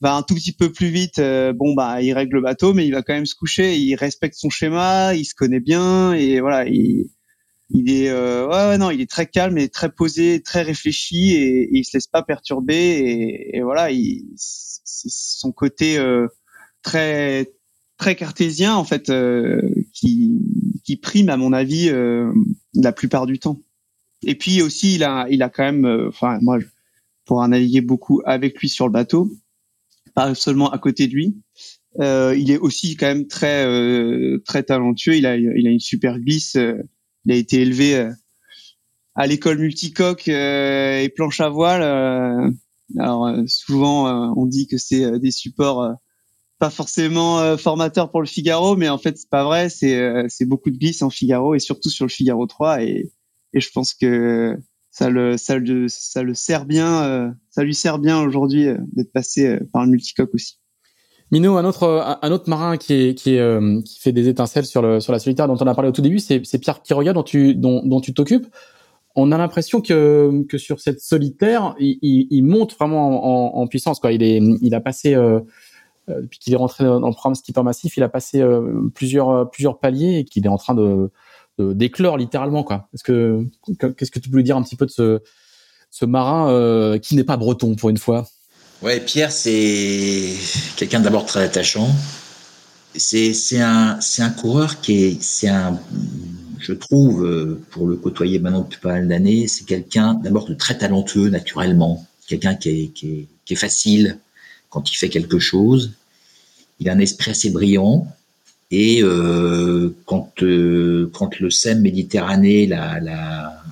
va 0.00 0.14
un 0.14 0.22
tout 0.22 0.34
petit 0.34 0.52
peu 0.52 0.72
plus 0.72 0.88
vite 0.88 1.20
bon 1.20 1.74
bah 1.74 2.02
il 2.02 2.12
règle 2.12 2.36
le 2.36 2.42
bateau 2.42 2.74
mais 2.74 2.84
il 2.84 2.92
va 2.92 3.02
quand 3.02 3.14
même 3.14 3.26
se 3.26 3.36
coucher. 3.36 3.76
Il 3.76 3.94
respecte 3.94 4.34
son 4.34 4.50
schéma 4.50 5.14
il 5.14 5.24
se 5.24 5.34
connaît 5.34 5.60
bien 5.60 6.14
et 6.14 6.40
voilà 6.40 6.66
il 6.66 7.10
il 7.70 7.92
est 7.92 8.12
ouais, 8.12 8.46
ouais, 8.68 8.78
non 8.78 8.90
il 8.90 9.00
est 9.00 9.10
très 9.10 9.26
calme 9.26 9.56
et 9.56 9.68
très 9.68 9.92
posé 9.92 10.42
très 10.42 10.62
réfléchi 10.62 11.32
et, 11.34 11.62
et 11.62 11.78
il 11.78 11.84
se 11.84 11.96
laisse 11.96 12.08
pas 12.08 12.22
perturber. 12.22 13.52
Et, 13.54 13.60
voilà 13.62 13.92
il 13.92 14.24
son 14.34 15.52
côté 15.52 15.96
très 16.82 17.52
très 18.02 18.16
cartésien 18.16 18.74
en 18.74 18.82
fait 18.82 19.10
euh, 19.10 19.62
qui 19.92 20.40
qui 20.82 20.96
prime 20.96 21.28
à 21.28 21.36
mon 21.36 21.52
avis 21.52 21.88
euh, 21.88 22.32
la 22.74 22.90
plupart 22.90 23.26
du 23.26 23.38
temps. 23.38 23.60
Et 24.26 24.34
puis 24.34 24.60
aussi 24.60 24.96
il 24.96 25.04
a 25.04 25.28
il 25.30 25.40
a 25.40 25.48
quand 25.48 25.62
même 25.62 25.84
euh, 25.84 26.08
enfin 26.08 26.40
moi 26.42 26.58
pour 27.26 27.46
naviguer 27.46 27.80
beaucoup 27.80 28.20
avec 28.24 28.58
lui 28.58 28.68
sur 28.68 28.86
le 28.86 28.92
bateau, 28.92 29.30
pas 30.14 30.34
seulement 30.34 30.68
à 30.72 30.78
côté 30.78 31.06
de 31.06 31.12
lui. 31.12 31.36
Euh, 32.00 32.34
il 32.36 32.50
est 32.50 32.58
aussi 32.58 32.96
quand 32.96 33.06
même 33.06 33.28
très 33.28 33.66
euh, 33.66 34.42
très 34.44 34.64
talentueux. 34.64 35.14
Il 35.14 35.24
a 35.24 35.36
il 35.36 35.68
a 35.68 35.70
une 35.70 35.78
super 35.78 36.18
glisse. 36.18 36.56
il 36.56 37.30
a 37.32 37.36
été 37.36 37.62
élevé 37.62 38.10
à 39.14 39.26
l'école 39.28 39.58
multicoque 39.58 40.26
et 40.26 41.12
planche 41.14 41.38
à 41.38 41.50
voile. 41.50 41.84
alors 42.98 43.32
souvent 43.46 44.34
on 44.36 44.46
dit 44.46 44.66
que 44.66 44.76
c'est 44.76 45.20
des 45.20 45.30
supports 45.30 46.01
pas 46.62 46.70
forcément 46.70 47.56
formateurs 47.56 48.08
pour 48.08 48.20
le 48.20 48.28
Figaro, 48.28 48.76
mais 48.76 48.88
en 48.88 48.96
fait 48.96 49.18
c'est 49.18 49.28
pas 49.28 49.42
vrai. 49.42 49.68
C'est 49.68 50.28
c'est 50.28 50.44
beaucoup 50.44 50.70
de 50.70 50.78
glisse 50.78 51.02
en 51.02 51.10
Figaro 51.10 51.56
et 51.56 51.58
surtout 51.58 51.90
sur 51.90 52.04
le 52.04 52.10
Figaro 52.10 52.46
3 52.46 52.84
et 52.84 53.10
et 53.52 53.60
je 53.60 53.68
pense 53.74 53.94
que 53.94 54.56
ça 54.92 55.10
le 55.10 55.36
ça 55.38 55.58
le 55.58 55.88
ça 55.88 56.22
le 56.22 56.34
sert 56.34 56.64
bien 56.64 57.34
ça 57.50 57.64
lui 57.64 57.74
sert 57.74 57.98
bien 57.98 58.22
aujourd'hui 58.22 58.68
d'être 58.92 59.12
passé 59.12 59.58
par 59.72 59.84
le 59.84 59.90
multicoque 59.90 60.32
aussi. 60.34 60.60
Mino, 61.32 61.56
un 61.56 61.64
autre, 61.64 62.18
un 62.22 62.30
autre 62.30 62.48
marin 62.48 62.76
qui, 62.76 62.92
est, 62.92 63.14
qui, 63.14 63.34
est, 63.34 63.40
euh, 63.40 63.80
qui 63.80 63.98
fait 63.98 64.12
des 64.12 64.28
étincelles 64.28 64.66
sur, 64.66 64.82
le, 64.82 65.00
sur 65.00 65.14
la 65.14 65.18
solitaire 65.18 65.48
dont 65.48 65.56
on 65.58 65.66
a 65.66 65.74
parlé 65.74 65.88
au 65.88 65.92
tout 65.92 66.02
début, 66.02 66.18
c'est 66.18 66.40
Pierre 66.60 66.82
Quiroga 66.82 67.14
dont 67.14 67.22
tu 67.22 67.54
dont, 67.54 67.82
dont 67.84 68.00
tu 68.02 68.12
t'occupes. 68.14 68.46
On 69.14 69.32
a 69.32 69.38
l'impression 69.38 69.80
que, 69.80 70.44
que 70.48 70.58
sur 70.58 70.80
cette 70.80 71.00
solitaire, 71.00 71.74
il, 71.78 71.98
il, 72.30 72.42
monte 72.42 72.74
vraiment 72.74 73.56
en, 73.58 73.66
puissance. 73.66 73.98
Quoi. 73.98 74.12
Il, 74.12 74.22
est, 74.22 74.40
il 74.62 74.74
a 74.74 74.80
passé, 74.80 75.14
euh, 75.14 75.36
euh, 75.38 75.40
depuis 76.08 76.38
qu'il 76.38 76.52
est 76.52 76.56
rentré 76.56 76.84
dans 76.84 76.98
le 77.06 77.12
programme 77.12 77.34
Skipper 77.34 77.62
Massif, 77.62 77.96
il 77.96 78.02
a 78.02 78.08
passé 78.08 78.44
plusieurs, 78.94 79.50
plusieurs 79.50 79.78
paliers 79.78 80.18
et 80.18 80.24
qu'il 80.24 80.44
est 80.44 80.48
en 80.48 80.58
train 80.58 80.74
de 80.74 81.10
d'éclore 81.58 82.16
littéralement. 82.16 82.64
Quoi. 82.64 82.88
Est-ce 82.94 83.04
que 83.04 83.46
qu'est-ce 83.96 84.10
que 84.10 84.18
tu 84.18 84.30
peux 84.30 84.42
dire 84.42 84.56
un 84.56 84.62
petit 84.62 84.76
peu 84.76 84.86
de 84.86 84.90
ce, 84.90 85.20
ce 85.90 86.04
marin 86.04 86.98
qui 86.98 87.14
n'est 87.14 87.24
pas 87.24 87.36
breton 87.36 87.74
pour 87.76 87.90
une 87.90 87.98
fois? 87.98 88.26
Ouais, 88.82 88.98
Pierre, 88.98 89.30
c'est 89.30 90.34
quelqu'un 90.76 91.00
d'abord 91.00 91.24
très 91.24 91.44
attachant. 91.44 91.88
C'est 92.94 93.32
c'est 93.32 93.60
un 93.60 94.00
c'est 94.00 94.22
un 94.22 94.30
coureur 94.30 94.80
qui 94.80 95.04
est 95.04 95.22
c'est 95.22 95.48
un 95.48 95.78
je 96.58 96.72
trouve 96.72 97.58
pour 97.70 97.86
le 97.86 97.96
côtoyer 97.96 98.38
maintenant 98.38 98.62
depuis 98.62 98.80
pas 98.80 98.90
mal 98.90 99.08
d'années, 99.08 99.46
c'est 99.46 99.64
quelqu'un 99.64 100.14
d'abord 100.14 100.46
de 100.46 100.54
très 100.54 100.76
talentueux 100.78 101.28
naturellement, 101.28 102.04
quelqu'un 102.26 102.54
qui 102.54 102.68
est 102.70 102.88
qui 102.88 103.28
est 103.48 103.54
facile 103.54 104.18
quand 104.72 104.90
il 104.90 104.96
fait 104.96 105.10
quelque 105.10 105.38
chose. 105.38 105.92
Il 106.80 106.88
a 106.88 106.94
un 106.94 106.98
esprit 106.98 107.30
assez 107.30 107.50
brillant 107.50 108.08
et 108.72 109.02
euh, 109.02 109.94
quand 110.06 110.42
euh, 110.42 111.10
quand 111.12 111.38
le 111.38 111.50
SEM 111.50 111.82
Méditerranée 111.82 112.66
l'a 112.66 113.62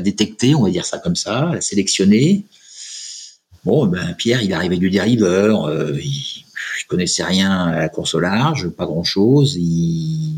détecté, 0.00 0.54
on 0.54 0.64
va 0.64 0.70
dire 0.70 0.84
ça 0.84 0.98
comme 0.98 1.16
ça, 1.16 1.50
l'a 1.52 1.60
sélectionné 1.62 2.44
Bon, 3.64 3.86
ben 3.86 4.14
Pierre, 4.14 4.42
il 4.42 4.52
arrivait 4.52 4.76
du 4.76 4.90
dériveur, 4.90 5.64
euh, 5.64 5.98
il, 5.98 6.44
connaissait 6.86 7.24
rien 7.24 7.50
à 7.50 7.80
la 7.80 7.88
course 7.88 8.14
au 8.14 8.20
large, 8.20 8.68
pas 8.68 8.86
grand-chose. 8.86 9.56
Il, 9.56 10.36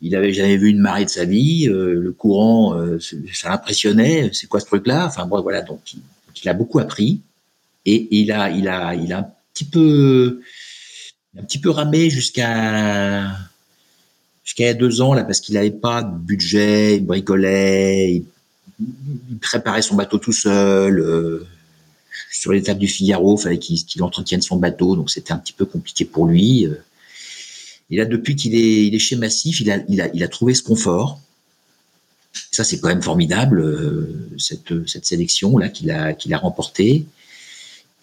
il 0.00 0.16
avait 0.16 0.32
jamais 0.32 0.56
vu 0.56 0.70
une 0.70 0.78
marée 0.78 1.04
de 1.04 1.10
sa 1.10 1.26
vie. 1.26 1.66
Le 1.66 2.12
courant, 2.12 2.74
ça 3.30 3.50
l'impressionnait. 3.50 4.30
C'est 4.32 4.46
quoi 4.46 4.60
ce 4.60 4.64
truc-là 4.64 5.04
Enfin 5.06 5.26
bon, 5.26 5.42
voilà. 5.42 5.62
Il, 6.42 6.48
a 6.48 6.54
beaucoup 6.54 6.78
appris 6.78 7.20
et 7.86 8.08
il 8.10 8.32
a, 8.32 8.50
il 8.50 8.68
a, 8.68 8.94
il 8.94 9.12
a 9.12 9.18
un 9.18 9.26
petit 9.52 9.64
peu, 9.64 10.40
un 11.38 11.42
petit 11.42 11.58
peu 11.58 11.70
ramé 11.70 12.10
jusqu'à 12.10 13.30
jusqu'à 14.44 14.74
deux 14.74 15.00
ans 15.00 15.14
là 15.14 15.24
parce 15.24 15.40
qu'il 15.40 15.54
n'avait 15.54 15.70
pas 15.70 16.02
de 16.02 16.16
budget, 16.16 16.96
il 16.96 17.06
bricolait, 17.06 18.14
il, 18.14 19.38
préparait 19.38 19.82
son 19.82 19.94
bateau 19.94 20.18
tout 20.18 20.32
seul 20.32 21.46
sur 22.34 22.52
l'étape 22.52 22.78
du 22.78 22.88
Figaro, 22.88 23.38
il 23.38 23.42
fallait 23.42 23.58
qu'il 23.58 24.02
entretienne 24.02 24.42
son 24.42 24.56
bateau, 24.56 24.96
donc 24.96 25.10
c'était 25.10 25.32
un 25.32 25.38
petit 25.38 25.52
peu 25.52 25.64
compliqué 25.64 26.04
pour 26.04 26.26
lui. 26.26 26.66
Euh. 26.66 26.74
Et 27.90 27.96
là, 27.96 28.04
depuis 28.04 28.34
qu'il 28.34 28.54
est, 28.54 28.86
il 28.86 28.94
est 28.94 28.98
chez 28.98 29.16
Massif, 29.16 29.60
il 29.60 29.70
a, 29.70 29.78
il 29.88 30.00
a, 30.00 30.08
il 30.14 30.22
a 30.22 30.28
trouvé 30.28 30.54
ce 30.54 30.62
confort. 30.62 31.20
Ça, 32.50 32.64
c'est 32.64 32.80
quand 32.80 32.88
même 32.88 33.02
formidable, 33.02 33.60
euh, 33.60 34.28
cette, 34.38 34.86
cette 34.88 35.06
sélection 35.06 35.56
là 35.58 35.68
qu'il 35.68 35.90
a, 35.90 36.12
qu'il 36.12 36.34
a 36.34 36.38
remportée. 36.38 37.06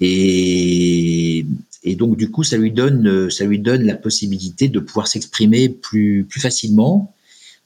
Et, 0.02 1.46
et 1.84 1.96
donc, 1.96 2.18
du 2.18 2.30
coup, 2.32 2.44
ça 2.44 2.58
lui 2.58 2.72
donne, 2.72 3.30
ça 3.30 3.46
lui 3.46 3.60
donne 3.60 3.84
la 3.84 3.96
possibilité 3.96 4.68
de 4.68 4.80
pouvoir 4.80 5.08
s'exprimer 5.08 5.70
plus, 5.70 6.26
plus 6.28 6.42
facilement, 6.42 7.14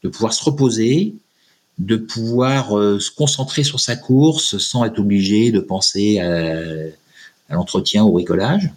de 0.04 0.10
pouvoir 0.10 0.34
se 0.34 0.44
reposer, 0.44 1.16
de 1.80 1.96
pouvoir 1.96 2.78
euh, 2.78 3.00
se 3.00 3.10
concentrer 3.10 3.64
sur 3.64 3.80
sa 3.80 3.96
course 3.96 4.58
sans 4.58 4.86
être 4.86 5.00
obligé 5.00 5.52
de 5.52 5.60
penser 5.60 6.20
à, 6.20 7.54
l'entretien, 7.54 8.04
au 8.04 8.12
bricolage. 8.12 8.70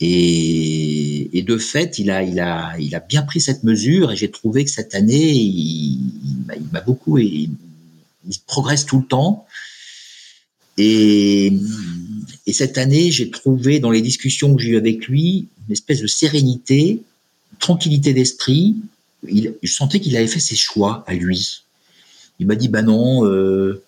Et, 0.00 1.38
et, 1.38 1.42
de 1.42 1.58
fait, 1.58 1.98
il 1.98 2.10
a, 2.10 2.22
il, 2.22 2.40
a, 2.40 2.74
il 2.78 2.94
a 2.94 3.00
bien 3.00 3.22
pris 3.22 3.42
cette 3.42 3.62
mesure 3.62 4.12
et 4.12 4.16
j'ai 4.16 4.30
trouvé 4.30 4.64
que 4.64 4.70
cette 4.70 4.94
année, 4.94 5.32
il, 5.32 6.00
il 6.54 6.68
m'a 6.72 6.80
beaucoup, 6.80 7.18
il, 7.18 7.50
il 8.26 8.38
progresse 8.46 8.86
tout 8.86 9.00
le 9.00 9.06
temps. 9.06 9.46
Et, 10.78 11.52
et 12.46 12.52
cette 12.52 12.78
année, 12.78 13.10
j'ai 13.10 13.30
trouvé 13.30 13.80
dans 13.80 13.90
les 13.90 14.02
discussions 14.02 14.54
que 14.54 14.62
j'ai 14.62 14.70
eues 14.70 14.76
avec 14.76 15.06
lui 15.08 15.48
une 15.66 15.72
espèce 15.72 16.00
de 16.00 16.06
sérénité, 16.06 17.02
tranquillité 17.58 18.12
d'esprit. 18.12 18.76
Je 19.28 19.72
sentais 19.72 19.98
qu'il 19.98 20.16
avait 20.16 20.28
fait 20.28 20.40
ses 20.40 20.54
choix 20.54 21.04
à 21.08 21.14
lui. 21.14 21.62
Il 22.38 22.46
m'a 22.46 22.54
dit, 22.54 22.68
bah 22.68 22.82
non, 22.82 23.26
euh, 23.26 23.82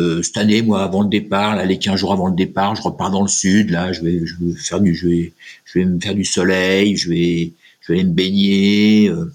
euh, 0.00 0.22
cette 0.22 0.38
année, 0.38 0.62
moi, 0.62 0.82
avant 0.82 1.02
le 1.02 1.08
départ, 1.08 1.54
là, 1.54 1.64
les 1.64 1.78
15 1.78 2.00
jours 2.00 2.12
avant 2.12 2.26
le 2.26 2.34
départ, 2.34 2.74
je 2.74 2.82
repars 2.82 3.10
dans 3.10 3.22
le 3.22 3.28
sud, 3.28 3.70
là, 3.70 3.92
je 3.92 4.02
vais, 4.02 4.26
je 4.26 4.34
vais 4.40 4.54
faire 4.54 4.80
du, 4.80 4.94
je 4.94 5.06
vais, 5.06 5.32
je 5.64 5.78
vais 5.78 5.84
me 5.84 6.00
faire 6.00 6.14
du 6.14 6.24
soleil, 6.24 6.96
je 6.96 7.10
vais, 7.10 7.52
je 7.80 7.92
vais 7.92 8.00
aller 8.00 8.08
me 8.08 8.14
baigner. 8.14 9.08
Euh. 9.08 9.32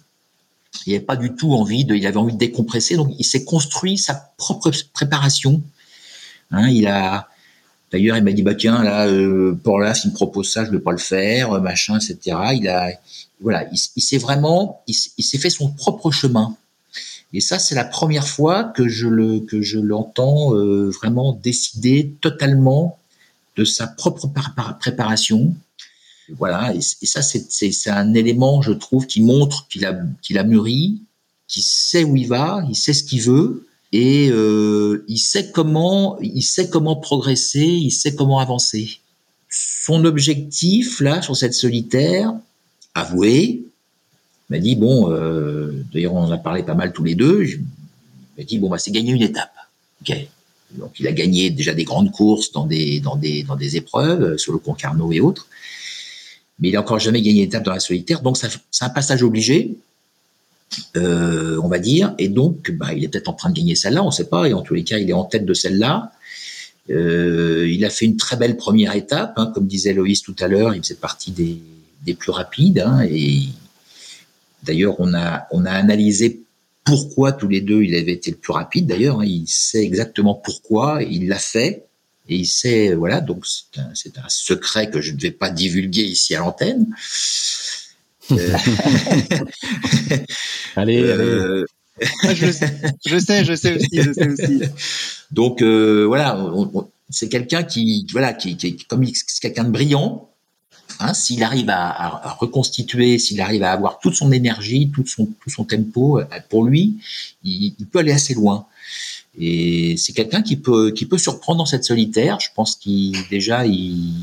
Il 0.86 0.93
n'avait 0.93 1.06
pas 1.06 1.15
du 1.15 1.34
tout 1.34 1.53
envie 1.53 1.86
de, 1.86 1.95
il 1.95 2.06
avait 2.08 2.17
envie 2.17 2.34
de 2.34 2.39
décompresser, 2.39 2.97
donc 2.97 3.13
il 3.17 3.23
s'est 3.23 3.45
construit 3.45 3.97
sa 3.97 4.15
propre 4.38 4.71
préparation. 4.91 5.62
Hein, 6.51 6.67
il 6.69 6.88
a, 6.88 7.29
d'ailleurs, 7.93 8.17
il 8.17 8.23
m'a 8.23 8.34
dit, 8.34 8.41
bah 8.41 8.56
tiens, 8.56 8.84
là, 8.84 9.08
euh, 9.08 9.53
pour 9.63 9.79
là, 9.79 9.93
s'il 9.93 10.10
me 10.10 10.15
propose 10.15 10.51
ça, 10.51 10.65
je 10.65 10.71
ne 10.71 10.77
vais 10.77 10.82
pas 10.82 10.91
le 10.91 10.97
faire, 10.97 11.62
machin, 11.62 11.97
etc. 11.97 12.38
Il 12.53 12.67
a, 12.67 12.89
voilà, 13.39 13.65
il, 13.71 14.01
s'est 14.01 14.17
vraiment, 14.17 14.82
il 14.88 14.93
s'est 14.93 15.38
fait 15.38 15.51
son 15.51 15.69
propre 15.69 16.12
chemin. 16.12 16.58
Et 17.34 17.39
ça, 17.39 17.60
c'est 17.60 17.75
la 17.75 17.86
première 17.86 18.27
fois 18.27 18.63
que 18.63 18.88
je 18.88 19.08
le 19.08 19.39
que 19.39 19.62
je 19.62 19.79
l'entends 19.79 20.56
euh, 20.56 20.89
vraiment 20.91 21.34
décider 21.34 22.13
totalement 22.21 22.99
de 23.56 23.65
sa 23.65 23.88
propre 23.88 24.29
préparation. 24.79 25.56
Voilà, 26.38 26.73
et, 26.73 26.82
ça, 26.82 27.21
c'est 27.21 27.89
un 27.89 28.13
élément, 28.13 28.62
je 28.62 28.71
trouve, 28.71 29.06
qui 29.06 29.21
montre 29.21 29.67
qu'il 29.67 29.86
a 29.86 29.95
qu'il 30.21 30.38
a 30.38 30.43
mûri, 30.43 31.01
qu'il 31.47 31.63
sait 31.63 32.03
où 32.03 32.15
il 32.15 32.27
va, 32.27 32.63
il 32.69 32.75
sait 32.75 32.93
ce 32.93 33.03
qu'il 33.03 33.21
veut, 33.21 33.67
et 33.93 34.32
euh, 34.32 35.06
il 35.08 35.19
sait 35.19 35.51
comment 35.51 36.17
il 36.19 36.41
sait 36.41 36.67
comment 36.67 36.95
progresser, 36.95 37.60
il 37.60 37.91
sait 37.91 38.15
comment 38.15 38.39
avancer. 38.39 38.99
Son 39.49 40.03
objectif 40.03 40.99
là 40.99 41.21
sur 41.21 41.38
cette 41.38 41.53
solitaire, 41.53 42.34
avoué, 42.95 43.63
m'a 44.49 44.58
dit 44.58 44.75
bon, 44.75 45.12
euh, 45.12 45.86
d'ailleurs 45.93 46.15
on 46.15 46.23
en 46.23 46.32
a 46.32 46.39
parlé 46.39 46.63
pas 46.63 46.73
mal 46.73 46.91
tous 46.91 47.03
les 47.03 47.13
deux. 47.13 47.45
il 47.45 47.62
m'a 48.36 48.43
dit 48.43 48.58
bon 48.58 48.67
bah 48.67 48.79
c'est 48.79 48.89
gagner 48.89 49.12
une 49.12 49.21
étape. 49.21 49.53
Donc 50.71 50.99
il 50.99 51.08
a 51.08 51.12
gagné 51.12 51.51
déjà 51.51 51.75
des 51.75 51.84
grandes 51.84 52.12
courses 52.12 52.51
dans 52.51 52.65
des 52.65 52.99
dans 52.99 53.15
des 53.15 53.43
dans 53.43 53.56
des 53.56 53.77
épreuves 53.77 54.23
euh, 54.23 54.38
sur 54.39 54.53
le 54.53 54.58
Concarneau 54.58 55.12
et 55.12 55.19
autres, 55.19 55.47
mais 56.58 56.69
il 56.69 56.75
a 56.75 56.82
encore 56.82 56.97
jamais 56.97 57.21
gagné 57.21 57.41
une 57.41 57.47
étape 57.47 57.63
dans 57.63 57.73
la 57.73 57.79
solitaire. 57.79 58.23
Donc 58.23 58.38
c'est 58.38 58.84
un 58.84 58.89
passage 58.89 59.21
obligé, 59.21 59.77
euh, 60.95 61.59
on 61.63 61.67
va 61.67 61.79
dire. 61.79 62.15
Et 62.17 62.29
donc 62.29 62.71
bah 62.71 62.93
il 62.93 63.03
est 63.03 63.07
peut-être 63.07 63.29
en 63.29 63.33
train 63.33 63.49
de 63.49 63.55
gagner 63.55 63.75
celle-là, 63.75 64.03
on 64.03 64.12
sait 64.12 64.29
pas. 64.29 64.47
Et 64.47 64.53
en 64.53 64.62
tous 64.62 64.73
les 64.73 64.83
cas 64.83 64.97
il 64.97 65.09
est 65.09 65.13
en 65.13 65.25
tête 65.25 65.45
de 65.45 65.53
celle-là. 65.53 66.12
Euh, 66.89 67.69
il 67.71 67.86
a 67.86 67.89
fait 67.89 68.05
une 68.05 68.17
très 68.17 68.36
belle 68.36 68.57
première 68.57 68.95
étape, 68.95 69.34
hein, 69.38 69.51
comme 69.53 69.67
disait 69.67 69.93
Loïs 69.93 70.21
tout 70.21 70.36
à 70.39 70.47
l'heure. 70.47 70.76
Il 70.76 70.82
faisait 70.82 70.95
partie 70.95 71.32
des 71.32 71.59
des 72.05 72.15
plus 72.15 72.32
rapides 72.32 72.80
hein, 72.86 73.01
et 73.09 73.47
D'ailleurs, 74.63 74.95
on 74.99 75.13
a, 75.13 75.47
on 75.51 75.65
a 75.65 75.71
analysé 75.71 76.41
pourquoi 76.84 77.32
tous 77.32 77.47
les 77.47 77.61
deux 77.61 77.84
il 77.84 77.95
avait 77.95 78.13
été 78.13 78.32
le 78.32 78.38
plus 78.38 78.53
rapide. 78.53 78.88
D'ailleurs, 78.88 79.19
hein, 79.19 79.26
il 79.26 79.45
sait 79.47 79.84
exactement 79.84 80.36
pourquoi, 80.36 81.03
il 81.03 81.28
l'a 81.28 81.39
fait. 81.39 81.86
Et 82.30 82.38
il 82.38 82.45
sait, 82.45 82.93
voilà, 82.93 83.19
donc 83.19 83.45
c'est 83.45 84.17
un, 84.17 84.30
secret 84.30 84.89
que 84.89 85.01
je 85.01 85.11
ne 85.11 85.19
vais 85.19 85.32
pas 85.32 85.49
divulguer 85.49 86.03
ici 86.03 86.34
à 86.36 86.39
l'antenne. 86.39 86.88
Euh, 88.38 90.17
allez, 90.75 91.01
euh, 91.01 91.65
allez. 92.23 92.36
je, 92.36 92.51
sais, 92.51 92.71
je 93.05 93.17
sais 93.55 93.75
aussi, 93.75 94.01
je 94.01 94.13
sais 94.13 94.27
aussi. 94.27 94.61
Donc 95.31 95.61
euh, 95.61 96.05
voilà, 96.05 96.51
c'est 97.09 97.29
quelqu'un 97.29 97.63
qui, 97.63 98.07
voilà, 98.11 98.34
qui, 98.34 98.57
qui, 98.57 98.77
comme 98.77 99.05
quelqu'un 99.41 99.63
de 99.63 99.71
brillant, 99.71 100.29
Hein, 100.99 101.13
s'il 101.13 101.43
arrive 101.43 101.69
à, 101.69 102.36
reconstituer, 102.39 103.17
s'il 103.17 103.41
arrive 103.41 103.63
à 103.63 103.71
avoir 103.71 103.99
toute 103.99 104.15
son 104.15 104.31
énergie, 104.31 104.91
tout 104.93 105.05
son, 105.05 105.25
tout 105.25 105.49
son 105.49 105.63
tempo, 105.63 106.19
euh, 106.19 106.25
pour 106.49 106.63
lui, 106.63 106.97
il, 107.43 107.73
peut 107.91 107.99
aller 107.99 108.11
assez 108.11 108.34
loin. 108.34 108.65
Et 109.38 109.97
c'est 109.97 110.13
quelqu'un 110.13 110.41
qui 110.41 110.57
peut, 110.57 110.91
qui 110.91 111.05
peut 111.05 111.17
surprendre 111.17 111.59
dans 111.59 111.65
cette 111.65 111.84
solitaire. 111.84 112.39
Je 112.39 112.49
pense 112.55 112.75
qu'il 112.75 113.15
déjà 113.29 113.65
il, 113.65 114.13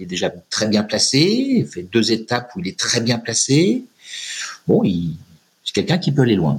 il 0.00 0.04
est 0.04 0.06
déjà 0.06 0.30
très 0.48 0.66
bien 0.66 0.82
placé. 0.82 1.18
Il 1.20 1.66
fait 1.66 1.82
deux 1.82 2.10
étapes 2.10 2.50
où 2.56 2.60
il 2.60 2.68
est 2.68 2.78
très 2.78 3.02
bien 3.02 3.18
placé. 3.18 3.84
Bon, 4.66 4.82
il, 4.82 5.16
c'est 5.62 5.74
quelqu'un 5.74 5.98
qui 5.98 6.10
peut 6.10 6.22
aller 6.22 6.36
loin. 6.36 6.58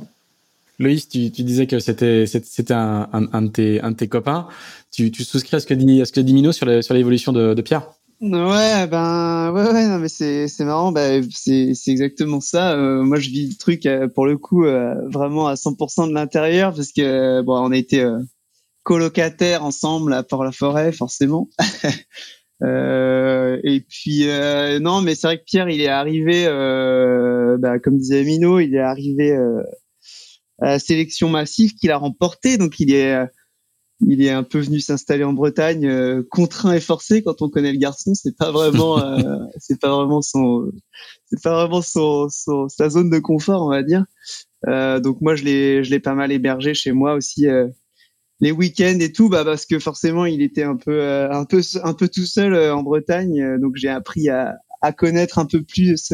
Loïs, 0.77 1.09
tu, 1.09 1.31
tu 1.31 1.43
disais 1.43 1.65
que 1.67 1.79
c'était 1.79 2.25
c'était 2.27 2.73
un, 2.73 3.09
un, 3.13 3.27
un, 3.33 3.41
de 3.41 3.47
tes, 3.49 3.81
un 3.81 3.91
de 3.91 3.95
tes 3.95 4.07
copains. 4.07 4.47
Tu, 4.91 5.11
tu 5.11 5.23
souscris 5.23 5.55
à 5.55 5.59
ce 5.59 5.65
que 5.65 5.73
dit 5.73 6.01
à 6.01 6.05
ce 6.05 6.11
que 6.11 6.21
dit 6.21 6.33
Mino 6.33 6.51
sur 6.51 6.83
sur 6.83 6.93
l'évolution 6.93 7.31
de, 7.33 7.53
de 7.55 7.61
Pierre? 7.61 7.91
Ouais, 8.21 8.85
ben 8.85 9.51
ouais, 9.51 9.71
ouais, 9.71 9.87
non, 9.87 9.97
mais 9.97 10.07
c'est 10.07 10.47
c'est 10.47 10.63
marrant, 10.63 10.93
c'est 11.31 11.73
c'est 11.73 11.89
exactement 11.91 12.39
ça. 12.39 12.73
Euh, 12.73 13.01
moi, 13.01 13.19
je 13.19 13.29
vis 13.29 13.49
le 13.49 13.55
truc 13.55 13.87
euh, 13.87 14.07
pour 14.07 14.27
le 14.27 14.37
coup 14.37 14.65
euh, 14.65 14.93
vraiment 15.09 15.47
à 15.47 15.55
100% 15.55 16.07
de 16.07 16.13
l'intérieur 16.13 16.75
parce 16.75 16.91
que 16.91 17.41
bon, 17.41 17.57
on 17.59 17.71
a 17.71 17.77
été 17.77 18.07
colocataires 18.83 19.63
ensemble 19.63 20.13
à 20.13 20.21
Port-la-Forêt, 20.21 20.91
forcément. 20.91 21.49
et 22.63 23.85
puis 23.89 24.25
non, 24.81 25.01
mais 25.01 25.15
c'est 25.15 25.27
vrai 25.27 25.37
que 25.39 25.43
Pierre, 25.45 25.69
il 25.69 25.81
est 25.81 25.87
arrivé, 25.87 26.45
bah, 27.59 27.79
comme 27.79 27.97
disait 27.97 28.23
Mino, 28.23 28.59
il 28.59 28.75
est 28.75 28.79
arrivé 28.79 29.35
à 30.59 30.65
la 30.65 30.79
sélection 30.79 31.29
massive 31.29 31.73
qu'il 31.73 31.91
a 31.91 31.97
remportée, 31.97 32.57
donc 32.57 32.79
il 32.79 32.93
est 32.93 33.27
il 34.07 34.23
est 34.23 34.31
un 34.31 34.43
peu 34.43 34.59
venu 34.59 34.79
s'installer 34.79 35.23
en 35.23 35.33
Bretagne, 35.33 35.85
euh, 35.85 36.23
contraint 36.29 36.73
et 36.73 36.79
forcé. 36.79 37.21
Quand 37.21 37.41
on 37.41 37.49
connaît 37.49 37.71
le 37.71 37.77
garçon, 37.77 38.13
c'est 38.13 38.35
pas 38.35 38.51
vraiment, 38.51 38.99
euh, 38.99 39.37
c'est 39.59 39.79
pas 39.79 39.95
vraiment 39.95 40.21
son, 40.21 40.71
c'est 41.25 41.41
pas 41.41 41.53
vraiment 41.53 41.81
son, 41.81 42.27
son, 42.29 42.67
sa 42.67 42.89
zone 42.89 43.09
de 43.09 43.19
confort, 43.19 43.63
on 43.63 43.69
va 43.69 43.83
dire. 43.83 44.05
Euh, 44.67 44.99
donc 44.99 45.21
moi, 45.21 45.35
je 45.35 45.43
l'ai, 45.43 45.83
je 45.83 45.91
l'ai 45.91 45.99
pas 45.99 46.15
mal 46.15 46.31
hébergé 46.31 46.73
chez 46.73 46.91
moi 46.91 47.13
aussi 47.13 47.47
les 48.41 48.51
week-ends 48.51 48.99
et 48.99 49.11
tout, 49.11 49.29
bah 49.29 49.45
parce 49.45 49.65
que 49.65 49.79
forcément, 49.79 50.25
il 50.25 50.41
était 50.41 50.63
un 50.63 50.75
peu, 50.75 51.01
un 51.31 51.45
peu, 51.45 51.61
un 51.83 51.93
peu 51.93 52.09
tout 52.09 52.25
seul 52.25 52.55
en 52.71 52.83
Bretagne. 52.83 53.57
donc 53.59 53.75
j'ai 53.75 53.89
appris 53.89 54.29
à, 54.29 54.57
à 54.81 54.91
connaître 54.91 55.39
un 55.39 55.45
peu 55.45 55.63
plus 55.63 56.13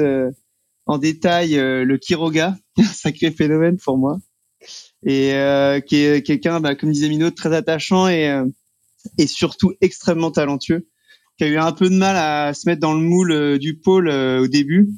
en 0.86 0.98
détail 0.98 1.56
le 1.56 1.98
Kiroga, 1.98 2.56
un 2.78 2.84
sacré 2.84 3.32
phénomène 3.32 3.78
pour 3.78 3.98
moi 3.98 4.20
et 5.06 5.34
euh, 5.34 5.80
qui 5.80 5.98
est 5.98 6.26
quelqu'un, 6.26 6.60
bah, 6.60 6.76
comme 6.76 6.92
disait 6.92 7.10
Mino, 7.10 7.32
très 7.32 7.54
attachant 7.54 8.08
et, 8.08 8.30
euh, 8.30 8.46
et 9.18 9.28
surtout 9.28 9.74
extrêmement 9.82 10.32
talentueux, 10.32 10.88
qui 11.38 11.44
a 11.44 11.48
eu 11.48 11.58
un 11.58 11.72
peu 11.72 11.90
de 11.90 11.96
mal 11.96 12.16
à 12.18 12.54
se 12.54 12.68
mettre 12.68 12.82
dans 12.82 12.94
le 12.94 13.02
moule 13.02 13.32
euh, 13.32 13.58
du 13.58 13.78
pôle 13.78 14.10
au 14.10 14.48
début. 14.48 14.90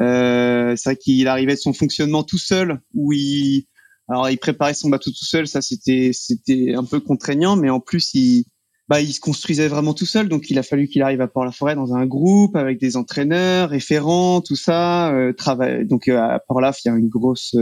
Euh, 0.00 0.76
c'est 0.76 0.90
vrai 0.90 0.96
qu'il 0.96 1.26
arrivait 1.26 1.54
de 1.54 1.60
son 1.60 1.72
fonctionnement 1.72 2.22
tout 2.22 2.38
seul, 2.38 2.80
où 2.94 3.12
il, 3.12 3.66
alors 4.08 4.30
il 4.30 4.38
préparait 4.38 4.74
son 4.74 4.88
bateau 4.88 5.10
tout 5.10 5.24
seul, 5.24 5.46
ça 5.46 5.60
c'était 5.62 6.10
c'était 6.12 6.74
un 6.74 6.84
peu 6.84 7.00
contraignant, 7.00 7.56
mais 7.56 7.70
en 7.70 7.80
plus 7.80 8.14
il 8.14 8.44
bah, 8.88 9.02
il 9.02 9.12
se 9.12 9.20
construisait 9.20 9.68
vraiment 9.68 9.92
tout 9.92 10.06
seul, 10.06 10.30
donc 10.30 10.48
il 10.48 10.58
a 10.58 10.62
fallu 10.62 10.88
qu'il 10.88 11.02
arrive 11.02 11.20
à 11.20 11.28
Port-la-Forêt 11.28 11.74
dans 11.74 11.94
un 11.94 12.06
groupe 12.06 12.56
avec 12.56 12.80
des 12.80 12.96
entraîneurs, 12.96 13.68
référents, 13.68 14.40
tout 14.40 14.56
ça. 14.56 15.12
Euh, 15.12 15.34
travail. 15.34 15.86
Donc 15.86 16.08
à 16.08 16.40
Port-la, 16.48 16.72
il 16.84 16.88
y 16.88 16.90
a 16.90 16.96
une 16.96 17.08
grosse 17.10 17.54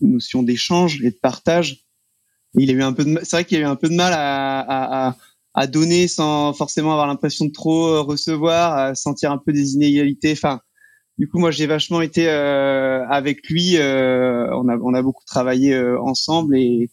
notion 0.00 0.42
d'échange 0.42 1.02
et 1.02 1.10
de 1.10 1.18
partage. 1.20 1.86
il 2.58 2.70
a 2.70 2.74
eu 2.74 2.82
un 2.82 2.92
peu 2.92 3.04
de, 3.04 3.18
c'est 3.22 3.36
vrai 3.36 3.44
qu'il 3.46 3.56
a 3.58 3.60
eu 3.60 3.64
un 3.64 3.76
peu 3.76 3.88
de 3.88 3.94
mal 3.94 4.12
à, 4.12 5.08
à, 5.08 5.16
à 5.54 5.66
donner 5.66 6.08
sans 6.08 6.52
forcément 6.52 6.92
avoir 6.92 7.06
l'impression 7.06 7.46
de 7.46 7.52
trop 7.52 8.02
recevoir, 8.02 8.76
à 8.76 8.94
sentir 8.94 9.32
un 9.32 9.38
peu 9.38 9.52
des 9.52 9.74
inégalités. 9.74 10.32
Enfin, 10.32 10.60
du 11.18 11.28
coup, 11.28 11.38
moi, 11.38 11.50
j'ai 11.50 11.66
vachement 11.66 12.02
été 12.02 12.28
euh, 12.28 13.06
avec 13.08 13.48
lui. 13.48 13.76
Euh, 13.76 14.48
on 14.56 14.68
a 14.68 14.76
on 14.78 14.94
a 14.94 15.02
beaucoup 15.02 15.24
travaillé 15.24 15.72
euh, 15.74 16.00
ensemble 16.00 16.56
et, 16.56 16.90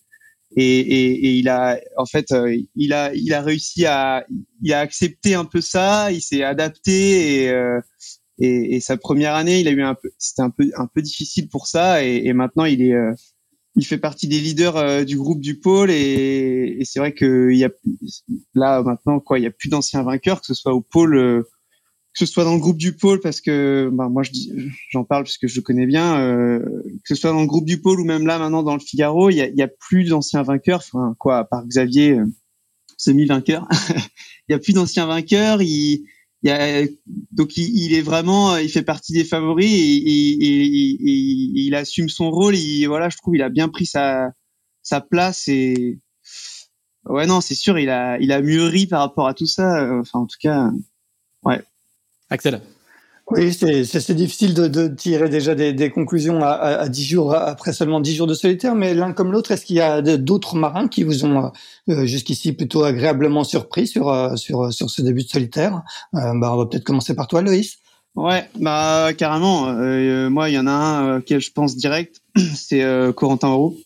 et, 0.55 0.79
et 0.79 1.33
il 1.33 1.49
a 1.49 1.79
en 1.97 2.05
fait 2.05 2.31
euh, 2.31 2.55
il 2.75 2.93
a 2.93 3.13
il 3.15 3.33
a 3.33 3.41
réussi 3.41 3.85
à 3.85 4.25
il 4.61 4.73
a 4.73 4.79
accepté 4.79 5.33
un 5.33 5.45
peu 5.45 5.61
ça. 5.61 6.11
Il 6.11 6.21
s'est 6.21 6.43
adapté 6.43 7.45
et 7.45 7.49
euh, 7.49 7.81
et, 8.39 8.75
et, 8.75 8.79
sa 8.79 8.97
première 8.97 9.35
année, 9.35 9.59
il 9.59 9.67
a 9.67 9.71
eu 9.71 9.83
un 9.83 9.93
peu, 9.93 10.09
c'était 10.17 10.41
un 10.41 10.49
peu 10.49 10.71
un 10.75 10.87
peu 10.87 11.01
difficile 11.01 11.47
pour 11.47 11.67
ça. 11.67 12.03
Et, 12.03 12.25
et 12.25 12.33
maintenant, 12.33 12.65
il 12.65 12.81
est, 12.81 12.93
euh, 12.93 13.13
il 13.75 13.85
fait 13.85 13.99
partie 13.99 14.27
des 14.27 14.39
leaders 14.39 15.05
du 15.05 15.17
groupe 15.17 15.41
du 15.41 15.59
pôle. 15.59 15.91
Et, 15.91 16.77
et 16.79 16.85
c'est 16.85 16.99
vrai 16.99 17.13
que 17.13 17.49
il 17.51 17.57
y 17.57 17.65
a 17.65 17.69
là 18.55 18.81
maintenant 18.83 19.19
quoi, 19.19 19.39
il 19.39 19.43
y 19.43 19.47
a 19.47 19.51
plus 19.51 19.69
d'anciens 19.69 20.03
vainqueurs, 20.03 20.41
que 20.41 20.47
ce 20.47 20.53
soit 20.55 20.73
au 20.73 20.81
pôle, 20.81 21.45
que 22.13 22.19
ce 22.19 22.25
soit 22.25 22.43
dans 22.43 22.55
le 22.55 22.59
groupe 22.59 22.77
du 22.77 22.95
pôle, 22.95 23.19
parce 23.21 23.41
que 23.41 23.89
bah, 23.93 24.09
moi 24.09 24.23
je 24.23 24.31
dis, 24.31 24.51
j'en 24.89 25.03
parle 25.03 25.23
parce 25.23 25.37
que 25.37 25.47
je 25.47 25.55
le 25.55 25.61
connais 25.61 25.85
bien, 25.85 26.59
que 26.59 27.07
ce 27.07 27.15
soit 27.15 27.31
dans 27.31 27.41
le 27.41 27.47
groupe 27.47 27.65
du 27.65 27.81
pôle 27.81 28.01
ou 28.01 28.05
même 28.05 28.27
là 28.27 28.37
maintenant 28.37 28.63
dans 28.63 28.73
le 28.73 28.81
Figaro, 28.81 29.29
il 29.29 29.37
y 29.37 29.41
a, 29.41 29.47
il 29.47 29.55
y 29.55 29.61
a 29.61 29.69
plus 29.69 30.09
d'anciens 30.09 30.43
vainqueurs. 30.43 30.79
Enfin 30.79 31.15
quoi, 31.19 31.37
à 31.39 31.43
part 31.45 31.65
Xavier, 31.65 32.19
semi-vainqueur, 32.97 33.67
il 34.49 34.51
y 34.51 34.53
a 34.53 34.59
plus 34.59 34.73
d'anciens 34.73 35.05
vainqueurs. 35.05 35.61
Il 35.61 36.05
il 36.43 36.49
y 36.49 36.53
a, 36.53 36.87
donc 37.31 37.55
il, 37.57 37.93
est 37.93 38.01
vraiment, 38.01 38.57
il 38.57 38.69
fait 38.69 38.81
partie 38.81 39.13
des 39.13 39.23
favoris 39.23 39.71
et, 39.71 39.97
et, 39.97 40.43
et, 40.43 41.61
il 41.65 41.75
assume 41.75 42.09
son 42.09 42.31
rôle. 42.31 42.55
Et 42.55 42.87
voilà, 42.87 43.09
je 43.09 43.17
trouve 43.17 43.35
il 43.35 43.43
a 43.43 43.49
bien 43.49 43.69
pris 43.69 43.85
sa 43.85 44.31
sa 44.81 45.01
place 45.01 45.47
et 45.47 45.99
ouais 47.05 47.27
non, 47.27 47.41
c'est 47.41 47.55
sûr, 47.55 47.77
il 47.77 47.89
a 47.89 48.17
il 48.19 48.31
a 48.31 48.41
mûri 48.41 48.87
par 48.87 49.01
rapport 49.01 49.27
à 49.27 49.35
tout 49.35 49.45
ça. 49.45 49.99
Enfin 49.99 50.19
en 50.19 50.25
tout 50.25 50.37
cas, 50.39 50.71
ouais. 51.43 51.61
Axel. 52.31 52.61
Oui, 53.29 53.53
c'est 53.53 54.13
difficile 54.13 54.53
de, 54.53 54.67
de, 54.67 54.87
tirer 54.89 55.29
déjà 55.29 55.55
des, 55.55 55.71
des 55.71 55.89
conclusions 55.89 56.43
à, 56.43 56.49
à, 56.49 56.89
10 56.89 57.05
jours 57.05 57.33
après 57.33 57.71
seulement 57.71 58.01
10 58.01 58.15
jours 58.15 58.27
de 58.27 58.33
solitaire, 58.33 58.75
mais 58.75 58.93
l'un 58.93 59.13
comme 59.13 59.31
l'autre, 59.31 59.51
est-ce 59.51 59.65
qu'il 59.65 59.77
y 59.77 59.81
a 59.81 60.01
d'autres 60.01 60.55
marins 60.57 60.89
qui 60.89 61.03
vous 61.03 61.23
ont 61.23 61.51
euh, 61.89 62.05
jusqu'ici 62.05 62.51
plutôt 62.51 62.83
agréablement 62.83 63.45
surpris 63.45 63.87
sur 63.87 64.09
euh, 64.09 64.35
sur 64.35 64.73
sur 64.73 64.89
ce 64.89 65.01
début 65.01 65.23
de 65.23 65.29
solitaire? 65.29 65.81
Euh, 66.15 66.19
bah, 66.35 66.53
on 66.53 66.57
va 66.57 66.65
peut-être 66.65 66.83
commencer 66.83 67.15
par 67.15 67.27
toi, 67.27 67.41
Loïs. 67.41 67.77
Ouais, 68.15 68.49
bah 68.59 69.11
carrément. 69.17 69.69
Euh, 69.69 70.29
moi, 70.29 70.49
il 70.49 70.55
y 70.55 70.59
en 70.59 70.67
a 70.67 70.71
un 70.71 71.17
auquel 71.19 71.39
je 71.39 71.51
pense 71.53 71.77
direct, 71.77 72.17
c'est 72.55 72.83
Corentin 73.15 73.49
Roux 73.49 73.77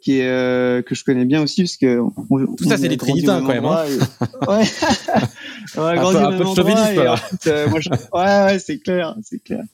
qui 0.00 0.18
est 0.18 0.28
euh, 0.28 0.82
que 0.82 0.94
je 0.94 1.02
connais 1.02 1.24
bien 1.24 1.42
aussi 1.42 1.62
parce 1.62 1.76
que 1.76 1.98
on, 1.98 2.54
tout 2.54 2.64
ça 2.64 2.76
c'est 2.76 2.88
des 2.88 2.96
Trinitains 2.96 3.40
quand 3.40 3.48
même 3.48 3.64
hein. 3.64 3.84
ouais 4.48 4.64
ouais 5.76 5.96
grandi 5.96 6.16
un 6.16 6.32
peu, 6.32 6.44
au 6.44 6.54
même 6.54 6.76
endroit 6.76 7.16
euh, 7.46 7.68
moi, 7.68 7.80
ouais 8.14 8.52
ouais 8.52 8.58
c'est 8.58 8.78
clair 8.78 9.16
c'est 9.22 9.38
clair. 9.42 9.64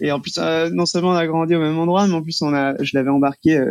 Et 0.00 0.10
en 0.12 0.20
plus 0.20 0.34
euh, 0.38 0.70
non 0.70 0.86
seulement 0.86 1.10
on 1.10 1.16
a 1.16 1.26
grandi 1.26 1.54
au 1.54 1.60
même 1.60 1.78
endroit 1.78 2.06
mais 2.06 2.14
en 2.14 2.22
plus 2.22 2.40
on 2.42 2.52
a 2.54 2.74
je 2.82 2.90
l'avais 2.94 3.10
embarqué 3.10 3.62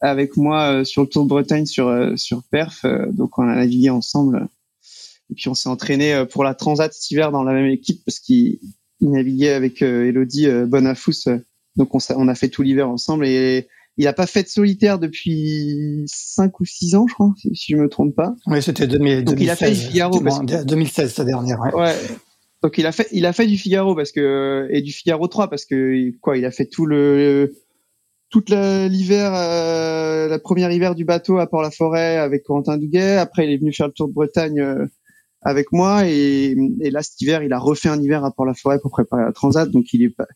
avec 0.00 0.36
moi 0.36 0.84
sur 0.84 1.02
le 1.02 1.08
Tour 1.08 1.24
de 1.24 1.28
Bretagne 1.28 1.66
sur 1.66 2.12
sur 2.16 2.42
Perf 2.50 2.84
donc 3.10 3.38
on 3.38 3.48
a 3.48 3.54
navigué 3.54 3.90
ensemble. 3.90 4.48
Et 5.30 5.34
puis 5.34 5.48
on 5.48 5.54
s'est 5.54 5.68
entraîné 5.68 6.24
pour 6.30 6.44
la 6.44 6.54
Transat 6.54 6.92
cet 6.92 7.10
hiver 7.10 7.32
dans 7.32 7.42
la 7.42 7.52
même 7.52 7.66
équipe 7.66 8.04
parce 8.04 8.20
qu'il 8.20 8.60
naviguait 9.00 9.52
avec 9.52 9.82
Elodie 9.82 10.48
Bonafous 10.66 11.28
donc 11.76 11.94
on, 11.94 11.98
on 12.16 12.28
a 12.28 12.34
fait 12.34 12.48
tout 12.48 12.62
l'hiver 12.62 12.88
ensemble. 12.88 13.26
Et 13.26 13.68
il 13.98 14.06
a 14.06 14.12
pas 14.12 14.26
fait 14.26 14.42
de 14.42 14.48
solitaire 14.48 14.98
depuis 14.98 16.04
5 16.06 16.60
ou 16.60 16.64
6 16.64 16.94
ans, 16.94 17.06
je 17.08 17.14
crois, 17.14 17.32
si, 17.36 17.72
je 17.72 17.76
me 17.76 17.88
trompe 17.88 18.14
pas. 18.14 18.34
Oui, 18.46 18.62
c'était 18.62 18.86
2016. 18.86 19.24
Donc 19.24 19.40
il 19.40 19.50
a 19.50 19.56
fait 19.56 19.70
du 19.70 19.76
Figaro. 19.76 20.20
Parce 20.20 20.40
que... 20.40 20.64
2016, 20.64 21.14
sa 21.14 21.24
dernière. 21.24 21.60
Ouais. 21.60 21.74
ouais. 21.74 21.94
Donc 22.62 22.78
il 22.78 22.86
a 22.86 22.92
fait, 22.92 23.08
il 23.12 23.26
a 23.26 23.32
fait 23.32 23.46
du 23.46 23.56
Figaro 23.56 23.94
parce 23.94 24.12
que 24.12 24.66
et 24.70 24.82
du 24.82 24.92
Figaro 24.92 25.28
3 25.28 25.48
parce 25.48 25.64
que 25.64 26.10
quoi, 26.20 26.36
il 26.36 26.44
a 26.44 26.50
fait 26.50 26.66
tout 26.66 26.86
le 26.86 27.54
toute 28.28 28.50
l'hiver, 28.50 29.32
euh, 29.34 30.26
la 30.26 30.38
première 30.38 30.70
hiver 30.72 30.94
du 30.94 31.04
bateau 31.04 31.38
à 31.38 31.46
Port-la-Forêt 31.46 32.16
avec 32.16 32.42
Corentin 32.42 32.76
Douguet. 32.76 33.18
Après, 33.18 33.46
il 33.46 33.52
est 33.52 33.58
venu 33.58 33.72
faire 33.72 33.86
le 33.86 33.92
tour 33.92 34.08
de 34.08 34.12
Bretagne 34.12 34.58
euh, 34.60 34.86
avec 35.42 35.70
moi 35.70 36.08
et, 36.08 36.56
et 36.80 36.90
là 36.90 37.02
cet 37.02 37.20
hiver, 37.20 37.42
il 37.44 37.52
a 37.52 37.58
refait 37.58 37.88
un 37.88 38.02
hiver 38.02 38.24
à 38.24 38.32
Port-la-Forêt 38.32 38.80
pour 38.80 38.90
préparer 38.90 39.22
la 39.22 39.32
Transat. 39.32 39.70
Donc 39.70 39.92
il 39.92 40.02
est 40.02 40.10
pas 40.10 40.26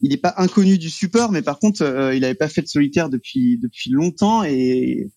il 0.00 0.10
n'est 0.10 0.16
pas 0.16 0.34
inconnu 0.36 0.78
du 0.78 0.90
support, 0.90 1.32
mais 1.32 1.42
par 1.42 1.58
contre, 1.58 1.82
euh, 1.82 2.14
il 2.14 2.20
n'avait 2.20 2.34
pas 2.34 2.48
fait 2.48 2.62
de 2.62 2.68
solitaire 2.68 3.08
depuis 3.08 3.58
depuis 3.58 3.90
longtemps 3.90 4.44
et, 4.44 5.10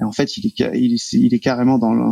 en 0.00 0.12
fait, 0.12 0.36
il 0.36 0.46
est 0.46 0.70
il 0.74 0.94
est, 0.94 1.12
il 1.12 1.32
est 1.32 1.38
carrément 1.38 1.78
dans 1.78 1.94
le, 1.94 2.02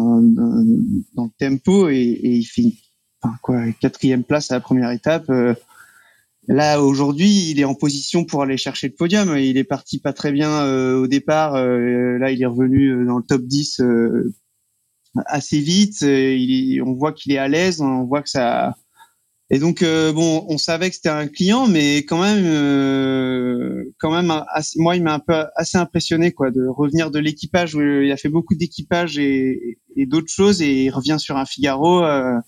dans, 1.14 1.24
le 1.24 1.30
tempo 1.38 1.88
et, 1.88 1.96
et 1.96 2.36
il 2.36 2.44
fait 2.44 2.72
enfin, 3.20 3.36
quoi 3.42 3.61
quatrième 3.72 4.22
place 4.22 4.51
à 4.51 4.55
la 4.55 4.61
première 4.61 4.90
étape. 4.90 5.28
Euh, 5.28 5.55
là 6.46 6.80
aujourd'hui, 6.82 7.51
il 7.51 7.59
est 7.59 7.64
en 7.64 7.74
position 7.74 8.24
pour 8.24 8.42
aller 8.42 8.57
chercher 8.57 8.88
le 8.88 8.94
podium. 8.94 9.36
Il 9.36 9.57
est 9.59 9.64
parti 9.64 9.98
pas 9.98 10.12
très 10.12 10.30
bien 10.30 10.51
euh, 10.62 11.01
au 11.01 11.09
départ. 11.09 11.55
là, 11.55 12.30
il 12.30 12.40
est 12.40 12.46
revenu 12.46 13.05
dans 13.07 13.18
le 13.18 13.24
top 13.24 13.42
10 13.42 13.82
assez 15.26 15.59
vite. 15.61 16.03
Il, 16.03 16.82
on 16.82 16.94
voit 16.94 17.12
qu'il 17.12 17.32
est 17.32 17.38
à 17.38 17.48
l'aise. 17.48 17.80
On 17.80 18.05
voit 18.05 18.22
que 18.22 18.30
ça 18.30 18.76
et 19.53 19.59
donc 19.59 19.82
euh, 19.82 20.12
bon, 20.12 20.46
on 20.48 20.59
savait 20.59 20.90
que 20.90 20.96
c'était 20.96 21.09
un 21.09 21.26
client, 21.26 21.66
mais 21.66 21.98
quand 21.98 22.22
même, 22.22 22.44
euh, 22.46 23.92
quand 23.98 24.12
même, 24.12 24.32
moi, 24.76 24.94
il 24.96 25.03
m'a 25.03 25.14
un 25.14 25.18
peu 25.18 25.44
assez 25.57 25.76
impressionné 25.76 26.30
quoi, 26.30 26.53
de 26.53 26.64
revenir 26.68 27.11
de 27.11 27.18
l'équipage 27.18 27.74
où 27.74 27.80
il 27.80 28.12
a 28.12 28.16
fait 28.16 28.28
beaucoup 28.28 28.55
d'équipage 28.55 29.18
et, 29.18 29.78
d'autres 30.07 30.30
choses, 30.30 30.62
et 30.62 30.84
il 30.84 30.90
revient 30.90 31.16
sur 31.18 31.36
un 31.36 31.46
Figaro 31.46 32.05
euh, 32.05 32.40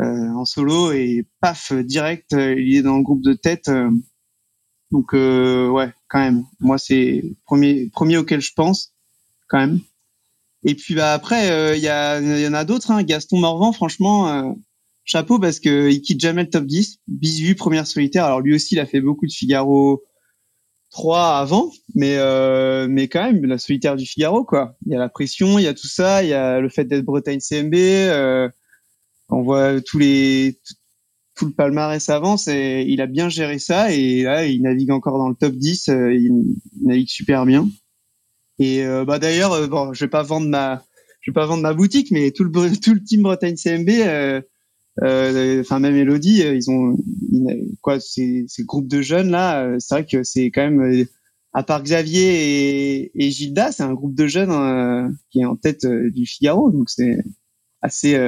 en 0.00 0.44
solo 0.44 0.92
et 0.92 1.26
paf, 1.40 1.72
direct, 1.72 2.32
il 2.32 2.76
est 2.76 2.82
dans 2.82 2.98
le 2.98 3.02
groupe 3.02 3.22
de 3.22 3.32
tête. 3.32 3.70
donc 4.90 5.12
ouais, 5.14 5.92
quand 6.08 6.20
même, 6.20 6.44
moi 6.60 6.76
c'est 6.76 7.24
premier 7.46 7.88
premier 7.90 8.18
auquel 8.18 8.42
je 8.42 8.52
pense, 8.54 8.92
quand 9.48 9.58
même. 9.58 9.80
Et 10.62 10.74
puis 10.74 10.94
bah 10.94 11.14
après, 11.14 11.78
il 11.78 11.82
y, 11.82 11.86
y 11.86 12.48
en 12.48 12.54
a 12.54 12.64
d'autres. 12.64 12.90
Hein. 12.90 13.02
Gaston 13.02 13.38
Morvan, 13.38 13.72
franchement 13.72 14.54
chapeau 15.04 15.38
parce 15.38 15.60
que 15.60 15.90
il 15.90 16.00
quitte 16.00 16.20
jamais 16.20 16.44
le 16.44 16.50
top 16.50 16.64
10. 16.64 17.00
Bisu, 17.08 17.54
première 17.54 17.86
solitaire. 17.86 18.24
Alors 18.24 18.40
lui 18.40 18.54
aussi, 18.54 18.74
il 18.74 18.80
a 18.80 18.86
fait 18.86 19.00
beaucoup 19.00 19.26
de 19.26 19.32
Figaro 19.32 20.02
3 20.90 21.38
avant, 21.38 21.72
mais 21.94 22.16
euh, 22.18 22.86
mais 22.88 23.08
quand 23.08 23.24
même 23.24 23.44
la 23.44 23.58
solitaire 23.58 23.96
du 23.96 24.06
Figaro 24.06 24.44
quoi. 24.44 24.76
Il 24.86 24.92
y 24.92 24.96
a 24.96 24.98
la 24.98 25.08
pression, 25.08 25.58
il 25.58 25.62
y 25.62 25.66
a 25.66 25.74
tout 25.74 25.88
ça, 25.88 26.22
il 26.22 26.28
y 26.28 26.34
a 26.34 26.60
le 26.60 26.68
fait 26.68 26.84
d'être 26.84 27.04
Bretagne 27.04 27.40
CMB. 27.40 27.74
Euh, 27.74 28.48
on 29.28 29.42
voit 29.42 29.80
tous 29.80 29.98
les 29.98 30.60
tout 31.34 31.46
le 31.46 31.52
palmarès 31.52 32.08
avance 32.08 32.46
et 32.48 32.84
il 32.86 33.00
a 33.00 33.06
bien 33.06 33.28
géré 33.28 33.58
ça 33.58 33.92
et 33.92 34.22
là 34.22 34.46
il 34.46 34.62
navigue 34.62 34.92
encore 34.92 35.18
dans 35.18 35.28
le 35.28 35.34
top 35.34 35.54
10. 35.54 35.88
Euh, 35.88 36.14
il, 36.14 36.56
navigue 36.82 37.08
super 37.08 37.44
bien. 37.44 37.68
Et 38.60 38.84
euh, 38.84 39.04
bah 39.04 39.18
d'ailleurs, 39.18 39.52
euh, 39.52 39.66
bon, 39.66 39.92
je 39.92 40.04
vais 40.04 40.10
pas 40.10 40.22
vendre 40.22 40.48
ma 40.48 40.84
je 41.22 41.30
vais 41.30 41.34
pas 41.34 41.46
vendre 41.46 41.62
ma 41.62 41.74
boutique, 41.74 42.10
mais 42.10 42.30
tout 42.30 42.44
le 42.44 42.78
tout 42.78 42.94
le 42.94 43.02
team 43.02 43.22
Bretagne 43.22 43.56
CMB 43.56 43.90
enfin 45.02 45.78
même 45.80 45.96
Elodie, 45.96 46.42
euh, 46.42 46.54
ils 46.54 46.70
ont 46.70 46.96
quoi 47.80 48.00
ces, 48.00 48.44
ces 48.48 48.64
groupes 48.64 48.88
de 48.88 49.02
jeunes 49.02 49.30
là, 49.30 49.64
euh, 49.64 49.76
c'est 49.78 49.94
vrai 49.94 50.06
que 50.06 50.22
c'est 50.22 50.46
quand 50.46 50.62
même 50.70 51.06
à 51.52 51.62
part 51.62 51.82
Xavier 51.82 53.00
et, 53.00 53.12
et 53.14 53.30
Gilda, 53.30 53.72
c'est 53.72 53.82
un 53.82 53.92
groupe 53.94 54.14
de 54.14 54.26
jeunes 54.26 55.16
qui 55.30 55.40
est 55.40 55.44
en 55.44 55.56
tête 55.56 55.86
du 55.86 56.26
Figaro, 56.26 56.70
donc 56.70 56.90
c'est 56.90 57.18
assez 57.82 58.18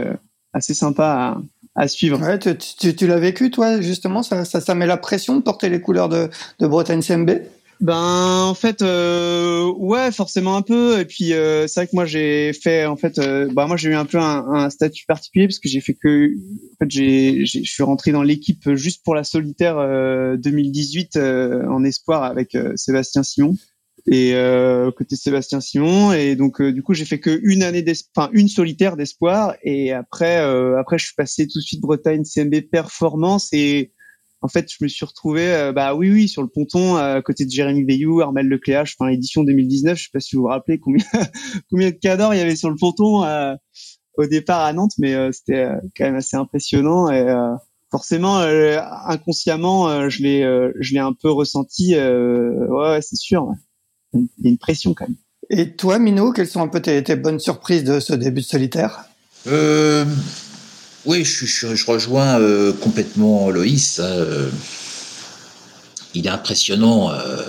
assez 0.53 0.75
sympa 0.75 1.39
à, 1.75 1.83
à 1.83 1.89
suivre. 1.89 2.21
Ouais, 2.21 2.39
tu, 2.39 2.57
tu, 2.57 2.97
tu 2.97 3.07
l'as 3.07 3.19
vécu 3.19 3.51
toi 3.51 3.81
justement, 3.81 4.23
ça, 4.23 4.45
ça, 4.45 4.61
ça 4.61 4.75
met 4.75 4.87
la 4.87 4.97
pression 4.97 5.37
de 5.37 5.43
porter 5.43 5.69
les 5.69 5.81
couleurs 5.81 6.09
de, 6.09 6.31
de 6.59 6.67
Bretagne 6.67 7.03
CMB. 7.03 7.31
Ben 7.81 8.45
en 8.45 8.55
fait 8.55 8.81
euh, 8.81 9.71
ouais 9.77 10.11
forcément 10.11 10.57
un 10.57 10.63
peu. 10.63 10.99
Et 10.99 11.05
puis 11.05 11.35
euh, 11.35 11.67
c'est 11.67 11.81
vrai 11.81 11.87
que 11.87 11.95
moi 11.95 12.07
j'ai 12.07 12.53
fait 12.55 12.87
en 12.87 12.97
fait 12.97 13.19
euh, 13.19 13.49
bah 13.53 13.67
moi 13.67 13.77
j'ai 13.77 13.91
eu 13.91 13.95
un 13.95 14.07
peu 14.07 14.19
un, 14.19 14.47
un, 14.49 14.71
statut 14.71 15.05
particulier 15.07 15.47
parce 15.47 15.59
que 15.59 15.69
j'ai 15.69 15.81
fait 15.81 15.95
que 15.95 16.29
en 16.29 16.77
fait 16.79 16.91
j'ai 16.91 17.45
je 17.45 17.63
suis 17.65 17.83
rentré 17.83 18.13
dans 18.13 18.23
l'équipe 18.23 18.75
juste 18.75 19.05
pour 19.05 19.15
la 19.15 19.25
solitaire 19.25 19.77
2018 20.39 21.17
en 21.17 21.85
espoir 21.85 22.23
avec 22.23 22.57
Sébastien 22.77 23.23
Simon. 23.23 23.55
Et 24.09 24.35
côté 24.97 25.17
Sébastien 25.17 25.61
Simon. 25.61 26.13
Et 26.13 26.35
donc 26.35 26.63
du 26.63 26.83
coup 26.83 26.95
j'ai 26.95 27.05
fait 27.05 27.21
que 27.21 27.41
une 27.43 27.63
année 27.63 27.85
enfin 28.17 28.31
une 28.33 28.49
solitaire 28.49 28.97
d'espoir. 28.97 29.55
Et 29.63 29.93
après 29.93 30.37
après 30.37 30.99
je 30.99 31.07
suis 31.07 31.15
passé 31.15 31.47
tout 31.47 31.59
de 31.59 31.65
suite 31.65 31.83
Bretagne 31.83 32.23
CMB 32.25 32.71
performance. 32.71 33.53
Et 33.53 33.93
en 34.43 34.49
fait, 34.49 34.71
je 34.71 34.83
me 34.83 34.89
suis 34.89 35.05
retrouvé, 35.05 35.53
euh, 35.53 35.73
bah 35.73 35.95
oui, 35.95 36.11
oui, 36.11 36.29
sur 36.29 36.43
le 36.43 36.49
ponton, 36.49 36.97
à 36.97 37.21
côté 37.23 37.45
de 37.45 37.51
Jérémy 37.51 37.85
Veillou, 37.85 38.21
Armel 38.21 38.49
Lecléache, 38.49 38.97
enfin, 38.99 39.11
édition 39.11 39.45
2019, 39.45 39.99
je 39.99 40.05
sais 40.05 40.11
pas 40.13 40.21
si 40.21 40.37
vous 40.37 40.43
vous 40.43 40.49
rappelez 40.49 40.79
combien, 40.79 41.05
combien 41.71 41.91
de 41.91 41.97
cadors 41.97 42.35
il 42.35 42.39
y 42.39 42.41
avait 42.41 42.57
sur 42.57 42.71
le 42.71 42.77
ponton 42.77 43.25
euh, 43.25 43.55
au 44.19 44.27
départ 44.27 44.63
à 44.63 44.73
Nantes, 44.73 44.93
mais 44.99 45.15
euh, 45.15 45.31
c'était 45.33 45.69
quand 45.97 46.05
même 46.05 46.17
assez 46.17 46.37
impressionnant 46.37 47.11
et 47.11 47.27
forcément, 47.91 48.39
inconsciemment, 48.39 50.11
je 50.11 50.23
l'ai, 50.23 50.43
je 50.81 50.93
l'ai 50.93 50.99
un 50.99 51.13
peu 51.13 51.31
ressenti. 51.31 51.95
ouais, 51.95 53.01
c'est 53.01 53.17
sûr. 53.17 53.49
Il 54.13 54.29
y 54.43 54.47
a 54.47 54.51
une 54.51 54.59
pression 54.59 54.93
quand 54.93 55.07
même. 55.07 55.17
Et 55.51 55.77
toi, 55.77 55.99
Mino, 55.99 56.33
quelles 56.33 56.49
sont 56.49 56.61
un 56.61 56.69
peu 56.69 56.81
tes, 56.81 57.03
tes 57.05 57.17
bonnes 57.17 57.39
surprises 57.39 57.85
de 57.85 58.01
ce 58.01 58.13
début 58.15 58.41
de 58.41 58.47
solitaire? 58.47 59.05
Euh, 59.47 60.05
oui, 61.07 61.25
je, 61.25 61.87
rejoins 61.87 62.41
euh, 62.41 62.73
complètement 62.73 63.49
Loïs. 63.51 64.01
Hein, 64.01 64.05
euh, 64.05 64.51
il 66.15 66.27
est 66.27 66.31
impressionnant. 66.31 67.13
Euh, 67.13 67.43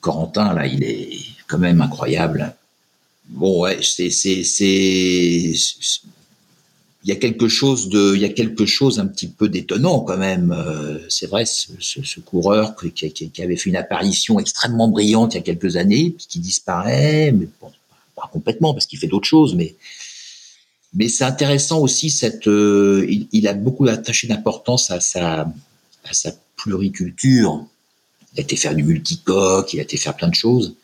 Corentin, 0.00 0.54
là, 0.54 0.66
il 0.66 0.84
est 0.84 1.18
quand 1.48 1.58
même 1.58 1.80
incroyable. 1.80 2.54
Bon, 3.28 3.62
ouais, 3.62 3.80
c'est, 3.82 4.06
il 4.08 5.56
y 7.04 7.12
a 7.12 7.16
quelque 7.16 7.48
chose 7.48 7.88
de, 7.88 9.00
un 9.00 9.06
petit 9.06 9.26
peu 9.26 9.48
d'étonnant 9.48 10.00
quand 10.00 10.16
même. 10.16 10.56
C'est 11.08 11.26
vrai, 11.26 11.44
ce, 11.44 12.20
coureur 12.20 12.76
qui, 12.76 13.32
avait 13.42 13.56
fait 13.56 13.70
une 13.70 13.76
apparition 13.76 14.38
extrêmement 14.38 14.88
brillante 14.88 15.34
il 15.34 15.38
y 15.38 15.40
a 15.40 15.42
quelques 15.42 15.76
années, 15.76 16.14
puis 16.16 16.26
qui 16.28 16.38
disparaît, 16.38 17.32
mais 17.32 17.48
pas 18.14 18.30
complètement 18.32 18.72
parce 18.72 18.86
qu'il 18.86 18.98
fait 18.98 19.08
d'autres 19.08 19.28
choses, 19.28 19.54
mais 19.54 19.74
mais 20.96 21.08
c'est 21.08 21.24
intéressant 21.24 21.80
aussi 21.80 22.10
cette. 22.10 22.48
Euh, 22.48 23.06
il, 23.30 23.46
a 23.46 23.52
beaucoup 23.52 23.86
attaché 23.86 24.26
d'importance 24.26 24.90
à 24.90 25.00
sa 25.00 25.40
à 26.04 26.12
sa 26.12 26.32
pluriculture. 26.56 27.64
Il 28.32 28.40
a 28.40 28.42
été 28.42 28.56
faire 28.56 28.74
du 28.74 28.82
multicoque, 28.82 29.72
il 29.74 29.80
a 29.80 29.82
été 29.82 29.98
faire 29.98 30.16
plein 30.16 30.28
de 30.28 30.34
choses. 30.34 30.74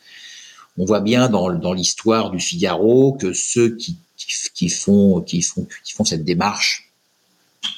On 0.77 0.85
voit 0.85 1.01
bien 1.01 1.29
dans, 1.29 1.51
dans 1.51 1.73
l'histoire 1.73 2.31
du 2.31 2.39
Figaro 2.39 3.13
que 3.13 3.33
ceux 3.33 3.75
qui, 3.75 3.97
qui, 4.15 4.27
qui, 4.53 4.69
font 4.69 5.21
qui 5.21 5.41
font 5.41 5.67
qui 5.83 5.93
font 5.93 6.05
cette 6.05 6.23
démarche 6.23 6.91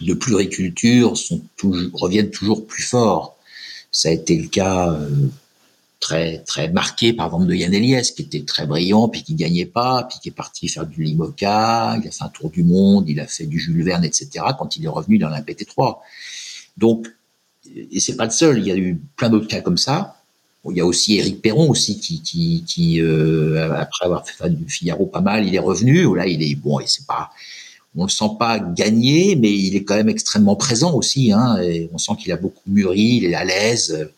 de 0.02 0.14
pluriculture 0.14 1.18
sont 1.18 1.42
toujours, 1.56 1.90
reviennent 1.94 2.32
toujours 2.32 2.68
plus 2.68 2.84
forts. 2.84 3.38
Ça 3.92 4.10
a 4.10 4.12
été 4.12 4.38
le 4.38 4.50
cas 4.50 4.92
euh, 4.92 5.10
très 6.06 6.38
très 6.40 6.70
marqué 6.70 7.14
par 7.14 7.26
exemple 7.28 7.48
de 7.48 7.56
Yann 7.56 7.74
Eliès 7.74 8.12
qui 8.12 8.22
était 8.22 8.44
très 8.44 8.68
brillant 8.68 9.10
puis 9.10 9.24
qui 9.24 9.34
gagnait 9.34 9.66
pas 9.66 10.06
puis 10.08 10.20
qui 10.22 10.30
est 10.30 10.38
parti 10.44 10.68
faire 10.68 10.86
du 10.86 11.04
Limoca 11.04 11.98
il 12.00 12.08
a 12.08 12.12
fait 12.12 12.24
un 12.24 12.30
tour 12.30 12.52
du 12.52 12.64
monde 12.64 13.10
il 13.10 13.20
a 13.20 13.26
fait 13.26 13.48
du 13.48 13.60
Jules 13.60 13.84
Verne 13.84 14.06
etc 14.06 14.28
quand 14.58 14.78
il 14.78 14.86
est 14.86 14.94
revenu 15.00 15.18
dans 15.18 15.30
la 15.30 15.42
PT3 15.42 15.98
donc 16.78 17.08
et 17.92 18.00
c'est 18.00 18.16
pas 18.16 18.26
le 18.26 18.32
seul 18.32 18.60
il 18.60 18.68
y 18.68 18.72
a 18.72 18.78
eu 18.78 19.02
plein 19.16 19.30
d'autres 19.30 19.48
cas 19.48 19.62
comme 19.62 19.78
ça. 19.78 20.22
Il 20.70 20.78
y 20.78 20.82
a 20.82 20.86
aussi 20.86 21.18
Éric 21.18 21.42
Perron 21.42 21.70
aussi 21.70 22.00
qui 22.00 22.22
qui, 22.22 22.64
qui 22.68 23.02
euh, 23.02 23.72
après 23.72 24.06
avoir 24.06 24.28
fait 24.28 24.50
du 24.50 24.68
Figaro 24.68 25.06
pas 25.06 25.22
mal 25.22 25.48
il 25.48 25.56
est 25.56 25.66
revenu. 25.72 26.16
Là 26.16 26.28
il 26.28 26.42
est 26.44 26.56
bon 26.56 26.80
et 26.80 26.86
c'est 26.88 27.08
pas 27.08 27.32
on 27.98 28.04
le 28.04 28.10
sent 28.10 28.32
pas 28.38 28.60
gagner 28.60 29.36
mais 29.36 29.52
il 29.52 29.76
est 29.76 29.84
quand 29.84 29.96
même 29.96 30.10
extrêmement 30.10 30.56
présent 30.56 30.94
aussi 30.94 31.32
hein, 31.32 31.58
et 31.64 31.90
on 31.94 31.98
sent 31.98 32.14
qu'il 32.20 32.32
a 32.32 32.38
beaucoup 32.38 32.68
mûri 32.68 33.22
il 33.22 33.26
est 33.26 33.36
à 33.36 33.46
l'aise 33.46 34.10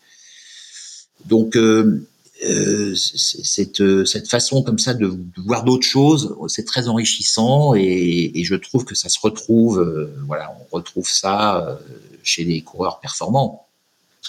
donc 1.26 1.56
euh, 1.56 2.06
euh, 2.44 2.94
cette, 2.94 4.06
cette 4.06 4.28
façon 4.28 4.62
comme 4.62 4.78
ça 4.78 4.94
de, 4.94 5.08
de 5.08 5.42
voir 5.44 5.64
d'autres 5.64 5.86
choses, 5.86 6.36
c'est 6.46 6.64
très 6.64 6.86
enrichissant 6.86 7.74
et, 7.74 8.30
et, 8.32 8.44
je 8.44 8.54
trouve 8.54 8.84
que 8.84 8.94
ça 8.94 9.08
se 9.08 9.18
retrouve, 9.20 9.80
euh, 9.80 10.14
voilà, 10.26 10.56
on 10.60 10.76
retrouve 10.76 11.08
ça 11.08 11.66
euh, 11.66 11.74
chez 12.22 12.44
les 12.44 12.60
coureurs 12.60 13.00
performants. 13.00 13.66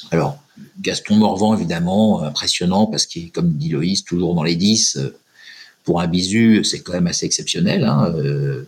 Alors, 0.10 0.40
Gaston 0.82 1.18
Morvan, 1.18 1.56
évidemment, 1.56 2.24
impressionnant 2.24 2.88
parce 2.88 3.06
qu'il 3.06 3.26
est, 3.26 3.30
comme 3.30 3.54
dit 3.54 3.70
Loïs, 3.70 4.04
toujours 4.04 4.34
dans 4.34 4.44
les 4.44 4.56
10. 4.56 5.00
Pour 5.84 6.02
un 6.02 6.08
bisu, 6.08 6.64
c'est 6.64 6.80
quand 6.80 6.94
même 6.94 7.08
assez 7.08 7.28
exceptionnel. 7.28 7.84
Hein. 7.84 8.12
Euh, 8.16 8.68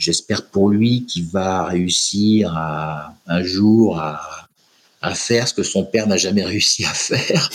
J'espère 0.00 0.46
pour 0.46 0.70
lui 0.70 1.04
qu'il 1.04 1.26
va 1.26 1.64
réussir 1.64 2.56
à, 2.56 3.14
un 3.26 3.42
jour 3.42 3.98
à, 4.00 4.48
à 5.00 5.14
faire 5.14 5.48
ce 5.48 5.54
que 5.54 5.62
son 5.62 5.84
père 5.84 6.06
n'a 6.06 6.16
jamais 6.16 6.44
réussi 6.44 6.84
à 6.84 6.92
faire 6.92 7.50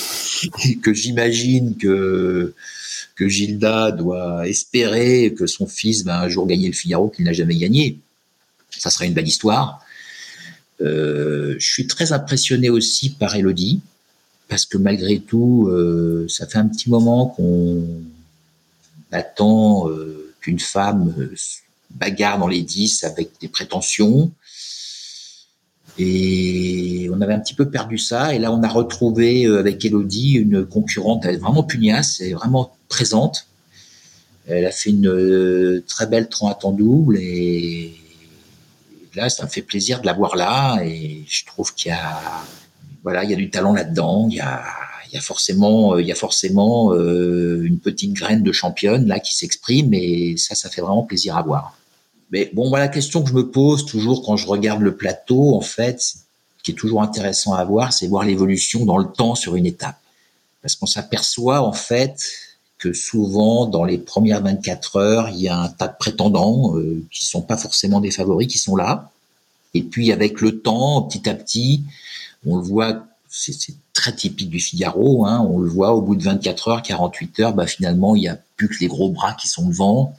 et 0.65 0.77
que 0.77 0.93
j'imagine 0.93 1.77
que 1.77 2.53
que 3.15 3.29
Gilda 3.29 3.91
doit 3.91 4.47
espérer 4.47 5.33
que 5.33 5.47
son 5.47 5.67
fils 5.67 6.03
va 6.03 6.21
un 6.21 6.27
jour 6.27 6.45
gagner 6.47 6.67
le 6.67 6.73
Figaro 6.73 7.09
qu'il 7.09 7.23
n'a 7.23 7.33
jamais 7.33 7.55
gagné. 7.55 7.99
Ça 8.77 8.89
serait 8.89 9.07
une 9.07 9.13
belle 9.13 9.27
histoire. 9.27 9.85
Euh, 10.81 11.55
je 11.57 11.65
suis 11.65 11.87
très 11.87 12.11
impressionné 12.11 12.69
aussi 12.69 13.11
par 13.11 13.35
Elodie 13.35 13.81
parce 14.49 14.65
que 14.65 14.77
malgré 14.77 15.19
tout, 15.19 15.67
euh, 15.69 16.27
ça 16.29 16.45
fait 16.45 16.57
un 16.57 16.67
petit 16.67 16.89
moment 16.89 17.27
qu'on 17.27 17.83
attend 19.11 19.89
euh, 19.89 20.33
qu'une 20.41 20.59
femme 20.59 21.13
bagarre 21.91 22.37
dans 22.37 22.49
les 22.49 22.61
10 22.61 23.05
avec 23.05 23.29
des 23.39 23.47
prétentions. 23.47 24.31
Et 25.97 27.09
on 27.13 27.21
avait 27.21 27.33
un 27.33 27.39
petit 27.39 27.53
peu 27.53 27.69
perdu 27.69 27.97
ça. 27.97 28.33
Et 28.33 28.39
là, 28.39 28.51
on 28.51 28.61
a 28.63 28.67
retrouvé 28.67 29.45
euh, 29.45 29.59
avec 29.59 29.83
Elodie 29.85 30.33
une 30.33 30.65
concurrente 30.65 31.25
elle 31.25 31.35
est 31.35 31.39
vraiment 31.39 31.63
pugnace, 31.63 32.21
elle 32.21 32.33
vraiment 32.33 32.75
présente. 32.89 33.47
Elle 34.47 34.65
a 34.65 34.71
fait 34.71 34.91
une 34.91 35.07
euh, 35.07 35.83
très 35.87 36.05
belle 36.05 36.29
30 36.29 36.51
à 36.51 36.55
temps 36.55 36.71
double 36.71 37.17
et 37.17 37.95
là, 39.15 39.29
ça 39.29 39.45
me 39.45 39.49
fait 39.49 39.61
plaisir 39.61 40.01
de 40.01 40.05
la 40.05 40.13
voir 40.13 40.35
là. 40.35 40.79
Et 40.83 41.23
je 41.27 41.45
trouve 41.45 41.73
qu'il 41.73 41.89
y 41.89 41.93
a, 41.93 42.21
voilà, 43.03 43.23
il 43.23 43.31
y 43.31 43.33
a 43.33 43.37
du 43.37 43.49
talent 43.49 43.73
là-dedans. 43.73 44.27
Il 44.29 44.35
y 44.35 44.41
a, 44.41 44.63
il 45.07 45.15
y 45.15 45.17
a 45.17 45.21
forcément, 45.21 45.97
il 45.97 46.05
y 46.05 46.11
a 46.11 46.15
forcément 46.15 46.93
euh, 46.93 47.63
une 47.63 47.79
petite 47.79 48.13
graine 48.13 48.43
de 48.43 48.51
championne 48.51 49.07
là 49.07 49.19
qui 49.19 49.33
s'exprime 49.33 49.93
et 49.93 50.35
ça, 50.37 50.55
ça 50.55 50.69
fait 50.69 50.81
vraiment 50.81 51.03
plaisir 51.03 51.37
à 51.37 51.41
voir. 51.41 51.77
Mais 52.31 52.49
bon, 52.53 52.69
voilà 52.69 52.85
la 52.85 52.91
question 52.91 53.21
que 53.23 53.29
je 53.29 53.35
me 53.35 53.49
pose 53.49 53.85
toujours 53.85 54.23
quand 54.25 54.37
je 54.37 54.47
regarde 54.47 54.81
le 54.81 54.95
plateau, 54.95 55.55
en 55.55 55.61
fait, 55.61 56.15
qui 56.63 56.71
est 56.71 56.75
toujours 56.75 57.01
intéressant 57.01 57.53
à 57.53 57.63
voir, 57.63 57.93
c'est 57.93 58.07
voir 58.07 58.23
l'évolution 58.23 58.85
dans 58.85 58.97
le 58.97 59.05
temps 59.05 59.35
sur 59.35 59.55
une 59.55 59.65
étape. 59.65 59.97
Parce 60.61 60.75
qu'on 60.75 60.87
s'aperçoit, 60.87 61.61
en 61.61 61.73
fait, 61.73 62.27
que 62.79 62.91
souvent, 62.91 63.67
dans 63.67 63.83
les 63.83 63.99
premières 63.99 64.41
24 64.41 64.95
heures, 64.95 65.29
il 65.29 65.41
y 65.41 65.47
a 65.47 65.57
un 65.57 65.69
tas 65.69 65.87
de 65.87 65.95
prétendants 65.97 66.75
euh, 66.77 67.03
qui 67.11 67.25
sont 67.25 67.41
pas 67.41 67.57
forcément 67.57 68.01
des 68.01 68.11
favoris, 68.11 68.47
qui 68.47 68.57
sont 68.57 68.75
là. 68.75 69.11
Et 69.75 69.83
puis, 69.83 70.11
avec 70.11 70.41
le 70.41 70.59
temps, 70.59 71.03
petit 71.03 71.29
à 71.29 71.35
petit, 71.35 71.83
on 72.47 72.57
le 72.57 72.63
voit, 72.63 73.05
c'est 73.29 73.75
très 73.93 74.13
typique 74.13 74.49
du 74.49 74.59
Figaro, 74.59 75.25
hein, 75.25 75.45
on 75.49 75.59
le 75.59 75.69
voit 75.69 75.93
au 75.93 76.01
bout 76.01 76.15
de 76.15 76.23
24 76.23 76.67
heures, 76.69 76.81
48 76.81 77.39
heures, 77.41 77.53
bah, 77.53 77.67
finalement, 77.67 78.15
il 78.15 78.21
n'y 78.21 78.27
a 78.27 78.37
plus 78.55 78.69
que 78.69 78.79
les 78.79 78.87
gros 78.87 79.09
bras 79.09 79.33
qui 79.33 79.47
sont 79.47 79.67
devant 79.67 80.15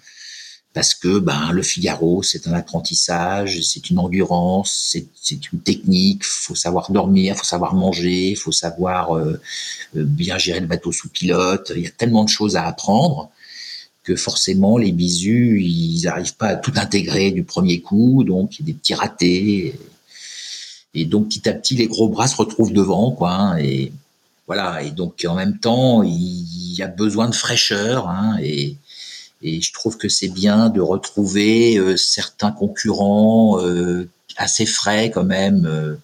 parce 0.77 0.93
que 0.93 1.19
ben 1.19 1.53
le 1.53 1.63
Figaro 1.63 2.23
c'est 2.23 2.47
un 2.47 2.53
apprentissage, 2.53 3.63
c'est 3.63 3.89
une 3.89 3.99
endurance, 3.99 4.93
c'est 5.23 5.51
une 5.51 5.61
technique, 5.61 6.23
faut 6.23 6.55
savoir 6.55 6.93
dormir, 6.93 7.35
faut 7.35 7.47
savoir 7.47 7.75
manger, 7.75 8.35
faut 8.35 8.53
savoir 8.53 9.17
euh, 9.17 9.41
euh, 9.97 10.05
bien 10.05 10.37
gérer 10.37 10.61
le 10.61 10.67
bateau 10.67 10.93
sous 10.93 11.09
pilote, 11.09 11.73
il 11.75 11.85
y 11.85 11.87
a 11.87 11.91
tellement 11.91 12.25
de 12.25 12.29
choses 12.29 12.57
à 12.57 12.67
apprendre 12.67 13.31
que 14.03 14.17
forcément 14.17 14.77
les 14.77 14.93
bisus 14.93 15.63
ils 15.63 16.03
n'arrivent 16.05 16.37
pas 16.37 16.49
à 16.49 16.57
tout 16.57 16.75
intégrer 16.77 17.31
du 17.31 17.43
premier 17.43 17.81
coup, 17.81 18.23
donc 18.23 18.59
il 18.59 18.61
y 18.61 18.65
a 18.65 18.67
des 18.67 18.79
petits 18.79 18.95
ratés. 18.95 19.81
Et 20.93 21.07
donc 21.07 21.29
petit 21.31 21.49
à 21.49 21.55
petit 21.55 21.77
les 21.77 21.87
gros 21.87 22.11
bras 22.11 22.29
se 22.29 22.37
retrouvent 22.37 22.75
devant 22.75 23.13
quoi 23.13 23.33
hein, 23.33 23.57
et 23.57 23.93
voilà. 24.47 24.83
Et 24.83 24.91
donc 24.91 25.25
en 25.27 25.37
même 25.37 25.59
temps 25.59 26.03
il 26.03 26.75
y 26.75 26.83
a 26.83 26.87
besoin 26.89 27.31
de 27.31 27.35
fraîcheur 27.35 28.11
hein, 28.11 28.37
et 28.43 28.77
et 29.43 29.61
je 29.61 29.73
trouve 29.73 29.97
que 29.97 30.09
c'est 30.09 30.29
bien 30.29 30.71
de 30.71 30.81
retrouver 30.81 31.77
euh, 31.77 31.97
certains 31.97 32.53
concurrents 32.53 33.61
euh, 33.61 34.09
assez 34.37 34.67
frais 34.67 35.11
quand 35.11 35.25
même. 35.25 35.67
Euh, 35.67 35.97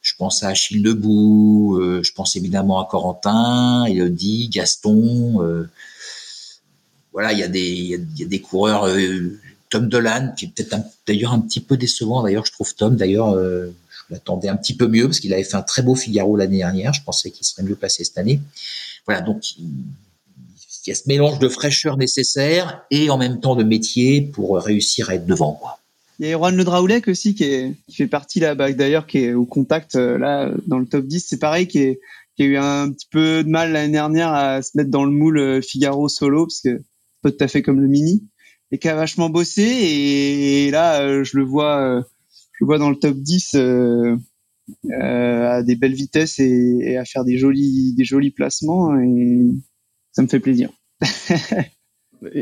je 0.00 0.14
pense 0.18 0.42
à 0.42 0.48
Achille 0.48 0.82
Debout, 0.82 1.80
je 2.02 2.12
pense 2.12 2.34
évidemment 2.34 2.80
à 2.80 2.88
Corentin, 2.90 3.84
Elodie, 3.84 4.48
Gaston. 4.48 5.68
voilà, 7.12 7.32
il 7.32 7.38
y 7.38 7.44
a 7.44 7.48
des, 7.48 8.00
y 8.16 8.24
a, 8.24 8.26
des 8.26 8.40
coureurs. 8.40 8.88
Tom 9.70 9.88
Dolan, 9.88 10.34
qui 10.36 10.46
est 10.46 10.48
peut-être 10.48 10.76
d'ailleurs 11.06 11.32
un 11.32 11.38
petit 11.38 11.60
peu 11.60 11.76
décevant. 11.76 12.24
D'ailleurs, 12.24 12.44
je 12.44 12.50
trouve 12.50 12.74
Tom, 12.74 12.96
d'ailleurs, 12.96 13.38
je 13.38 13.70
l'attendais 14.10 14.48
un 14.48 14.56
petit 14.56 14.74
peu 14.74 14.88
mieux 14.88 15.06
parce 15.06 15.20
qu'il 15.20 15.32
avait 15.32 15.44
fait 15.44 15.54
un 15.54 15.62
très 15.62 15.82
beau 15.82 15.94
Figaro 15.94 16.36
l'année 16.36 16.58
dernière. 16.58 16.92
Je 16.92 17.04
pensais 17.04 17.30
qu'il 17.30 17.46
serait 17.46 17.62
mieux 17.62 17.76
passé 17.76 18.02
cette 18.02 18.18
année. 18.18 18.40
Voilà, 19.06 19.20
donc 19.20 19.54
il 20.86 20.90
y 20.90 20.92
a 20.92 20.96
ce 20.96 21.04
mélange 21.06 21.38
de 21.38 21.48
fraîcheur 21.48 21.96
nécessaire 21.96 22.84
et 22.90 23.10
en 23.10 23.18
même 23.18 23.40
temps 23.40 23.56
de 23.56 23.64
métier 23.64 24.20
pour 24.20 24.58
réussir 24.58 25.10
à 25.10 25.14
être 25.14 25.26
devant. 25.26 25.52
Quoi. 25.52 25.78
Il 26.18 26.26
y 26.26 26.32
a 26.32 26.36
Juan 26.36 26.56
Le 26.56 26.64
Draoulec 26.64 27.08
aussi 27.08 27.34
qui, 27.34 27.44
est, 27.44 27.74
qui 27.88 27.96
fait 27.96 28.06
partie 28.06 28.40
là, 28.40 28.54
bah, 28.54 28.72
d'ailleurs 28.72 29.06
qui 29.06 29.18
est 29.18 29.32
au 29.32 29.44
contact 29.44 29.96
euh, 29.96 30.18
là 30.18 30.50
dans 30.66 30.78
le 30.78 30.86
top 30.86 31.06
10. 31.06 31.24
C'est 31.26 31.38
pareil 31.38 31.66
qui, 31.66 31.78
est, 31.78 32.00
qui 32.36 32.42
a 32.42 32.46
eu 32.46 32.56
un 32.56 32.90
petit 32.90 33.06
peu 33.10 33.44
de 33.44 33.48
mal 33.48 33.72
l'année 33.72 33.92
dernière 33.92 34.32
à 34.32 34.62
se 34.62 34.76
mettre 34.76 34.90
dans 34.90 35.04
le 35.04 35.10
moule 35.10 35.38
euh, 35.38 35.60
Figaro 35.60 36.08
solo 36.08 36.46
parce 36.46 36.60
que 36.60 36.82
pas 37.22 37.30
tout 37.30 37.42
à 37.42 37.48
fait 37.48 37.62
comme 37.62 37.80
le 37.80 37.88
mini 37.88 38.24
et 38.70 38.78
qui 38.78 38.88
a 38.88 38.94
vachement 38.94 39.30
bossé 39.30 39.62
et, 39.62 40.70
là 40.70 41.02
euh, 41.02 41.24
je 41.24 41.36
le 41.36 41.44
vois 41.44 42.02
je 42.52 42.64
le 42.64 42.66
vois 42.66 42.78
dans 42.78 42.90
le 42.90 42.96
top 42.96 43.16
10 43.16 43.54
euh, 43.54 44.16
à 45.00 45.62
des 45.62 45.76
belles 45.76 45.94
vitesses 45.94 46.38
et, 46.40 46.78
et, 46.82 46.96
à 46.96 47.04
faire 47.04 47.24
des 47.24 47.38
jolis 47.38 47.94
des 47.94 48.04
jolis 48.04 48.30
placements 48.30 48.98
et 48.98 49.50
ça 50.12 50.22
me 50.22 50.28
fait 50.28 50.40
plaisir. 50.40 50.70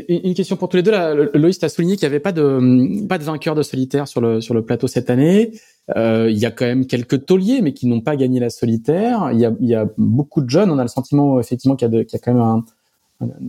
Une 0.07 0.35
question 0.35 0.57
pour 0.57 0.69
tous 0.69 0.77
les 0.77 0.83
deux. 0.83 0.91
Loïs, 1.33 1.63
a 1.63 1.69
souligné 1.69 1.95
qu'il 1.95 2.07
n'y 2.07 2.13
avait 2.13 2.19
pas 2.19 2.31
de 2.31 3.07
pas 3.07 3.17
de 3.17 3.23
vainqueur 3.23 3.55
de 3.55 3.63
solitaire 3.63 4.07
sur 4.07 4.21
le 4.21 4.39
sur 4.39 4.53
le 4.53 4.63
plateau 4.63 4.87
cette 4.87 5.09
année. 5.09 5.53
Euh, 5.95 6.29
il 6.29 6.37
y 6.37 6.45
a 6.45 6.51
quand 6.51 6.65
même 6.65 6.85
quelques 6.85 7.25
tauliers, 7.25 7.61
mais 7.61 7.73
qui 7.73 7.87
n'ont 7.87 8.01
pas 8.01 8.15
gagné 8.15 8.39
la 8.39 8.51
solitaire. 8.51 9.29
Il 9.33 9.39
y 9.39 9.45
a, 9.45 9.53
y 9.59 9.73
a 9.73 9.87
beaucoup 9.97 10.41
de 10.41 10.49
jeunes. 10.49 10.69
On 10.69 10.77
a 10.77 10.83
le 10.83 10.87
sentiment 10.87 11.39
effectivement 11.39 11.75
qu'il 11.75 11.91
y 11.91 11.97
a, 11.97 11.99
y 11.99 12.15
a 12.15 12.19
quand 12.19 12.33
même 12.33 12.43
un, 12.43 12.63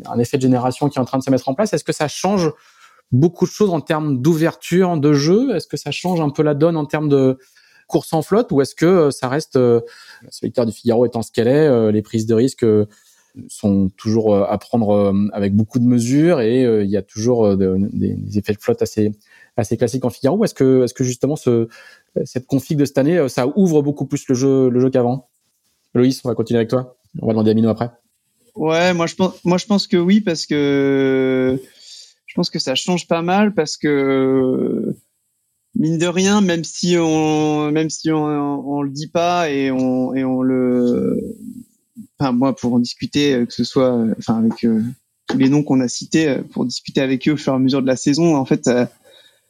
un, 0.07 0.19
effet 0.19 0.39
de 0.39 0.43
génération 0.43 0.89
qui 0.89 0.99
est 0.99 1.01
en 1.01 1.05
train 1.05 1.19
de 1.19 1.23
se 1.23 1.31
mettre 1.31 1.49
en 1.51 1.55
place. 1.55 1.75
Est-ce 1.75 1.85
que 1.85 1.93
ça 1.93 2.09
change 2.09 2.51
beaucoup 3.11 3.45
de 3.45 3.51
choses 3.51 3.71
en 3.71 3.81
termes 3.81 4.23
d'ouverture 4.23 4.97
de 4.97 5.13
jeu? 5.13 5.55
Est-ce 5.55 5.67
que 5.67 5.77
ça 5.77 5.91
change 5.91 6.21
un 6.21 6.31
peu 6.31 6.43
la 6.43 6.55
donne 6.55 6.79
en 6.79 6.87
termes 6.87 7.11
de 7.11 7.39
course 7.89 8.15
en 8.15 8.23
flotte? 8.23 8.51
Ou 8.53 8.63
est-ce 8.63 8.75
que 8.75 9.11
ça 9.11 9.29
reste 9.29 9.57
la 9.57 9.83
solitaire 10.31 10.65
du 10.65 10.73
Figaro 10.73 11.05
étant 11.05 11.21
ce 11.21 11.31
qu'elle 11.31 11.49
est, 11.49 11.69
euh, 11.69 11.93
les 11.93 12.01
prises 12.01 12.25
de 12.25 12.35
risque 12.35 12.65
sont 13.49 13.91
toujours 13.97 14.35
euh, 14.35 14.45
à 14.45 14.59
prendre 14.59 14.91
euh, 14.91 15.29
avec 15.33 15.55
beaucoup 15.55 15.79
de 15.79 15.85
mesures 15.85 16.41
et 16.41 16.65
euh, 16.65 16.85
il 16.85 16.91
y 16.91 16.97
a 16.97 17.03
toujours 17.03 17.57
des, 17.57 18.17
effets 18.37 18.53
de 18.53 18.61
flotte 18.61 18.83
assez 18.83 19.13
assez 19.57 19.77
classiques 19.77 20.05
en 20.05 20.11
Figaro. 20.11 20.45
Est-ce 20.45 20.55
que 20.55 20.85
est-ce 20.85 20.95
que 20.95 21.05
justement 21.05 21.37
ce 21.37 21.69
cette 22.25 22.47
config 22.47 22.77
de 22.77 22.85
cette 22.85 22.99
année 22.99 23.29
ça 23.29 23.47
ouvre 23.57 23.83
beaucoup 23.83 24.07
plus 24.07 24.27
le 24.29 24.35
jeu 24.35 24.69
le 24.69 24.81
jeu 24.81 24.91
qu'avant? 24.91 25.29
Loïs, 25.95 26.21
on 26.25 26.29
va 26.29 26.35
continuer 26.35 26.59
avec 26.59 26.71
toi. 26.71 26.97
On 27.21 27.27
va 27.27 27.33
demander 27.33 27.51
à 27.51 27.55
Mino 27.55 27.69
après. 27.69 27.91
Ouais, 28.55 28.95
moi 28.95 29.07
je 29.07 29.15
pense 29.15 29.45
moi 29.45 29.59
je 29.59 29.67
pense 29.67 29.87
que 29.87 29.97
oui 29.97 30.21
parce 30.21 30.47
que 30.47 31.59
je 32.27 32.35
pense 32.35 32.51
que 32.51 32.59
ça 32.59 32.75
change 32.75 33.09
pas 33.09 33.23
mal 33.23 33.55
parce 33.55 33.77
que 33.77 34.95
mine 35.75 35.99
de 35.99 36.07
rien, 36.07 36.41
même 36.41 36.65
si 36.65 36.97
on, 36.99 37.71
même 37.71 37.91
si 37.91 38.11
on, 38.11 38.83
le 38.83 38.91
dit 38.91 39.09
pas 39.09 39.51
et 39.51 39.71
on, 39.71 40.15
et 40.15 40.25
on 40.25 40.43
le, 40.43 41.19
moi 42.31 42.55
pour 42.55 42.75
en 42.75 42.79
discuter, 42.79 43.35
euh, 43.35 43.47
que 43.47 43.53
ce 43.53 43.65
soit, 43.65 43.93
euh, 43.93 44.15
enfin 44.19 44.39
avec 44.39 44.65
euh, 44.65 44.81
tous 45.27 45.39
les 45.39 45.49
noms 45.49 45.65
qu'on 45.65 45.81
a 45.81 45.89
cités, 45.89 46.37
pour 46.53 46.65
discuter 46.65 47.01
avec 47.01 47.27
eux 47.27 47.33
au 47.33 47.37
fur 47.37 47.53
et 47.53 47.57
à 47.57 47.59
mesure 47.59 47.83
de 47.83 47.87
la 47.87 47.97
saison, 47.97 48.37
en 48.37 48.45
fait, 48.45 48.69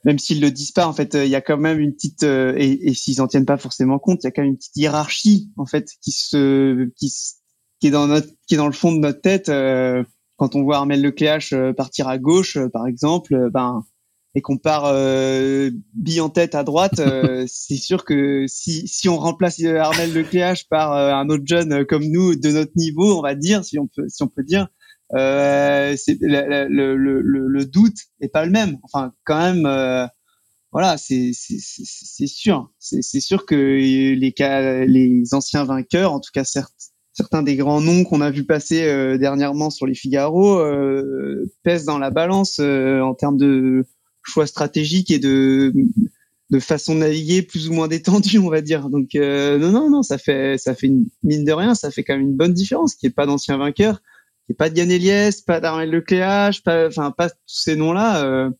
même 0.05 0.19
s'ils 0.19 0.41
le 0.41 0.51
disent 0.51 0.71
pas, 0.71 0.87
en 0.87 0.93
fait, 0.93 1.15
il 1.15 1.29
y 1.29 1.35
a 1.35 1.41
quand 1.41 1.57
même 1.57 1.81
une 1.81 1.93
petite 1.93 2.23
et, 2.23 2.95
s'ils 2.95 3.21
en 3.21 3.27
tiennent 3.27 3.47
pas 3.47 3.57
forcément 3.57 3.99
compte, 3.99 4.23
il 4.23 4.27
y 4.27 4.29
a 4.29 4.31
quand 4.31 4.43
même 4.43 4.53
une 4.53 4.57
petite 4.57 4.77
hiérarchie 4.77 5.51
en 5.57 5.67
fait 5.67 5.89
qui 6.01 6.13
se 6.13 6.89
qui 6.95 7.87
est 7.87 7.91
dans 7.91 8.07
notre 8.07 8.29
qui 8.47 8.55
est 8.55 8.59
dans 8.59 8.67
le 8.67 8.73
fond 8.73 8.93
de 8.93 8.99
notre 8.99 9.23
tête. 9.23 9.51
quand 10.37 10.55
on 10.55 10.63
voit 10.63 10.77
Armel 10.77 11.03
Lecléache 11.03 11.55
partir 11.77 12.07
à 12.07 12.19
gauche, 12.19 12.59
par 12.73 12.87
exemple, 12.87 13.51
ben 13.51 13.83
et 14.35 14.41
qu'on 14.41 14.57
part 14.57 14.87
euh, 14.87 15.71
bille 15.95 16.21
en 16.21 16.31
tête 16.31 16.55
à 16.55 16.65
droite, 16.65 17.01
euh, 17.01 17.45
c'est 17.49 17.77
sûr 17.77 18.05
que 18.05 18.47
si, 18.49 18.89
si 18.89 19.09
on 19.09 19.19
remplace 19.19 19.61
euh, 19.61 19.79
Armel 19.79 20.13
Lecléache 20.13 20.69
par 20.69 20.93
euh, 20.93 21.13
un 21.13 21.29
autre 21.29 21.45
jeune 21.47 21.85
comme 21.85 22.05
nous 22.05 22.35
de 22.35 22.51
notre 22.51 22.73
niveau, 22.77 23.19
on 23.19 23.23
va 23.23 23.35
dire, 23.35 23.65
si 23.65 23.79
on 23.79 23.87
peut, 23.87 24.09
si 24.09 24.23
on 24.23 24.29
peut 24.29 24.45
dire, 24.45 24.69
euh, 25.15 25.95
c'est 25.99 26.17
le, 26.21 26.67
le, 26.69 26.97
le, 26.97 27.21
le, 27.21 27.67
doute 27.67 27.99
est 28.21 28.29
pas 28.29 28.47
le 28.47 28.51
même. 28.51 28.79
Enfin, 28.83 29.13
quand 29.25 29.39
même, 29.39 30.09
voilà, 30.73 30.97
c'est 30.97 31.33
c'est 31.35 32.27
sûr, 32.27 32.73
c'est 32.79 33.21
sûr 33.21 33.45
que 33.45 33.55
les 33.55 34.33
cas, 34.33 34.87
les 34.87 35.35
anciens 35.35 35.65
vainqueurs, 35.65 36.15
en 36.15 36.21
tout 36.21 36.31
cas 36.33 36.45
certes, 36.45 36.73
certains 37.13 37.43
des 37.43 37.57
grands 37.57 37.83
noms 37.83 38.05
qu'on 38.05 38.23
a 38.23 38.31
vu 38.31 38.47
passer 38.47 39.19
dernièrement 39.19 39.69
sur 39.69 39.87
les 39.87 39.95
Figaro 39.95 40.63
pèsent 41.63 41.85
dans 41.85 41.99
la 41.99 42.11
balance 42.11 42.59
en 42.59 43.13
termes 43.13 43.37
de 43.37 43.85
choix 44.23 44.47
stratégique 44.47 45.11
et 45.11 45.19
de 45.19 45.73
de 46.53 46.59
façon 46.59 46.95
de 46.95 47.01
naviguer 47.01 47.41
plus 47.41 47.69
ou 47.69 47.73
moins 47.73 47.89
détendue, 47.89 48.39
on 48.39 48.51
va 48.51 48.61
dire. 48.61 48.91
Donc 48.91 49.15
euh, 49.15 49.59
non, 49.59 49.73
non, 49.73 49.91
non, 49.91 50.03
ça 50.03 50.19
fait 50.19 50.59
ça 50.59 50.75
fait 50.75 50.87
une 50.87 51.07
mine 51.23 51.45
de 51.45 51.53
rien, 51.53 51.75
ça 51.75 51.91
fait 51.91 52.05
quand 52.05 52.15
même 52.15 52.27
une 52.27 52.37
bonne 52.37 52.53
différence. 52.53 52.95
N'y 53.03 53.09
ait 53.09 53.11
pas 53.11 53.27
d'ancien 53.27 53.57
vainqueur, 53.57 54.03
n'y 54.49 54.53
ait 54.53 54.57
pas 54.57 54.69
de 54.69 54.77
Yann 54.79 54.91
Eliès, 54.91 55.41
pas 55.41 55.61
d'Armel 55.61 55.91
Lecléache, 55.91 56.63
pas, 56.63 56.89
enfin 56.89 57.11
pas 57.11 57.31
tous 57.31 57.37
ces 57.47 57.75
noms-là, 57.75 58.25
euh, 58.27 58.51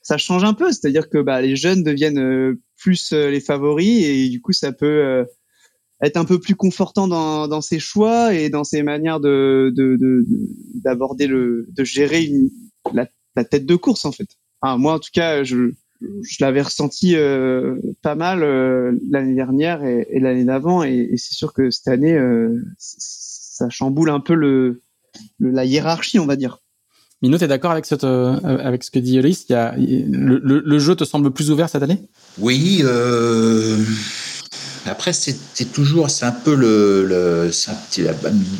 ça 0.00 0.16
change 0.16 0.44
un 0.44 0.54
peu. 0.54 0.70
C'est-à-dire 0.70 1.10
que 1.10 1.18
bah, 1.18 1.42
les 1.42 1.56
jeunes 1.56 1.82
deviennent 1.82 2.20
euh, 2.20 2.60
plus 2.76 3.12
les 3.12 3.40
favoris 3.40 4.04
et 4.04 4.28
du 4.28 4.40
coup 4.40 4.52
ça 4.52 4.72
peut 4.72 5.26
être 6.02 6.16
un 6.16 6.24
peu 6.24 6.40
plus 6.40 6.54
confortant 6.54 7.08
dans, 7.08 7.46
dans 7.46 7.60
ses 7.60 7.78
choix 7.78 8.32
et 8.32 8.48
dans 8.48 8.64
ses 8.64 8.82
manières 8.82 9.20
de 9.20 9.74
d'aborder 10.82 11.26
de, 11.26 11.32
le 11.32 11.66
de 11.68 11.84
gérer 11.84 12.24
une, 12.24 12.48
la, 12.94 13.06
la 13.36 13.44
tête 13.44 13.66
de 13.66 13.76
course 13.76 14.06
en 14.06 14.12
fait 14.12 14.28
moi, 14.62 14.94
en 14.94 14.98
tout 14.98 15.10
cas, 15.12 15.42
je, 15.44 15.72
je 16.00 16.36
l'avais 16.40 16.62
ressenti 16.62 17.16
euh, 17.16 17.76
pas 18.02 18.14
mal 18.14 18.42
euh, 18.42 18.92
l'année 19.10 19.34
dernière 19.34 19.84
et, 19.84 20.06
et 20.10 20.20
l'année 20.20 20.44
d'avant, 20.44 20.82
et, 20.82 21.08
et 21.12 21.16
c'est 21.16 21.34
sûr 21.34 21.52
que 21.52 21.70
cette 21.70 21.88
année, 21.88 22.14
euh, 22.14 22.62
ça 22.78 23.68
chamboule 23.68 24.10
un 24.10 24.20
peu 24.20 24.34
le, 24.34 24.82
le, 25.38 25.50
la 25.50 25.64
hiérarchie, 25.64 26.18
on 26.18 26.26
va 26.26 26.36
dire. 26.36 26.58
Mino, 27.22 27.36
t'es 27.36 27.48
d'accord 27.48 27.72
avec 27.72 27.84
cette, 27.84 28.04
avec 28.04 28.82
ce 28.82 28.90
que 28.90 28.98
dit 28.98 29.18
Ulysse 29.18 29.44
Il 29.50 29.52
y 29.52 29.54
a, 29.54 29.74
le, 29.76 30.40
le, 30.42 30.62
le, 30.64 30.78
jeu 30.78 30.96
te 30.96 31.04
semble 31.04 31.30
plus 31.32 31.50
ouvert 31.50 31.68
cette 31.68 31.82
année? 31.82 31.98
Oui. 32.38 32.82
Après, 34.86 35.12
c'est 35.12 35.70
toujours, 35.70 36.08
c'est 36.08 36.24
un 36.24 36.32
peu 36.32 36.54
le, 36.54 37.04
le 37.04 37.50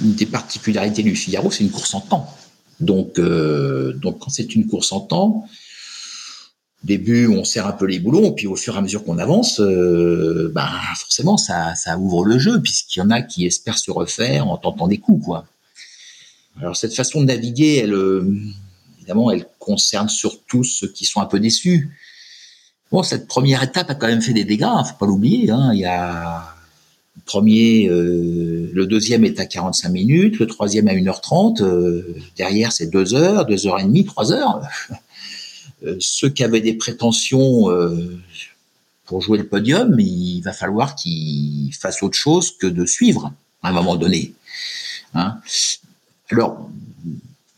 une 0.04 0.12
des 0.12 0.26
particularités 0.26 1.02
du 1.02 1.16
Figaro, 1.16 1.50
c'est 1.50 1.64
une 1.64 1.70
course 1.70 1.94
en 1.94 2.02
temps. 2.02 2.36
Donc, 2.80 3.18
donc 3.18 4.18
quand 4.18 4.28
c'est 4.28 4.54
une 4.54 4.66
course 4.66 4.92
en 4.92 5.00
temps, 5.00 5.46
début 6.84 7.28
on 7.28 7.44
serre 7.44 7.66
un 7.66 7.72
peu 7.72 7.86
les 7.86 7.98
boulons, 7.98 8.32
puis 8.32 8.46
au 8.46 8.56
fur 8.56 8.74
et 8.74 8.78
à 8.78 8.80
mesure 8.80 9.04
qu'on 9.04 9.18
avance, 9.18 9.60
ben 9.60 10.68
forcément 10.96 11.36
ça, 11.36 11.74
ça 11.74 11.98
ouvre 11.98 12.24
le 12.24 12.38
jeu, 12.38 12.60
puisqu'il 12.60 13.00
y 13.00 13.02
en 13.02 13.10
a 13.10 13.20
qui 13.22 13.46
espèrent 13.46 13.78
se 13.78 13.90
refaire 13.90 14.48
en 14.48 14.56
tentant 14.56 14.88
des 14.88 14.98
coups, 14.98 15.24
quoi. 15.24 15.46
Alors 16.58 16.76
cette 16.76 16.94
façon 16.94 17.20
de 17.20 17.26
naviguer, 17.26 17.76
elle, 17.76 17.94
euh, 17.94 18.36
évidemment, 18.98 19.30
elle 19.30 19.46
concerne 19.58 20.08
surtout 20.08 20.64
ceux 20.64 20.88
qui 20.88 21.04
sont 21.04 21.20
un 21.20 21.26
peu 21.26 21.40
déçus. 21.40 21.90
Bon, 22.90 23.02
cette 23.02 23.28
première 23.28 23.62
étape 23.62 23.88
a 23.90 23.94
quand 23.94 24.08
même 24.08 24.20
fait 24.20 24.32
des 24.32 24.44
dégâts, 24.44 24.64
hein, 24.64 24.84
faut 24.84 24.96
pas 24.98 25.06
l'oublier. 25.06 25.50
Hein. 25.50 25.70
Il 25.72 25.80
y 25.80 25.86
a 25.86 26.54
le 27.16 27.22
premier, 27.24 27.88
euh, 27.88 28.70
le 28.72 28.86
deuxième 28.86 29.24
est 29.24 29.38
à 29.40 29.46
45 29.46 29.88
minutes, 29.90 30.38
le 30.38 30.46
troisième 30.46 30.88
à 30.88 30.92
1h30, 30.92 31.62
euh, 31.62 32.16
derrière 32.36 32.72
c'est 32.72 32.88
2 32.88 33.14
heures, 33.14 33.46
2 33.46 33.66
heures 33.66 33.78
et 33.78 33.84
demie, 33.84 34.04
3 34.04 34.32
heures. 34.32 34.62
Euh, 35.84 35.96
ceux 35.98 36.28
qui 36.28 36.44
avaient 36.44 36.60
des 36.60 36.74
prétentions 36.74 37.70
euh, 37.70 38.18
pour 39.04 39.22
jouer 39.22 39.38
le 39.38 39.46
podium, 39.46 39.98
il 39.98 40.40
va 40.42 40.52
falloir 40.52 40.94
qu'ils 40.94 41.74
fassent 41.74 42.02
autre 42.02 42.18
chose 42.18 42.56
que 42.56 42.66
de 42.66 42.84
suivre 42.84 43.32
à 43.62 43.70
un 43.70 43.72
moment 43.72 43.96
donné. 43.96 44.34
Hein 45.14 45.40
Alors, 46.30 46.68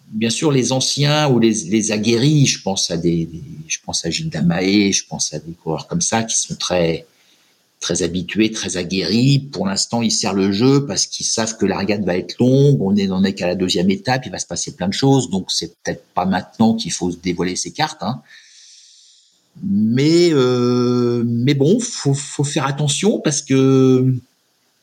bien 0.09 0.31
sûr, 0.31 0.53
les 0.53 0.73
anciens 0.73 1.29
ou 1.29 1.39
les, 1.39 1.53
les 1.65 1.93
aguerris, 1.93 2.47
je 2.47 2.63
pense 2.63 2.91
à 2.91 2.97
des, 2.97 3.29
je 3.67 3.79
pense 3.85 4.05
à 4.07 4.11
Gilles 4.11 4.31
Damaé, 4.31 4.93
je 4.93 5.05
pense 5.07 5.35
à 5.35 5.39
des 5.39 5.53
coureurs 5.53 5.87
comme 5.89 6.01
ça 6.01 6.23
qui 6.23 6.37
sont 6.37 6.55
très, 6.55 7.07
très 7.83 8.03
habitués, 8.03 8.51
très 8.51 8.79
aguerris. 8.79 9.39
Pour 9.39 9.67
l'instant, 9.67 10.01
ils 10.01 10.11
serrent 10.11 10.33
le 10.33 10.53
jeu 10.53 10.87
parce 10.87 11.07
qu'ils 11.07 11.27
savent 11.27 11.59
que 11.59 11.67
la 11.67 11.79
regate 11.79 12.03
va 12.05 12.17
être 12.17 12.39
longue. 12.39 12.81
On 12.81 12.97
est 12.97 13.07
dans 13.07 13.23
qu'à 13.33 13.47
la 13.47 13.55
deuxième 13.55 13.91
étape, 13.91 14.23
il 14.25 14.33
va 14.33 14.39
se 14.39 14.47
passer 14.47 14.75
plein 14.75 14.89
de 14.89 14.95
choses. 14.95 15.29
Donc, 15.29 15.51
c'est 15.51 15.75
peut-être 15.83 16.05
pas 16.15 16.25
maintenant 16.25 16.75
qu'il 16.75 16.93
faut 16.93 17.11
se 17.11 17.19
dévoiler 17.19 17.57
ses 17.57 17.73
cartes. 17.73 18.03
Hein. 18.03 18.23
Mais, 19.63 20.31
euh, 20.33 21.23
mais 21.27 21.53
bon, 21.53 21.79
faut, 21.79 22.15
faut 22.15 22.45
faire 22.45 22.67
attention 22.67 23.21
parce 23.21 23.43
que 23.43 24.15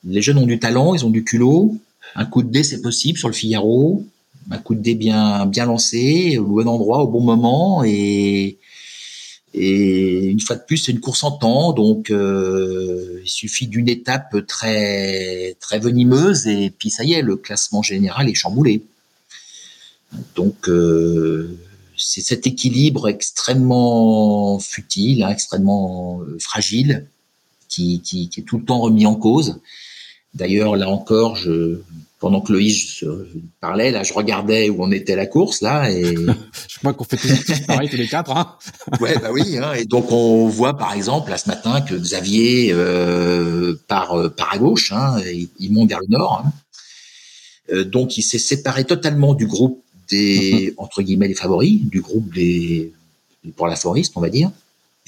les 0.04 0.22
jeunes 0.22 0.38
ont 0.38 0.46
du 0.46 0.60
talent, 0.60 0.94
ils 0.94 1.04
ont 1.06 1.10
du 1.10 1.24
culot. 1.24 1.76
Un 2.16 2.26
coup 2.26 2.44
de 2.44 2.52
dé, 2.52 2.64
c'est 2.64 2.82
possible 2.82 3.18
sur 3.18 3.30
le 3.30 3.34
Figaro 3.34 4.06
un 4.52 4.58
coup 4.58 4.76
de 4.76 4.82
dé 4.82 4.96
bien 4.96 5.46
bien 5.46 5.66
lancé, 5.66 6.38
au 6.38 6.46
bon 6.46 6.68
endroit, 6.68 7.04
au 7.04 7.08
bon 7.08 7.22
moment, 7.22 7.84
et 7.84 8.58
et 9.54 10.26
une 10.26 10.40
fois 10.40 10.56
de 10.56 10.62
plus, 10.62 10.78
c'est 10.78 10.92
une 10.92 11.00
course 11.00 11.24
en 11.24 11.32
temps, 11.32 11.74
donc 11.74 12.12
euh, 12.12 13.20
il 13.24 13.30
suffit 13.30 13.68
d'une 13.68 13.90
étape 13.90 14.46
très 14.46 15.56
très 15.60 15.80
venimeuse 15.80 16.48
et 16.48 16.70
puis 16.70 16.92
ça 16.92 17.04
y 17.04 17.14
est, 17.14 17.22
le 17.22 17.36
classement 17.36 17.82
général 17.82 18.30
est 18.30 18.36
chamboulé. 18.36 18.84
Donc 20.36 20.70
euh, 20.70 21.58
c'est 21.98 22.22
cet 22.22 22.46
équilibre 22.46 23.08
extrêmement 23.10 24.60
futile, 24.60 25.24
hein, 25.24 25.30
extrêmement 25.30 26.22
euh, 26.22 26.38
fragile, 26.40 27.08
qui, 27.70 28.02
qui, 28.02 28.30
qui, 28.30 28.42
est 28.42 28.44
tout 28.44 28.60
le 28.60 28.66
temps 28.66 28.80
remis 28.80 29.08
en 29.08 29.16
cause. 29.16 29.60
D'ailleurs, 30.36 30.76
là 30.76 30.90
encore, 30.90 31.36
je, 31.36 31.80
pendant 32.20 32.42
que 32.42 32.52
Loïs 32.52 33.04
parlait, 33.62 33.92
là, 33.92 34.04
je 34.04 34.14
regardais 34.14 34.70
où 34.70 34.84
on 34.84 34.92
était 34.92 35.16
la 35.16 35.26
course, 35.26 35.62
là, 35.62 35.90
et 35.90 36.04
je 36.68 36.80
crois 36.80 36.94
qu'on 36.94 37.06
fait 37.06 37.18
tous 37.18 37.62
pareil 37.66 37.90
tous 37.90 37.96
les 37.96 38.08
quatre. 38.08 38.36
Hein 38.36 38.56
ouais, 39.00 39.18
bah 39.18 39.30
oui. 39.32 39.58
Hein, 39.58 39.74
et 39.74 39.86
donc 39.86 40.12
on 40.12 40.48
voit 40.48 40.78
par 40.78 40.94
exemple 40.94 41.32
là 41.32 41.38
ce 41.38 41.48
matin 41.48 41.82
que 41.82 41.96
Xavier 41.96 42.72
euh, 42.74 43.76
part, 43.88 44.18
euh, 44.20 44.34
à 44.52 44.58
gauche, 44.58 44.92
hein, 44.92 45.18
il, 45.60 45.72
monte 45.72 45.90
vers 45.90 46.00
le 46.02 46.08
nord. 46.10 46.44
Hein. 46.46 46.52
Euh, 47.72 47.86
donc 47.86 48.18
il 48.18 48.24
s'est 48.24 48.40
séparé 48.40 48.84
totalement 48.84 49.34
du 49.34 49.48
groupe 49.48 49.82
des 50.10 50.74
entre 50.78 51.02
guillemets 51.02 51.30
les 51.30 51.36
favoris, 51.36 51.82
du 51.84 52.02
groupe 52.02 52.34
des, 52.34 52.92
pour 53.56 53.68
la 53.68 53.78
foriste, 53.78 54.14
on 54.18 54.22
va 54.22 54.30
dire. 54.30 54.52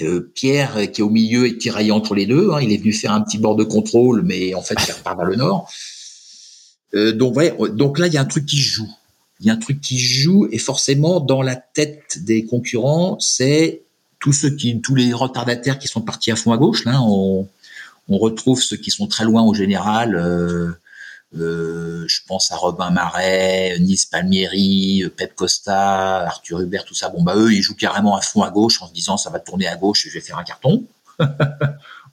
Euh, 0.02 0.32
Pierre 0.34 0.92
qui 0.92 1.02
est 1.02 1.04
au 1.04 1.10
milieu 1.10 1.46
et 1.46 1.58
tiraillé 1.58 1.92
entre 1.92 2.16
les 2.16 2.26
deux, 2.26 2.52
hein, 2.52 2.62
il 2.62 2.72
est 2.72 2.78
venu 2.78 2.94
faire 2.94 3.12
un 3.12 3.22
petit 3.22 3.38
bord 3.38 3.56
de 3.56 3.66
contrôle, 3.66 4.24
mais 4.24 4.54
en 4.54 4.62
fait 4.62 4.76
il 4.88 4.92
repart 4.94 5.18
vers 5.18 5.28
le 5.28 5.36
nord. 5.36 5.70
Euh, 6.96 7.12
donc, 7.12 7.36
ouais, 7.36 7.56
donc 7.72 8.00
là, 8.00 8.08
il 8.08 8.14
y 8.14 8.18
a 8.18 8.22
un 8.22 8.26
truc 8.26 8.46
qui 8.46 8.58
joue. 8.58 8.90
Il 9.40 9.48
y 9.48 9.50
a 9.50 9.54
un 9.54 9.58
truc 9.58 9.82
qui 9.82 9.98
joue 9.98 10.48
et 10.52 10.60
forcément 10.60 11.20
dans 11.20 11.42
la 11.42 11.56
tête 11.56 12.24
des 12.24 12.46
concurrents, 12.46 13.18
c'est 13.20 13.82
tous 14.20 14.46
qui, 14.56 14.80
tous 14.82 14.94
les 14.94 15.14
retardataires 15.14 15.80
qui 15.80 15.88
sont 15.88 16.02
partis 16.02 16.32
à 16.32 16.36
fond 16.36 16.52
à 16.52 16.58
gauche. 16.58 16.86
Là, 16.86 17.02
on, 17.02 17.48
retrouve 18.08 18.62
ceux 18.62 18.76
qui 18.76 18.92
sont 18.92 19.08
très 19.08 19.24
loin 19.24 19.42
au 19.42 19.54
général. 19.54 20.16
Euh, 20.16 20.72
euh, 21.38 22.04
je 22.08 22.20
pense 22.28 22.52
à 22.52 22.58
Robin 22.58 22.90
Marais, 22.92 23.78
Nice 23.80 24.06
Palmieri, 24.06 25.06
Pep 25.16 25.34
Costa, 25.34 26.28
Arthur 26.28 26.60
Hubert, 26.60 26.84
tout 26.84 26.94
ça. 26.94 27.08
Bon 27.08 27.24
bah 27.24 27.36
eux, 27.38 27.54
ils 27.54 27.62
jouent 27.62 27.76
carrément 27.76 28.18
à 28.18 28.22
fond 28.22 28.42
à 28.44 28.52
gauche 28.52 28.82
en 28.82 28.88
se 28.88 28.94
disant 28.94 29.16
ça 29.16 29.30
va 29.30 29.40
tourner 29.40 29.68
à 29.68 29.78
gauche 29.78 30.08
je 30.08 30.14
vais 30.14 30.20
faire 30.20 30.38
un 30.38 30.44
carton. 30.44 30.84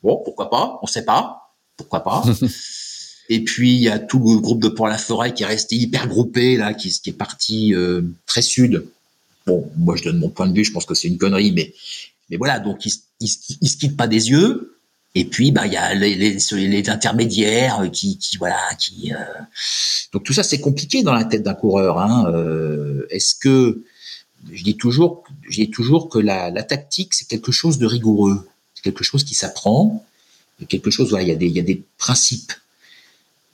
bon, 0.02 0.22
pourquoi 0.24 0.48
pas? 0.48 0.78
On 0.82 0.86
sait 0.86 1.04
pas. 1.04 1.52
Pourquoi 1.76 2.04
pas? 2.04 2.22
Et 3.28 3.44
puis 3.44 3.74
il 3.74 3.80
y 3.80 3.88
a 3.88 3.98
tout 3.98 4.18
le 4.18 4.40
groupe 4.40 4.62
de 4.62 4.68
Port-la-Forêt 4.68 5.34
qui 5.34 5.42
est 5.42 5.46
resté 5.46 5.76
hyper 5.76 6.08
groupé 6.08 6.56
là, 6.56 6.72
qui, 6.74 6.88
est 6.88 7.12
parti 7.12 7.74
euh, 7.74 8.02
très 8.26 8.42
sud. 8.42 8.86
Bon, 9.46 9.70
moi 9.76 9.96
je 9.96 10.04
donne 10.04 10.18
mon 10.18 10.30
point 10.30 10.46
de 10.46 10.54
vue, 10.54 10.64
je 10.64 10.72
pense 10.72 10.86
que 10.86 10.94
c'est 10.94 11.08
une 11.08 11.18
connerie, 11.18 11.52
mais 11.52 11.74
mais 12.30 12.36
voilà, 12.36 12.58
donc 12.58 12.84
ils, 12.84 12.92
ils, 13.20 13.30
ils, 13.62 13.68
se 13.68 13.76
quittent 13.76 13.96
pas 13.96 14.06
des 14.06 14.30
yeux. 14.30 14.74
Et 15.14 15.24
puis 15.24 15.52
bah 15.52 15.66
il 15.66 15.72
y 15.72 15.76
a 15.76 15.94
les, 15.94 16.14
les, 16.14 16.38
les 16.52 16.90
intermédiaires 16.90 17.90
qui, 17.92 18.18
qui 18.18 18.36
voilà 18.36 18.60
qui 18.78 19.12
euh... 19.12 19.16
donc 20.12 20.22
tout 20.22 20.34
ça 20.34 20.42
c'est 20.42 20.60
compliqué 20.60 21.02
dans 21.02 21.14
la 21.14 21.24
tête 21.24 21.42
d'un 21.42 21.54
coureur. 21.54 21.98
Hein. 21.98 22.30
Euh, 22.32 23.06
Est-ce 23.10 23.34
que 23.34 23.82
je 24.52 24.62
dis 24.62 24.76
toujours 24.76 25.24
je 25.48 25.62
dis 25.62 25.70
toujours 25.70 26.08
que 26.08 26.18
la, 26.18 26.50
la 26.50 26.62
tactique 26.62 27.14
c'est 27.14 27.26
quelque 27.26 27.52
chose 27.52 27.78
de 27.78 27.86
rigoureux, 27.86 28.46
c'est 28.74 28.82
quelque 28.82 29.02
chose 29.02 29.24
qui 29.24 29.34
s'apprend, 29.34 30.04
quelque 30.68 30.90
chose 30.90 31.10
voilà 31.10 31.24
il 31.24 31.28
y 31.28 31.32
a 31.32 31.36
des 31.36 31.46
il 31.46 31.56
y 31.56 31.60
a 31.60 31.64
des 31.64 31.82
principes 31.96 32.52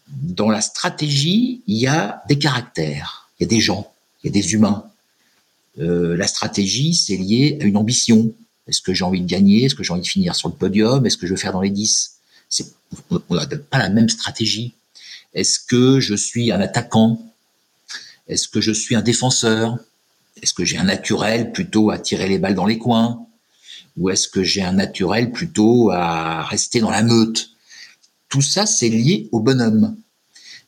dans 0.08 0.50
la 0.50 0.60
stratégie, 0.60 1.62
il 1.66 1.76
y 1.78 1.86
a 1.86 2.22
des 2.28 2.38
caractères, 2.38 3.28
il 3.38 3.44
y 3.44 3.46
a 3.46 3.48
des 3.48 3.60
gens, 3.60 3.92
il 4.22 4.28
y 4.28 4.30
a 4.30 4.32
des 4.32 4.52
humains. 4.52 4.84
Euh, 5.78 6.16
la 6.16 6.26
stratégie, 6.26 6.94
c'est 6.94 7.16
lié 7.16 7.58
à 7.60 7.64
une 7.64 7.76
ambition. 7.76 8.32
Est-ce 8.68 8.80
que 8.80 8.94
j'ai 8.94 9.04
envie 9.04 9.20
de 9.20 9.26
gagner? 9.26 9.64
Est-ce 9.64 9.74
que 9.74 9.82
j'ai 9.82 9.92
envie 9.92 10.02
de 10.02 10.06
finir 10.06 10.34
sur 10.34 10.48
le 10.48 10.54
podium? 10.54 11.04
Est-ce 11.06 11.16
que 11.16 11.26
je 11.26 11.32
veux 11.32 11.38
faire 11.38 11.52
dans 11.52 11.60
les 11.60 11.70
10 11.70 12.16
On 13.10 13.34
n'a 13.34 13.46
pas 13.46 13.78
la 13.78 13.88
même 13.88 14.08
stratégie. 14.08 14.74
Est-ce 15.34 15.58
que 15.58 16.00
je 16.00 16.14
suis 16.14 16.52
un 16.52 16.60
attaquant? 16.60 17.20
Est-ce 18.28 18.48
que 18.48 18.60
je 18.60 18.72
suis 18.72 18.94
un 18.94 19.02
défenseur? 19.02 19.78
Est-ce 20.40 20.54
que 20.54 20.64
j'ai 20.64 20.78
un 20.78 20.84
naturel 20.84 21.52
plutôt 21.52 21.90
à 21.90 21.98
tirer 21.98 22.28
les 22.28 22.38
balles 22.38 22.54
dans 22.54 22.66
les 22.66 22.78
coins? 22.78 23.26
Ou 23.96 24.10
est-ce 24.10 24.28
que 24.28 24.42
j'ai 24.42 24.62
un 24.62 24.72
naturel 24.72 25.30
plutôt 25.32 25.90
à 25.90 26.42
rester 26.44 26.80
dans 26.80 26.90
la 26.90 27.02
meute? 27.02 27.50
Tout 28.34 28.42
ça, 28.42 28.66
c'est 28.66 28.88
lié 28.88 29.28
au 29.30 29.38
bonhomme. 29.38 29.94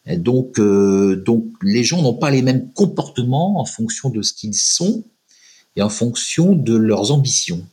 donc, 0.06 0.60
euh, 0.60 1.20
donc 1.26 1.46
les 1.62 1.82
gens 1.82 2.00
n'ont 2.00 2.14
pas 2.14 2.30
les 2.30 2.40
mêmes 2.40 2.70
comportements 2.74 3.60
en 3.60 3.64
fonction 3.64 4.08
de 4.08 4.22
ce 4.22 4.32
qu'ils 4.32 4.54
sont 4.54 5.02
et 5.74 5.82
en 5.82 5.88
fonction 5.88 6.54
de 6.54 6.76
leurs 6.76 7.10
ambitions. 7.10 7.66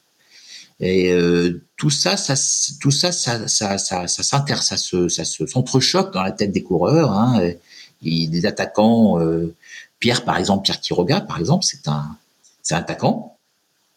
Et 0.80 1.12
euh, 1.12 1.64
tout 1.78 1.91
ça, 1.91 2.18
ça, 2.18 2.34
tout 2.82 2.89
ça, 2.89 3.12
ça, 3.12 3.48
ça, 3.48 3.78
ça, 3.78 4.08
ça 4.08 4.24
s'inter, 4.24 4.56
ça 4.64 4.78
se, 4.78 5.08
ça 5.10 5.26
se 5.26 5.46
s'entrechoque 5.46 6.12
dans 6.12 6.24
la 6.24 6.32
tête 6.32 6.52
des 6.52 6.64
coureurs. 6.64 7.12
Hein, 7.12 7.54
des 8.02 8.46
attaquants. 8.48 9.20
Euh, 9.20 9.54
Pierre, 10.00 10.26
par 10.26 10.38
exemple, 10.38 10.64
Pierre 10.64 10.82
Quiroga, 10.82 11.22
par 11.22 11.38
exemple, 11.39 11.66
c'est 11.66 11.88
un, 11.88 12.18
c'est 12.64 12.74
un 12.74 12.80
attaquant 12.80 13.33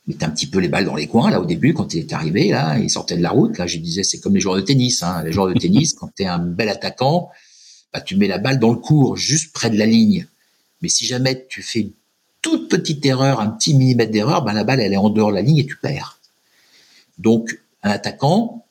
mettait 0.07 0.24
un 0.24 0.30
petit 0.30 0.46
peu 0.46 0.59
les 0.59 0.68
balles 0.68 0.84
dans 0.84 0.94
les 0.94 1.07
coins 1.07 1.30
là 1.30 1.40
au 1.40 1.44
début 1.44 1.74
quand 1.74 1.94
il 1.94 2.00
est 2.00 2.12
arrivé 2.12 2.50
là 2.50 2.78
il 2.78 2.90
sortait 2.90 3.16
de 3.16 3.22
la 3.22 3.30
route. 3.30 3.59
Là 3.59 3.66
je 3.66 3.78
disais 3.78 4.02
c'est 4.02 4.18
comme 4.18 4.34
les 4.34 4.40
joueurs 4.40 4.57
de 4.57 4.61
tennis 4.61 5.02
hein. 5.02 5.22
les 5.24 5.32
joueurs 5.32 5.48
de 5.48 5.54
tennis 5.54 5.94
quand 5.94 6.11
tu 6.14 6.22
es 6.22 6.26
un 6.26 6.38
bel 6.38 6.68
attaquant 6.68 7.30
bah, 7.92 8.00
tu 8.00 8.16
mets 8.16 8.28
la 8.28 8.38
balle 8.38 8.59
dans 8.59 8.70
le 8.70 8.78
cours 8.78 9.16
juste 9.16 9.52
près 9.52 9.70
de 9.70 9.78
la 9.78 9.86
ligne. 9.86 10.26
Mais 10.82 10.88
si 10.88 11.07
jamais 11.07 11.46
tu 11.48 11.62
fais 11.62 11.88
toute 12.42 12.68
petite 12.68 13.04
erreur 13.07 13.40
un 13.40 13.48
petit 13.48 13.74
millimètre 13.74 14.12
d'erreur 14.12 14.42
bah, 14.42 14.52
la 14.52 14.64
balle 14.64 14.80
elle 14.80 14.92
est 14.92 14.98
en 14.98 15.11
dehors 15.11 15.30
de 15.30 15.36
la 15.36 15.42
ligne 15.42 15.59
et 15.59 15.66
tu 15.66 15.76
perds. 15.76 16.20
Donc 17.18 17.61
un 17.82 17.90
attaquant 17.90 18.65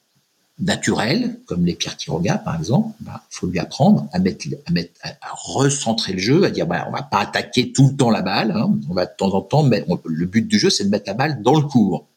naturel, 0.59 1.39
comme 1.45 1.65
les 1.65 1.75
Pierre 1.75 1.97
Quiroga 1.97 2.37
par 2.37 2.55
exemple, 2.55 2.95
il 3.01 3.05
bah, 3.05 3.23
faut 3.29 3.47
lui 3.47 3.59
apprendre 3.59 4.07
à 4.13 4.19
mettre, 4.19 4.47
à 4.65 4.71
mettre, 4.71 4.91
à, 5.03 5.15
recentrer 5.33 6.13
le 6.13 6.19
jeu, 6.19 6.43
à 6.45 6.49
dire 6.49 6.65
bah, 6.65 6.85
on 6.87 6.91
va 6.91 7.03
pas 7.03 7.19
attaquer 7.19 7.73
tout 7.73 7.89
le 7.89 7.95
temps 7.95 8.09
la 8.09 8.21
balle, 8.21 8.51
hein, 8.51 8.73
on 8.89 8.93
va 8.93 9.05
de 9.05 9.11
temps 9.17 9.33
en 9.33 9.41
temps 9.41 9.63
mettre, 9.63 9.87
le 10.05 10.25
but 10.25 10.47
du 10.47 10.57
jeu 10.57 10.69
c'est 10.69 10.85
de 10.85 10.89
mettre 10.89 11.07
la 11.07 11.13
balle 11.13 11.41
dans 11.41 11.55
le 11.55 11.67
cours, 11.67 12.07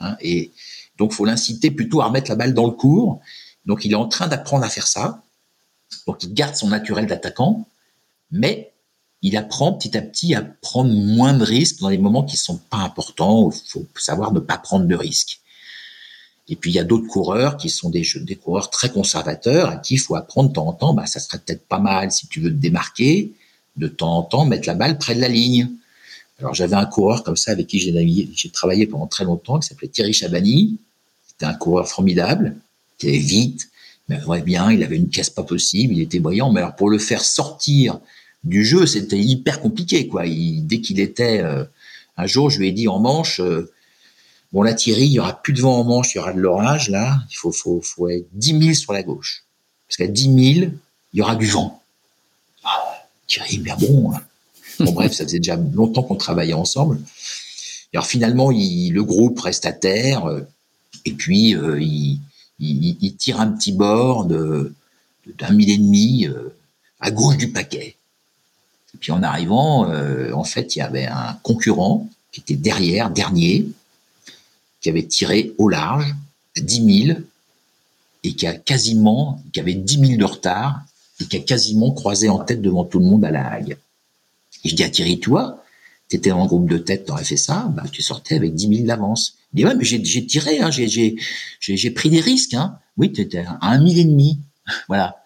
hein, 0.00 0.16
et 0.20 0.52
donc 0.98 1.12
faut 1.12 1.24
l'inciter 1.24 1.70
plutôt 1.70 2.00
à 2.00 2.06
remettre 2.06 2.30
la 2.30 2.36
balle 2.36 2.54
dans 2.54 2.66
le 2.66 2.72
cours. 2.72 3.20
Donc 3.64 3.84
il 3.84 3.92
est 3.92 3.96
en 3.96 4.06
train 4.06 4.28
d'apprendre 4.28 4.64
à 4.64 4.68
faire 4.68 4.86
ça, 4.86 5.22
donc 6.06 6.22
il 6.22 6.34
garde 6.34 6.54
son 6.54 6.68
naturel 6.68 7.06
d'attaquant, 7.06 7.66
mais 8.30 8.72
il 9.22 9.36
apprend 9.36 9.72
petit 9.72 9.96
à 9.96 10.02
petit 10.02 10.34
à 10.34 10.42
prendre 10.42 10.92
moins 10.92 11.32
de 11.32 11.44
risques 11.44 11.80
dans 11.80 11.88
les 11.88 11.98
moments 11.98 12.22
qui 12.22 12.36
sont 12.36 12.58
pas 12.58 12.78
importants. 12.78 13.50
Il 13.50 13.70
faut 13.70 13.86
savoir 13.96 14.32
ne 14.32 14.40
pas 14.40 14.58
prendre 14.58 14.86
de 14.86 14.94
risques. 14.94 15.40
Et 16.48 16.56
puis 16.56 16.70
il 16.70 16.74
y 16.74 16.78
a 16.78 16.84
d'autres 16.84 17.08
coureurs 17.08 17.56
qui 17.56 17.68
sont 17.68 17.90
des, 17.90 18.06
des 18.20 18.36
coureurs 18.36 18.70
très 18.70 18.90
conservateurs 18.90 19.68
à 19.70 19.76
qui 19.76 19.94
il 19.94 19.98
faut 19.98 20.14
apprendre 20.14 20.50
de 20.50 20.54
temps 20.54 20.68
en 20.68 20.72
temps, 20.72 20.94
bah, 20.94 21.06
ça 21.06 21.18
serait 21.18 21.38
peut-être 21.38 21.66
pas 21.66 21.80
mal 21.80 22.12
si 22.12 22.28
tu 22.28 22.40
veux 22.40 22.50
te 22.50 22.54
démarquer, 22.54 23.32
de 23.76 23.88
temps 23.88 24.16
en 24.18 24.22
temps 24.22 24.44
mettre 24.44 24.68
la 24.68 24.74
balle 24.74 24.98
près 24.98 25.14
de 25.14 25.20
la 25.20 25.28
ligne. 25.28 25.70
Alors 26.38 26.54
j'avais 26.54 26.76
un 26.76 26.86
coureur 26.86 27.24
comme 27.24 27.36
ça 27.36 27.52
avec 27.52 27.66
qui 27.66 27.78
j'ai 27.80 28.50
travaillé 28.50 28.86
pendant 28.86 29.06
très 29.06 29.24
longtemps, 29.24 29.58
qui 29.58 29.68
s'appelait 29.68 29.88
Thierry 29.88 30.12
Chabani. 30.12 30.78
C'était 31.26 31.46
un 31.46 31.54
coureur 31.54 31.88
formidable, 31.88 32.56
qui 32.98 33.08
allait 33.08 33.18
vite, 33.18 33.68
mais 34.08 34.22
ouais, 34.24 34.42
bien, 34.42 34.70
il 34.70 34.82
avait 34.82 34.96
une 34.96 35.08
caisse 35.08 35.30
pas 35.30 35.42
possible, 35.42 35.94
il 35.94 36.00
était 36.00 36.20
brillant. 36.20 36.52
Mais 36.52 36.60
alors 36.60 36.76
pour 36.76 36.90
le 36.90 36.98
faire 36.98 37.24
sortir 37.24 37.98
du 38.44 38.64
jeu, 38.64 38.86
c'était 38.86 39.18
hyper 39.18 39.60
compliqué, 39.60 40.06
quoi. 40.08 40.22
Dès 40.24 40.80
qu'il 40.80 41.00
était, 41.00 41.40
euh, 41.42 41.64
un 42.16 42.26
jour, 42.26 42.50
je 42.50 42.58
lui 42.58 42.68
ai 42.68 42.72
dit 42.72 42.86
en 42.86 43.00
manche, 43.00 43.40
euh, 43.40 43.72
Bon, 44.52 44.62
là, 44.62 44.74
Thierry, 44.74 45.06
il 45.06 45.12
y 45.12 45.20
aura 45.20 45.40
plus 45.42 45.52
de 45.52 45.60
vent 45.60 45.80
en 45.80 45.84
manche, 45.84 46.14
il 46.14 46.18
y 46.18 46.20
aura 46.20 46.32
de 46.32 46.40
l'orage, 46.40 46.88
là. 46.88 47.18
Il 47.30 47.36
faut, 47.36 47.52
faut, 47.52 47.80
faut 47.82 48.08
être 48.08 48.26
10 48.32 48.62
000 48.62 48.74
sur 48.74 48.92
la 48.92 49.02
gauche. 49.02 49.44
Parce 49.88 49.96
qu'à 49.96 50.06
10 50.06 50.22
000, 50.54 50.70
il 51.12 51.18
y 51.18 51.22
aura 51.22 51.36
du 51.36 51.46
vent. 51.46 51.82
Ah, 52.64 53.06
Thierry, 53.26 53.58
bien 53.58 53.76
bon. 53.76 54.12
Hein. 54.12 54.22
Bon, 54.80 54.92
bref, 54.92 55.12
ça 55.12 55.24
faisait 55.24 55.38
déjà 55.38 55.56
longtemps 55.56 56.02
qu'on 56.02 56.16
travaillait 56.16 56.52
ensemble. 56.52 56.98
Et 57.92 57.96
alors, 57.96 58.06
finalement, 58.06 58.50
le 58.50 59.00
groupe 59.00 59.40
reste 59.40 59.66
à 59.66 59.72
terre. 59.72 60.26
Euh, 60.26 60.42
et 61.04 61.12
puis, 61.12 61.54
euh, 61.54 61.80
il, 61.80 62.20
il, 62.58 62.96
il, 63.00 63.16
tire 63.16 63.40
un 63.40 63.48
petit 63.48 63.72
bord 63.72 64.26
de, 64.26 64.74
d'un 65.38 65.50
mille 65.50 65.70
et 65.70 65.78
demi 65.78 66.26
euh, 66.26 66.54
à 67.00 67.10
gauche 67.10 67.36
du 67.36 67.50
paquet. 67.50 67.96
Et 68.94 68.98
puis 68.98 69.12
en 69.12 69.22
arrivant, 69.22 69.92
en 70.32 70.44
fait, 70.44 70.74
il 70.74 70.78
y 70.78 70.82
avait 70.82 71.04
un 71.04 71.38
concurrent 71.42 72.08
qui 72.32 72.40
était 72.40 72.54
derrière, 72.54 73.10
dernier, 73.10 73.66
qui 74.86 74.90
avait 74.90 75.02
tiré 75.02 75.52
au 75.58 75.68
large 75.68 76.14
à 76.56 76.60
10 76.60 77.06
000 77.06 77.18
et 78.22 78.34
qui 78.34 78.46
a 78.46 78.54
quasiment, 78.54 79.42
qui 79.52 79.58
avait 79.58 79.74
10 79.74 79.98
000 79.98 80.16
de 80.16 80.24
retard 80.24 80.80
et 81.20 81.24
qui 81.24 81.36
a 81.36 81.40
quasiment 81.40 81.90
croisé 81.90 82.28
en 82.28 82.38
tête 82.38 82.62
devant 82.62 82.84
tout 82.84 83.00
le 83.00 83.04
monde 83.04 83.24
à 83.24 83.32
la 83.32 83.50
Hague. 83.50 83.78
Et 84.62 84.68
je 84.68 84.76
dis 84.76 84.84
à 84.84 84.88
Thierry, 84.88 85.18
toi, 85.18 85.60
tu 86.08 86.14
étais 86.14 86.30
en 86.30 86.46
groupe 86.46 86.70
de 86.70 86.78
tête, 86.78 87.10
aurais 87.10 87.24
fait 87.24 87.36
ça, 87.36 87.68
bah, 87.74 87.82
tu 87.90 88.00
sortais 88.00 88.36
avec 88.36 88.54
10 88.54 88.76
000 88.76 88.86
d'avance. 88.86 89.38
Il 89.52 89.56
dit, 89.56 89.64
ouais, 89.64 89.74
mais 89.74 89.84
j'ai 89.84 90.24
tiré, 90.24 90.60
hein, 90.60 90.70
j'ai 90.70 91.90
pris 91.90 92.08
des 92.08 92.20
risques. 92.20 92.54
Hein. 92.54 92.78
Oui, 92.96 93.12
tu 93.12 93.22
étais 93.22 93.38
à 93.38 93.58
un 93.62 93.80
mille 93.80 93.98
et 93.98 94.04
demi. 94.04 94.38
voilà. 94.86 95.16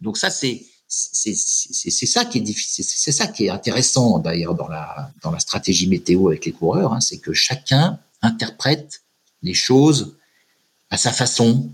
Donc 0.00 0.18
ça, 0.18 0.30
c'est 0.30 0.62
c'est 0.86 2.06
ça 2.06 2.24
qui 2.24 2.38
est 2.38 2.42
difficile, 2.42 2.84
c'est 2.84 3.12
ça 3.12 3.28
qui 3.28 3.46
est 3.46 3.50
intéressant 3.50 4.18
d'ailleurs 4.18 4.56
dans 4.56 4.66
la 4.66 5.12
dans 5.22 5.30
la 5.30 5.38
stratégie 5.38 5.86
météo 5.86 6.28
avec 6.28 6.44
les 6.46 6.50
coureurs, 6.50 6.92
hein, 6.92 7.00
c'est 7.00 7.18
que 7.18 7.32
chacun 7.32 8.00
interprète 8.22 9.02
les 9.42 9.54
choses 9.54 10.16
à 10.90 10.96
sa 10.96 11.12
façon, 11.12 11.70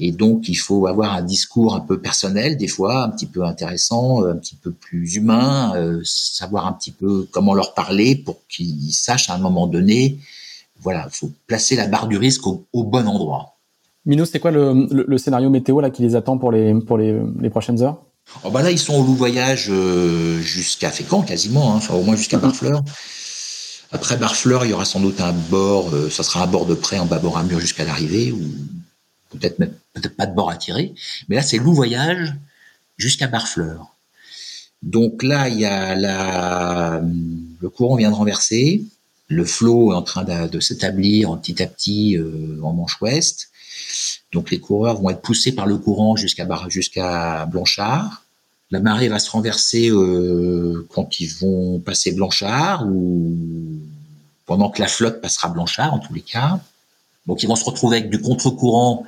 et 0.00 0.10
donc, 0.10 0.48
il 0.48 0.56
faut 0.56 0.86
avoir 0.86 1.14
un 1.14 1.22
discours 1.22 1.76
un 1.76 1.80
peu 1.80 2.00
personnel, 2.00 2.56
des 2.56 2.66
fois, 2.66 3.04
un 3.04 3.10
petit 3.10 3.26
peu 3.26 3.44
intéressant, 3.44 4.24
un 4.26 4.36
petit 4.36 4.56
peu 4.56 4.72
plus 4.72 5.14
humain, 5.14 5.72
euh, 5.76 6.00
savoir 6.04 6.66
un 6.66 6.72
petit 6.72 6.90
peu 6.90 7.28
comment 7.30 7.54
leur 7.54 7.74
parler 7.74 8.16
pour 8.16 8.40
qu'ils 8.48 8.92
sachent 8.92 9.30
à 9.30 9.34
un 9.34 9.38
moment 9.38 9.68
donné. 9.68 10.18
Voilà, 10.80 11.06
il 11.12 11.16
faut 11.16 11.30
placer 11.46 11.76
la 11.76 11.86
barre 11.86 12.08
du 12.08 12.16
risque 12.16 12.46
au, 12.46 12.64
bon 12.72 13.06
endroit. 13.06 13.54
Mino, 14.04 14.24
c'est 14.24 14.40
quoi 14.40 14.50
le, 14.50 15.16
scénario 15.16 15.48
météo 15.48 15.80
là 15.80 15.90
qui 15.90 16.02
les 16.02 16.16
attend 16.16 16.38
pour 16.38 16.50
les, 16.50 16.74
pour 16.74 16.98
les, 16.98 17.50
prochaines 17.50 17.80
heures? 17.80 18.02
Oh 18.42 18.50
bah 18.50 18.62
Là, 18.62 18.72
ils 18.72 18.78
sont 18.78 18.94
au 18.94 19.04
loup 19.04 19.14
voyage 19.14 19.68
euh, 19.70 20.40
jusqu'à 20.40 20.90
Fécamp, 20.90 21.22
quasiment, 21.22 21.72
hein, 21.72 21.76
enfin 21.76 21.94
au 21.94 22.02
moins 22.02 22.16
jusqu'à 22.16 22.38
Barfleur. 22.38 22.82
Après 23.94 24.16
Barfleur, 24.16 24.64
il 24.64 24.70
y 24.70 24.72
aura 24.72 24.84
sans 24.84 24.98
doute 24.98 25.20
un 25.20 25.32
bord, 25.32 25.94
euh, 25.94 26.10
ça 26.10 26.24
sera 26.24 26.42
un 26.42 26.48
bord 26.48 26.66
de 26.66 26.74
près 26.74 26.98
en 26.98 27.06
bâbord 27.06 27.38
à 27.38 27.44
mur 27.44 27.60
jusqu'à 27.60 27.84
l'arrivée, 27.84 28.32
ou 28.32 28.42
peut-être 29.30 29.60
même 29.60 29.72
peut-être 29.92 30.16
pas 30.16 30.26
de 30.26 30.34
bord 30.34 30.50
à 30.50 30.56
tirer, 30.56 30.92
mais 31.28 31.36
là 31.36 31.42
c'est 31.42 31.58
loup 31.58 31.72
voyage 31.72 32.34
jusqu'à 32.96 33.28
Barfleur. 33.28 33.94
Donc 34.82 35.22
là 35.22 35.48
il 35.48 35.60
y 35.60 35.64
a 35.64 35.94
la, 35.94 37.02
le 37.60 37.68
courant 37.70 37.94
vient 37.94 38.10
de 38.10 38.16
renverser, 38.16 38.82
le 39.28 39.44
flot 39.44 39.92
est 39.92 39.96
en 39.96 40.02
train 40.02 40.24
de, 40.24 40.58
s'établir 40.58 41.38
petit 41.40 41.62
à 41.62 41.68
petit 41.68 42.16
euh, 42.16 42.58
en 42.64 42.72
manche 42.72 43.00
ouest. 43.00 43.50
Donc 44.32 44.50
les 44.50 44.58
coureurs 44.58 45.00
vont 45.00 45.10
être 45.10 45.22
poussés 45.22 45.52
par 45.52 45.66
le 45.66 45.78
courant 45.78 46.16
jusqu'à 46.16 46.48
jusqu'à 46.68 47.46
Blanchard. 47.46 48.23
La 48.74 48.80
marée 48.80 49.06
va 49.06 49.20
se 49.20 49.30
renverser 49.30 49.88
euh, 49.88 50.84
quand 50.92 51.20
ils 51.20 51.32
vont 51.32 51.78
passer 51.78 52.10
Blanchard 52.10 52.84
ou 52.88 53.32
pendant 54.46 54.68
que 54.68 54.82
la 54.82 54.88
flotte 54.88 55.20
passera 55.20 55.48
Blanchard 55.48 55.94
en 55.94 56.00
tous 56.00 56.12
les 56.12 56.22
cas. 56.22 56.58
Donc 57.28 57.44
ils 57.44 57.46
vont 57.46 57.54
se 57.54 57.64
retrouver 57.64 57.98
avec 57.98 58.10
du 58.10 58.20
contre-courant 58.20 59.06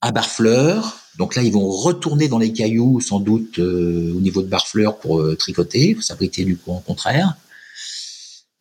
à 0.00 0.12
Barfleur. 0.12 0.98
Donc 1.18 1.36
là, 1.36 1.42
ils 1.42 1.52
vont 1.52 1.68
retourner 1.68 2.28
dans 2.28 2.38
les 2.38 2.54
cailloux, 2.54 3.02
sans 3.02 3.20
doute 3.20 3.58
euh, 3.58 4.14
au 4.16 4.20
niveau 4.22 4.40
de 4.40 4.48
Barfleur 4.48 4.96
pour 4.96 5.20
euh, 5.20 5.36
tricoter, 5.36 5.94
pour 5.94 6.02
s'abriter 6.02 6.46
du 6.46 6.56
courant 6.56 6.80
contraire. 6.80 7.36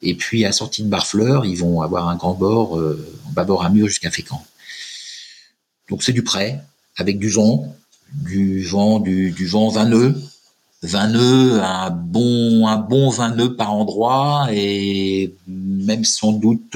Et 0.01 0.15
puis 0.15 0.43
à 0.43 0.51
sortie 0.51 0.83
de 0.83 0.89
Barfleur, 0.89 1.45
ils 1.45 1.55
vont 1.55 1.81
avoir 1.81 2.09
un 2.09 2.17
grand 2.17 2.33
bord 2.33 2.73
en 2.73 3.31
bâbord 3.31 3.63
à 3.63 3.69
mur 3.69 3.87
jusqu'à 3.87 4.11
Fécamp. 4.11 4.45
Donc 5.89 6.03
c'est 6.03 6.11
du 6.11 6.23
prêt, 6.23 6.59
avec 6.97 7.19
du 7.19 7.29
vent, 7.29 7.73
du 8.13 8.63
vent, 8.63 8.99
du, 8.99 9.45
vent 9.45 9.69
20 9.69 9.85
nœuds, 9.85 10.15
20 10.83 11.07
nœuds, 11.09 11.61
un 11.61 11.89
bon, 11.89 12.67
un 12.67 12.77
bon 12.77 13.09
20 13.09 13.35
nœuds 13.35 13.55
par 13.55 13.73
endroit, 13.73 14.47
et 14.51 15.33
même 15.47 16.05
sans 16.05 16.31
doute 16.31 16.75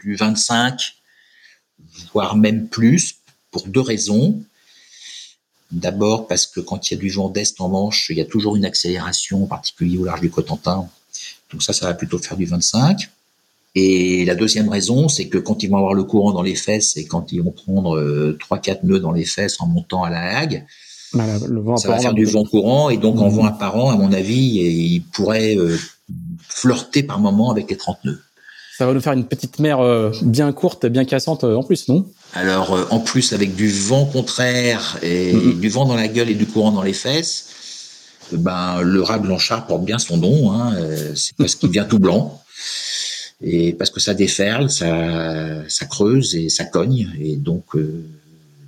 du 0.00 0.16
25, 0.16 0.96
voire 2.12 2.36
même 2.36 2.68
plus, 2.68 3.16
pour 3.50 3.66
deux 3.66 3.80
raisons. 3.80 4.42
D'abord 5.72 6.28
parce 6.28 6.46
que 6.46 6.60
quand 6.60 6.90
il 6.90 6.94
y 6.94 6.96
a 6.96 7.00
du 7.00 7.10
vent 7.10 7.28
d'est 7.28 7.60
en 7.60 7.68
Manche, 7.68 8.06
il 8.10 8.16
y 8.16 8.20
a 8.20 8.24
toujours 8.24 8.54
une 8.54 8.64
accélération, 8.64 9.44
en 9.44 9.46
particulier 9.46 9.98
au 9.98 10.04
large 10.04 10.20
du 10.20 10.30
Cotentin. 10.30 10.88
Donc 11.50 11.62
ça, 11.62 11.72
ça 11.72 11.86
va 11.86 11.94
plutôt 11.94 12.18
faire 12.18 12.36
du 12.36 12.44
25. 12.44 13.10
Et 13.76 14.24
la 14.24 14.34
deuxième 14.34 14.68
raison, 14.68 15.08
c'est 15.08 15.28
que 15.28 15.38
quand 15.38 15.62
ils 15.62 15.70
vont 15.70 15.76
avoir 15.76 15.94
le 15.94 16.02
courant 16.02 16.32
dans 16.32 16.42
les 16.42 16.54
fesses 16.56 16.96
et 16.96 17.04
quand 17.04 17.30
ils 17.30 17.42
vont 17.42 17.52
prendre 17.52 17.96
euh, 17.96 18.36
trois, 18.40 18.58
quatre 18.58 18.82
nœuds 18.82 19.00
dans 19.00 19.12
les 19.12 19.24
fesses 19.24 19.60
en 19.60 19.66
montant 19.66 20.02
à 20.02 20.10
la 20.10 20.38
hague, 20.38 20.64
bah, 21.12 21.24
ça 21.76 21.88
va 21.88 21.98
faire 21.98 22.14
du 22.14 22.24
vent 22.24 22.44
courant 22.44 22.90
et 22.90 22.96
donc 22.96 23.20
en 23.20 23.28
vent 23.28 23.44
apparent, 23.44 23.90
à 23.90 23.96
mon 23.96 24.12
avis, 24.12 24.58
il 24.58 25.02
pourrait 25.12 25.56
euh, 25.56 25.76
flirter 26.48 27.02
par 27.02 27.20
moment 27.20 27.50
avec 27.50 27.70
les 27.70 27.76
30 27.76 28.04
nœuds. 28.04 28.20
Ça 28.76 28.84
va 28.84 28.92
nous 28.92 29.00
faire 29.00 29.14
une 29.14 29.24
petite 29.24 29.58
mer 29.58 29.80
euh, 29.80 30.10
bien 30.20 30.52
courte, 30.52 30.84
bien 30.84 31.06
cassante 31.06 31.44
euh, 31.44 31.56
en 31.56 31.62
plus, 31.62 31.88
non? 31.88 32.06
Alors, 32.34 32.74
euh, 32.74 32.84
en 32.90 33.00
plus, 33.00 33.32
avec 33.32 33.54
du 33.54 33.70
vent 33.70 34.04
contraire 34.04 34.98
et 35.02 35.32
du 35.32 35.70
vent 35.70 35.86
dans 35.86 35.94
la 35.94 36.08
gueule 36.08 36.28
et 36.28 36.34
du 36.34 36.44
courant 36.44 36.72
dans 36.72 36.82
les 36.82 36.92
fesses, 36.92 37.46
ben, 38.32 38.82
le 38.82 39.00
rat 39.00 39.18
blanchard 39.18 39.66
porte 39.66 39.82
bien 39.82 39.98
son 39.98 40.18
nom. 40.18 40.52
Hein, 40.52 40.74
c'est 41.14 41.34
parce 41.36 41.54
qu'il 41.54 41.70
vient 41.70 41.84
tout 41.84 41.98
blanc. 41.98 42.42
Et 43.42 43.72
parce 43.74 43.90
que 43.90 44.00
ça 44.00 44.14
déferle, 44.14 44.70
ça, 44.70 45.68
ça 45.68 45.86
creuse 45.86 46.34
et 46.34 46.48
ça 46.48 46.64
cogne. 46.64 47.10
Et 47.20 47.36
donc, 47.36 47.76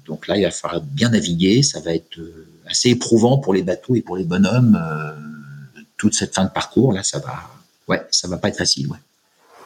donc 0.07 0.27
là, 0.27 0.37
il 0.37 0.43
va 0.43 0.51
falloir 0.51 0.83
bien 0.83 1.09
naviguer. 1.09 1.63
Ça 1.63 1.81
va 1.81 1.95
être 1.95 2.19
assez 2.67 2.91
éprouvant 2.91 3.39
pour 3.39 3.55
les 3.55 3.63
bateaux 3.63 3.95
et 3.95 4.03
pour 4.03 4.17
les 4.17 4.25
bonhommes. 4.25 4.79
toute 5.97 6.15
cette 6.15 6.35
fin 6.35 6.45
de 6.45 6.51
parcours, 6.51 6.93
là, 6.93 7.03
ça 7.03 7.19
va, 7.19 7.35
ouais, 7.89 8.03
ça 8.11 8.29
va 8.29 8.37
pas 8.37 8.49
être 8.49 8.59
facile, 8.59 8.89
ouais. 8.89 8.99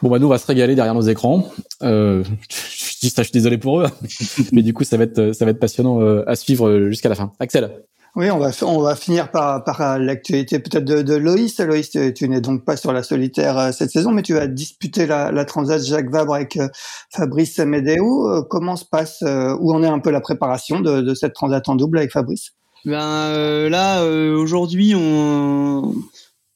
Bon 0.03 0.09
bah 0.09 0.19
nous 0.19 0.27
on 0.27 0.29
va 0.29 0.37
se 0.37 0.45
régaler 0.45 0.75
derrière 0.75 0.93
nos 0.93 1.01
écrans. 1.01 1.49
Euh, 1.81 2.25
je 2.49 3.07
ça, 3.07 3.21
je 3.21 3.29
suis 3.29 3.31
désolé 3.31 3.57
pour 3.57 3.79
eux, 3.79 3.87
mais 4.51 4.61
du 4.61 4.73
coup 4.73 4.83
ça 4.83 4.97
va 4.97 5.05
être 5.05 5.31
ça 5.31 5.45
va 5.45 5.51
être 5.51 5.61
passionnant 5.61 6.01
euh, 6.01 6.29
à 6.29 6.35
suivre 6.35 6.89
jusqu'à 6.89 7.07
la 7.07 7.15
fin. 7.15 7.31
Axel. 7.39 7.71
Oui, 8.15 8.29
on 8.29 8.37
va 8.37 8.51
on 8.61 8.79
va 8.79 8.95
finir 8.95 9.31
par 9.31 9.63
par 9.63 9.97
l'actualité 9.97 10.59
peut-être 10.59 10.85
de, 10.85 11.01
de 11.01 11.15
Loïs. 11.15 11.59
Loïs, 11.59 11.89
tu, 11.89 12.29
n'es 12.29 12.41
donc 12.41 12.63
pas 12.63 12.77
sur 12.77 12.93
la 12.93 13.01
solitaire 13.01 13.57
euh, 13.57 13.71
cette 13.71 13.89
saison, 13.89 14.11
mais 14.11 14.21
tu 14.21 14.35
vas 14.35 14.45
disputer 14.45 15.07
la, 15.07 15.31
la 15.31 15.45
Transat 15.45 15.81
Jacques 15.83 16.11
Vabre 16.11 16.35
avec 16.35 16.57
euh, 16.57 16.67
Fabrice 17.09 17.57
Medeo. 17.57 18.43
Comment 18.51 18.75
se 18.75 18.85
passe 18.85 19.23
où 19.23 19.73
en 19.73 19.81
est 19.81 19.87
un 19.87 19.99
peu 19.99 20.11
la 20.11 20.21
préparation 20.21 20.79
de, 20.79 21.01
de 21.01 21.13
cette 21.15 21.33
Transat 21.33 21.67
en 21.67 21.75
double 21.75 21.97
avec 21.97 22.11
Fabrice? 22.11 22.51
Ben 22.85 23.69
là 23.69 24.05
aujourd'hui 24.05 24.93
on 24.95 25.95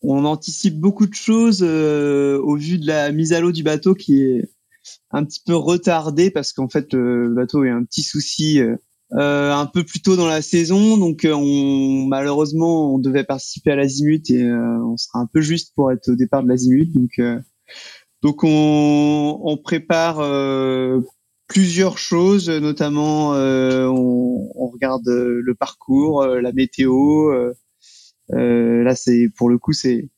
on 0.04 0.26
anticipe 0.26 0.80
beaucoup 0.80 1.08
de 1.08 1.16
choses 1.16 1.64
euh, 1.64 2.40
au 2.40 2.56
vu 2.56 2.78
de 2.78 2.86
la 2.86 3.12
mise 3.12 3.34
à 3.34 3.40
l'eau 3.40 3.52
du 3.52 3.64
bateau 3.64 3.96
qui 3.96 4.22
est 4.22 4.52
un 5.10 5.24
petit 5.24 5.42
peu 5.44 5.56
retardée 5.56 6.30
parce 6.30 6.54
qu'en 6.54 6.70
fait 6.70 6.94
le 6.94 7.34
bateau 7.34 7.64
a 7.64 7.70
un 7.70 7.84
petit 7.84 8.04
souci 8.04 8.62
euh, 9.14 9.20
euh, 9.20 9.54
un 9.54 9.66
peu 9.66 9.84
plus 9.84 10.02
tôt 10.02 10.16
dans 10.16 10.28
la 10.28 10.42
saison 10.42 10.98
donc 10.98 11.26
on 11.26 12.06
malheureusement 12.08 12.94
on 12.94 13.00
devait 13.00 13.24
participer 13.24 13.72
à 13.72 13.76
l'azimut 13.76 14.30
et 14.30 14.46
on 14.52 14.98
sera 14.98 15.20
un 15.20 15.28
peu 15.28 15.42
juste 15.42 15.74
pour 15.76 15.92
être 15.92 16.10
au 16.10 16.16
départ 16.16 16.44
de 16.44 16.50
l'azimut 16.50 16.92
donc 16.94 17.22
donc 18.22 18.44
on, 18.44 19.40
on 19.44 19.58
prépare 19.58 20.18
plusieurs 21.48 21.98
choses 21.98 22.50
notamment 22.50 23.32
on, 23.32 24.52
on, 24.56 24.68
regarde 24.68 25.08
le 25.08 25.56
parcours 25.56 26.26
la 26.26 26.52
météo 26.52 27.32
euh, 28.34 28.84
là, 28.84 28.96
c'est 28.96 29.30
pour 29.36 29.50
le 29.50 29.58
coup, 29.58 29.74
c'est 29.74 30.10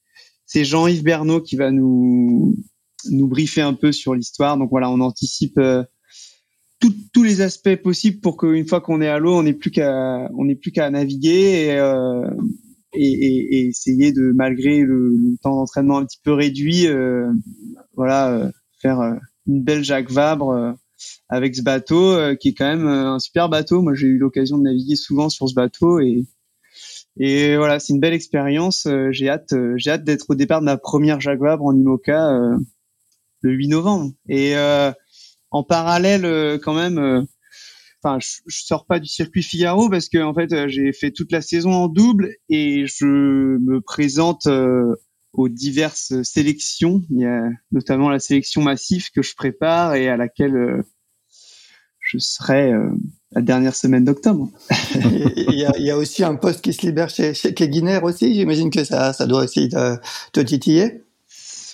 c'est 0.45 0.65
Jean-Yves 0.65 1.03
Bernot 1.03 1.41
qui 1.41 1.55
va 1.55 1.71
nous 1.71 2.55
nous 3.09 3.27
briefer 3.27 3.61
un 3.61 3.73
peu 3.73 3.91
sur 3.91 4.15
l'histoire. 4.15 4.57
Donc 4.57 4.69
voilà, 4.71 4.89
on 4.89 4.99
anticipe 4.99 5.59
euh, 6.83 6.89
tous 7.13 7.23
les 7.23 7.41
aspects 7.41 7.75
possibles 7.75 8.19
pour 8.21 8.37
qu'une 8.37 8.67
fois 8.67 8.81
qu'on 8.81 9.01
est 9.01 9.07
à 9.07 9.19
l'eau, 9.19 9.35
on 9.35 9.43
n'est 9.43 9.53
plus 9.53 9.71
qu'à 9.71 10.29
on 10.35 10.45
n'est 10.45 10.55
plus 10.55 10.71
qu'à 10.71 10.89
naviguer 10.89 11.65
et, 11.65 11.77
euh, 11.77 12.29
et, 12.93 13.11
et, 13.11 13.55
et, 13.55 13.67
essayer 13.67 14.11
de 14.11 14.31
malgré 14.33 14.81
le, 14.81 15.15
temps 15.41 15.55
d'entraînement 15.55 15.97
un 15.97 16.05
petit 16.05 16.19
peu 16.23 16.33
réduit, 16.33 16.87
euh, 16.87 17.31
voilà, 17.95 18.31
euh, 18.31 18.51
faire 18.81 18.99
une 19.47 19.63
belle 19.63 19.83
Jacques 19.83 20.11
Vabre 20.11 20.75
avec 21.27 21.55
ce 21.55 21.61
bateau 21.61 22.17
qui 22.39 22.49
est 22.49 22.53
quand 22.53 22.67
même 22.67 22.87
un 22.87 23.19
super 23.19 23.49
bateau. 23.49 23.81
Moi, 23.81 23.93
j'ai 23.93 24.07
eu 24.07 24.17
l'occasion 24.17 24.57
de 24.57 24.63
naviguer 24.63 24.95
souvent 24.95 25.29
sur 25.29 25.49
ce 25.49 25.53
bateau 25.53 25.99
et 25.99 26.25
et 27.19 27.57
voilà, 27.57 27.79
c'est 27.79 27.93
une 27.93 27.99
belle 27.99 28.13
expérience. 28.13 28.85
Euh, 28.85 29.09
j'ai 29.11 29.29
hâte, 29.29 29.51
euh, 29.53 29.73
j'ai 29.77 29.91
hâte 29.91 30.05
d'être 30.05 30.29
au 30.29 30.35
départ 30.35 30.61
de 30.61 30.65
ma 30.65 30.77
première 30.77 31.19
Jaguar 31.19 31.61
en 31.61 31.75
IMOCA 31.75 32.31
euh, 32.31 32.57
le 33.41 33.51
8 33.51 33.67
novembre. 33.67 34.11
Et 34.29 34.53
en 35.51 35.63
parallèle, 35.63 36.59
quand 36.63 36.73
même, 36.73 37.25
enfin, 38.03 38.19
je, 38.19 38.41
je, 38.47 38.63
sors 38.63 38.85
pas 38.85 38.99
du 38.99 39.07
circuit 39.07 39.43
Figaro 39.43 39.89
parce 39.89 40.09
que 40.09 40.17
en 40.19 40.33
fait, 40.33 40.67
j'ai 40.67 40.93
fait 40.93 41.11
toute 41.11 41.31
la 41.31 41.41
saison 41.41 41.71
en 41.71 41.87
double 41.87 42.35
et 42.49 42.85
je 42.87 43.05
me 43.05 43.81
présente 43.81 44.47
aux 45.33 45.49
diverses 45.49 46.21
sélections. 46.23 47.03
Il 47.09 47.21
y 47.21 47.25
a 47.25 47.49
notamment 47.71 48.09
la 48.09 48.19
sélection 48.19 48.61
massive 48.61 49.09
que 49.11 49.21
je 49.21 49.35
prépare 49.35 49.95
et 49.95 50.07
à 50.07 50.17
laquelle 50.17 50.83
je 51.99 52.17
serai 52.17 52.71
la 53.31 53.41
dernière 53.41 53.75
semaine 53.75 54.05
d'octobre. 54.05 54.49
Il 54.95 55.67
y, 55.79 55.91
a 55.91 55.97
aussi 55.97 56.23
un 56.23 56.35
poste 56.35 56.61
qui 56.61 56.73
se 56.73 56.85
libère 56.85 57.09
chez, 57.09 57.33
chez 57.33 57.53
aussi. 58.01 58.33
J'imagine 58.33 58.69
que 58.69 58.83
ça, 58.83 59.13
ça 59.13 59.27
doit 59.27 59.43
aussi 59.43 59.69
te 59.69 60.39
titiller. 60.41 61.03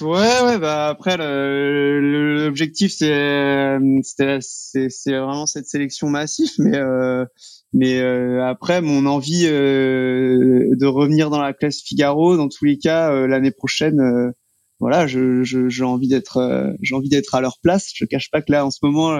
Ouais, 0.01 0.41
ouais, 0.43 0.57
bah 0.57 0.87
après 0.87 1.15
l'objectif 1.17 2.91
c'est 2.97 3.77
c'est 4.03 5.11
vraiment 5.11 5.45
cette 5.45 5.67
sélection 5.67 6.09
massive, 6.09 6.51
mais 6.59 6.75
euh, 6.77 7.25
mais 7.71 7.99
euh, 8.01 8.43
après 8.45 8.81
mon 8.81 9.05
envie 9.05 9.45
euh, 9.45 10.67
de 10.75 10.85
revenir 10.85 11.29
dans 11.29 11.41
la 11.41 11.53
classe 11.53 11.81
Figaro, 11.81 12.35
dans 12.35 12.49
tous 12.49 12.65
les 12.65 12.77
cas 12.77 13.11
euh, 13.11 13.27
l'année 13.27 13.51
prochaine, 13.51 13.99
euh, 14.01 14.31
voilà, 14.79 15.07
je 15.07 15.43
j'ai 15.43 15.83
envie 15.83 16.09
d'être 16.09 16.73
j'ai 16.81 16.95
envie 16.95 17.09
d'être 17.09 17.35
à 17.35 17.41
leur 17.41 17.59
place. 17.61 17.91
Je 17.95 18.05
cache 18.05 18.29
pas 18.31 18.41
que 18.41 18.51
là 18.51 18.65
en 18.65 18.71
ce 18.71 18.79
moment, 18.83 19.17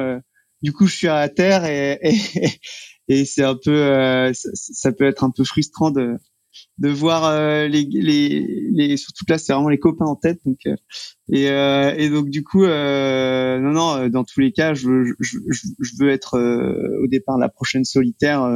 du 0.62 0.74
coup, 0.74 0.88
je 0.88 0.96
suis 0.96 1.08
à 1.08 1.30
terre 1.30 1.64
et 1.66 2.00
et, 2.02 2.50
et 3.08 3.26
c'est 3.26 3.44
un 3.44 3.56
peu 3.56 4.34
ça, 4.34 4.50
ça, 4.54 4.92
peut 4.92 5.06
être 5.06 5.24
un 5.24 5.32
peu 5.32 5.44
frustrant 5.46 5.92
de 5.92 6.18
de 6.78 6.90
voir 6.90 7.26
euh, 7.26 7.68
les, 7.68 7.84
les, 7.86 8.98
surtout 8.98 9.26
là 9.30 9.38
c'est 9.38 9.54
vraiment 9.54 9.70
les 9.70 9.80
copains 9.80 10.06
en 10.06 10.16
tête 10.16 10.40
donc 10.46 10.60
euh, 10.66 10.76
et, 11.32 11.50
euh, 11.50 11.94
et 11.96 12.10
donc 12.10 12.30
du 12.30 12.44
coup 12.44 12.66
non 12.66 13.72
non 13.72 14.08
dans 14.10 14.24
tous 14.24 14.40
les 14.40 14.52
cas 14.52 14.74
je 14.74 15.14
je, 15.20 15.38
je, 15.50 15.92
veux 16.00 16.10
être 16.10 16.38
au 17.02 17.08
départ 17.08 17.38
la 17.38 17.50
prochaine 17.50 17.86
solitaire 17.86 18.48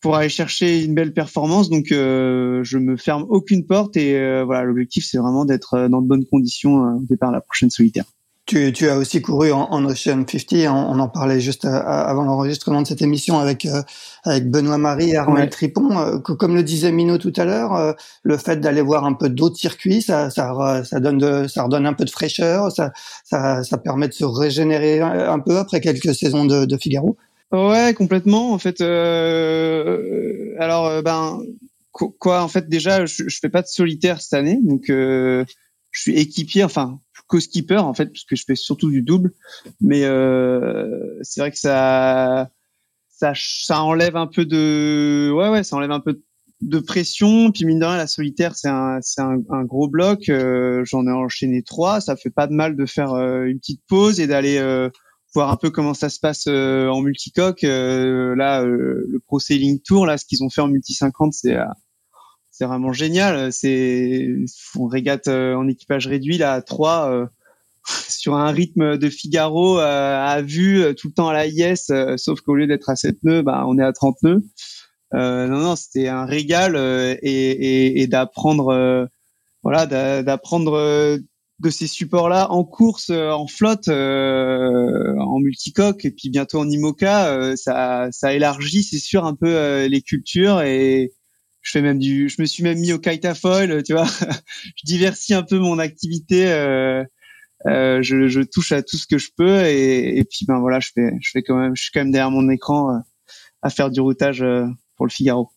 pour 0.00 0.16
aller 0.16 0.28
chercher 0.28 0.84
une 0.84 0.94
belle 0.94 1.12
performance. 1.12 1.70
Donc 1.70 1.86
je 1.88 2.78
me 2.78 2.96
ferme 2.96 3.24
aucune 3.28 3.66
porte 3.66 3.96
et 3.96 4.42
voilà 4.44 4.64
l'objectif 4.64 5.06
c'est 5.08 5.18
vraiment 5.18 5.44
d'être 5.44 5.88
dans 5.88 6.02
de 6.02 6.08
bonnes 6.08 6.26
conditions 6.26 6.96
au 6.96 7.06
départ 7.08 7.32
la 7.32 7.40
prochaine 7.40 7.70
solitaire 7.70 8.04
tu, 8.48 8.72
tu, 8.72 8.88
as 8.88 8.96
aussi 8.96 9.20
couru 9.20 9.52
en, 9.52 9.68
en 9.70 9.84
Ocean 9.84 10.24
50, 10.26 10.68
on, 10.68 10.98
en 10.98 11.08
parlait 11.08 11.38
juste 11.38 11.66
euh, 11.66 11.82
avant 11.84 12.24
l'enregistrement 12.24 12.80
de 12.80 12.86
cette 12.86 13.02
émission 13.02 13.38
avec 13.38 13.66
euh, 13.66 13.82
avec 14.24 14.50
Benoît 14.50 14.78
Marie 14.78 15.10
et 15.10 15.16
Armel 15.16 15.50
Tripon. 15.50 15.98
Euh, 15.98 16.18
comme 16.18 16.54
le 16.54 16.62
disait 16.62 16.90
Mino 16.90 17.18
tout 17.18 17.32
à 17.36 17.44
l'heure, 17.44 17.94
le 18.22 18.36
fait 18.38 18.56
d'aller 18.56 18.80
voir 18.80 19.04
un 19.04 19.12
peu 19.12 19.28
d'autres 19.28 19.58
circuits, 19.58 20.00
ça, 20.00 20.30
ça, 20.30 20.82
ça 20.82 20.98
donne 20.98 21.18
de, 21.18 21.46
ça 21.46 21.64
redonne 21.64 21.84
un 21.84 21.92
peu 21.92 22.06
de 22.06 22.10
fraîcheur, 22.10 22.72
ça, 22.72 22.90
ça, 23.22 23.62
ça 23.62 23.76
permet 23.76 24.08
de 24.08 24.14
se 24.14 24.24
régénérer 24.24 25.00
un 25.00 25.38
peu 25.40 25.58
après 25.58 25.82
quelques 25.82 26.14
saisons 26.14 26.46
de, 26.46 26.64
de 26.64 26.76
Figaro. 26.78 27.18
Ouais, 27.52 27.92
complètement. 27.94 28.54
En 28.54 28.58
fait, 28.58 28.80
alors 30.58 31.02
ben 31.02 31.42
quoi, 31.92 32.42
en 32.42 32.48
fait 32.48 32.66
déjà, 32.66 33.04
je, 33.04 33.24
je 33.26 33.38
fais 33.38 33.50
pas 33.50 33.60
de 33.60 33.66
solitaire 33.66 34.22
cette 34.22 34.32
année, 34.34 34.58
donc 34.62 34.90
je 35.90 36.02
suis 36.02 36.16
équipier, 36.16 36.64
enfin 36.64 37.00
co-skipper 37.26 37.76
en 37.76 37.94
fait, 37.94 38.06
parce 38.06 38.24
que 38.24 38.36
je 38.36 38.44
fais 38.46 38.54
surtout 38.54 38.90
du 38.90 39.02
double. 39.02 39.32
Mais 39.80 40.04
euh, 40.04 41.18
c'est 41.22 41.40
vrai 41.40 41.50
que 41.50 41.58
ça, 41.58 42.50
ça, 43.08 43.32
ça 43.36 43.82
enlève 43.82 44.16
un 44.16 44.26
peu 44.26 44.44
de, 44.44 45.30
ouais, 45.34 45.48
ouais, 45.50 45.62
ça 45.62 45.76
enlève 45.76 45.92
un 45.92 46.00
peu 46.00 46.22
de 46.60 46.78
pression. 46.78 47.52
Puis 47.52 47.64
mine 47.64 47.78
de 47.78 47.84
rien, 47.84 47.96
la 47.96 48.06
solitaire, 48.06 48.56
c'est 48.56 48.68
un, 48.68 48.98
c'est 49.02 49.20
un, 49.20 49.64
gros 49.64 49.88
bloc. 49.88 50.28
Euh, 50.28 50.82
j'en 50.84 51.06
ai 51.06 51.12
enchaîné 51.12 51.62
trois. 51.62 52.00
Ça 52.00 52.16
fait 52.16 52.30
pas 52.30 52.46
de 52.46 52.54
mal 52.54 52.76
de 52.76 52.86
faire 52.86 53.12
euh, 53.12 53.44
une 53.44 53.58
petite 53.58 53.82
pause 53.88 54.20
et 54.20 54.26
d'aller 54.26 54.58
euh, 54.58 54.88
voir 55.34 55.50
un 55.50 55.56
peu 55.56 55.70
comment 55.70 55.94
ça 55.94 56.08
se 56.08 56.18
passe 56.18 56.46
en 56.46 57.00
multicoque. 57.02 57.62
là, 57.62 58.64
le 58.64 59.20
Pro 59.26 59.38
Sailing 59.38 59.80
Tour, 59.80 60.06
là, 60.06 60.18
ce 60.18 60.24
qu'ils 60.24 60.42
ont 60.42 60.50
fait 60.50 60.62
en 60.62 60.68
multi 60.68 60.94
50, 60.94 61.32
c'est 61.34 61.56
c'est 62.58 62.64
vraiment 62.64 62.92
génial. 62.92 63.52
C'est 63.52 64.28
on 64.76 64.86
régate 64.86 65.28
euh, 65.28 65.54
en 65.54 65.68
équipage 65.68 66.08
réduit 66.08 66.38
là 66.38 66.54
à 66.54 66.62
3 66.62 67.10
euh, 67.10 67.26
sur 68.08 68.34
un 68.34 68.50
rythme 68.50 68.98
de 68.98 69.08
Figaro 69.08 69.78
euh, 69.78 70.26
à 70.26 70.42
vue 70.42 70.82
tout 70.96 71.08
le 71.08 71.14
temps 71.14 71.28
à 71.28 71.32
la 71.32 71.46
IS, 71.46 71.92
sauf 72.16 72.40
qu'au 72.40 72.56
lieu 72.56 72.66
d'être 72.66 72.90
à 72.90 72.96
7 72.96 73.22
nœuds, 73.22 73.42
bah, 73.42 73.64
on 73.68 73.78
est 73.78 73.84
à 73.84 73.92
30 73.92 74.16
nœuds. 74.24 74.42
non, 75.12 75.48
non, 75.48 75.76
c'était 75.76 76.08
un 76.08 76.24
régal 76.26 76.76
et, 77.22 77.28
et, 77.30 78.02
et 78.02 78.06
d'apprendre, 78.08 79.08
voilà, 79.62 79.86
d'apprendre 80.22 81.18
de 81.60 81.70
ces 81.70 81.86
supports-là 81.86 82.50
en 82.50 82.64
course, 82.64 83.10
en 83.10 83.46
flotte, 83.46 83.88
en 83.88 85.38
multicoque 85.38 86.04
et 86.04 86.10
puis 86.10 86.28
bientôt 86.28 86.58
en 86.58 86.68
IMOCA, 86.68 87.56
ça, 87.56 88.08
ça 88.10 88.34
élargit, 88.34 88.82
c'est 88.82 88.98
sûr, 88.98 89.24
un 89.24 89.34
peu 89.34 89.86
les 89.86 90.02
cultures 90.02 90.60
et, 90.60 91.12
je 91.62 91.72
fais 91.72 91.82
même 91.82 91.98
du, 91.98 92.28
je 92.28 92.40
me 92.40 92.46
suis 92.46 92.62
même 92.62 92.78
mis 92.78 92.92
au 92.92 92.98
kiteafoil, 92.98 93.82
tu 93.82 93.92
vois. 93.92 94.06
je 94.76 94.84
diversifie 94.84 95.34
un 95.34 95.42
peu 95.42 95.58
mon 95.58 95.78
activité. 95.78 96.50
Euh, 96.50 97.04
euh, 97.66 97.98
je, 98.02 98.28
je, 98.28 98.40
touche 98.40 98.70
à 98.70 98.82
tout 98.82 98.96
ce 98.96 99.06
que 99.06 99.18
je 99.18 99.30
peux 99.36 99.64
et, 99.64 100.18
et, 100.18 100.24
puis 100.24 100.46
ben 100.46 100.60
voilà, 100.60 100.78
je 100.78 100.90
fais, 100.94 101.10
je 101.20 101.30
fais 101.30 101.42
quand 101.42 101.56
même, 101.56 101.74
je 101.74 101.82
suis 101.82 101.90
quand 101.92 102.00
même 102.00 102.12
derrière 102.12 102.30
mon 102.30 102.48
écran 102.50 102.94
euh, 102.94 102.98
à 103.62 103.70
faire 103.70 103.90
du 103.90 104.00
routage 104.00 104.42
euh, 104.42 104.64
pour 104.96 105.06
le 105.06 105.10
Figaro, 105.10 105.50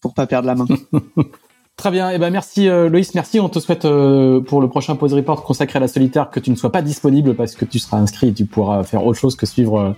pour 0.00 0.12
pas 0.12 0.26
perdre 0.26 0.48
la 0.48 0.56
main. 0.56 0.66
Très 1.76 1.90
bien, 1.90 2.10
et 2.10 2.14
eh 2.16 2.18
ben 2.18 2.30
merci 2.30 2.68
euh, 2.68 2.88
Loïs, 2.88 3.14
merci. 3.14 3.38
On 3.38 3.48
te 3.48 3.60
souhaite 3.60 3.82
pour 3.82 4.60
le 4.60 4.68
prochain 4.68 4.96
pause 4.96 5.12
report 5.12 5.44
consacré 5.44 5.76
à 5.76 5.80
la 5.80 5.88
solitaire 5.88 6.30
que 6.30 6.40
tu 6.40 6.50
ne 6.50 6.56
sois 6.56 6.72
pas 6.72 6.82
disponible 6.82 7.36
parce 7.36 7.54
que 7.54 7.64
tu 7.64 7.78
seras 7.78 7.98
inscrit 7.98 8.28
et 8.28 8.32
tu 8.32 8.46
pourras 8.46 8.82
faire 8.82 9.04
autre 9.04 9.18
chose 9.18 9.36
que 9.36 9.46
suivre 9.46 9.94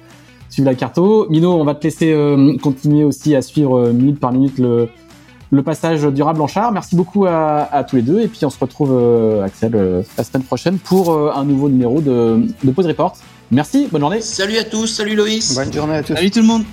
suivre 0.51 0.69
la 0.69 0.75
carto. 0.75 1.29
Mino, 1.31 1.53
on 1.53 1.65
va 1.65 1.77
te 1.77 1.85
laisser 1.85 2.15
continuer 2.61 3.05
aussi 3.05 3.37
à 3.37 3.43
suivre 3.43 3.91
minute 3.93 4.19
par 4.19 4.33
minute 4.33 4.59
le 4.59 4.89
le 5.51 5.63
passage 5.63 6.03
durable 6.03 6.39
Blanchard. 6.39 6.73
Merci 6.73 6.97
beaucoup 6.97 7.27
à, 7.27 7.85
tous 7.89 7.97
les 7.97 8.03
deux. 8.03 8.21
Et 8.21 8.29
puis 8.29 8.45
on 8.45 8.51
se 8.51 8.59
retrouve, 8.59 8.91
euh, 8.93 9.45
Axel, 9.45 9.75
euh, 9.75 10.03
la 10.17 10.25
semaine 10.25 10.45
prochaine 10.45 10.79
pour 10.79 11.13
euh, 11.13 11.33
un 11.35 11.45
nouveau 11.45 11.69
numéro 11.69 12.01
de, 12.01 12.47
de 12.63 12.71
Pause 12.71 12.87
Report. 12.87 13.17
Merci, 13.51 13.89
bonne 13.91 14.03
journée. 14.03 14.21
Salut 14.21 14.59
à 14.59 14.65
tous, 14.65 14.87
salut 14.87 15.15
Loïs. 15.15 15.55
Bonne 15.55 15.73
journée 15.73 15.97
à 15.97 16.03
tous. 16.03 16.15
Salut 16.15 16.31
tout 16.31 16.41
le 16.41 16.47
monde. 16.47 16.65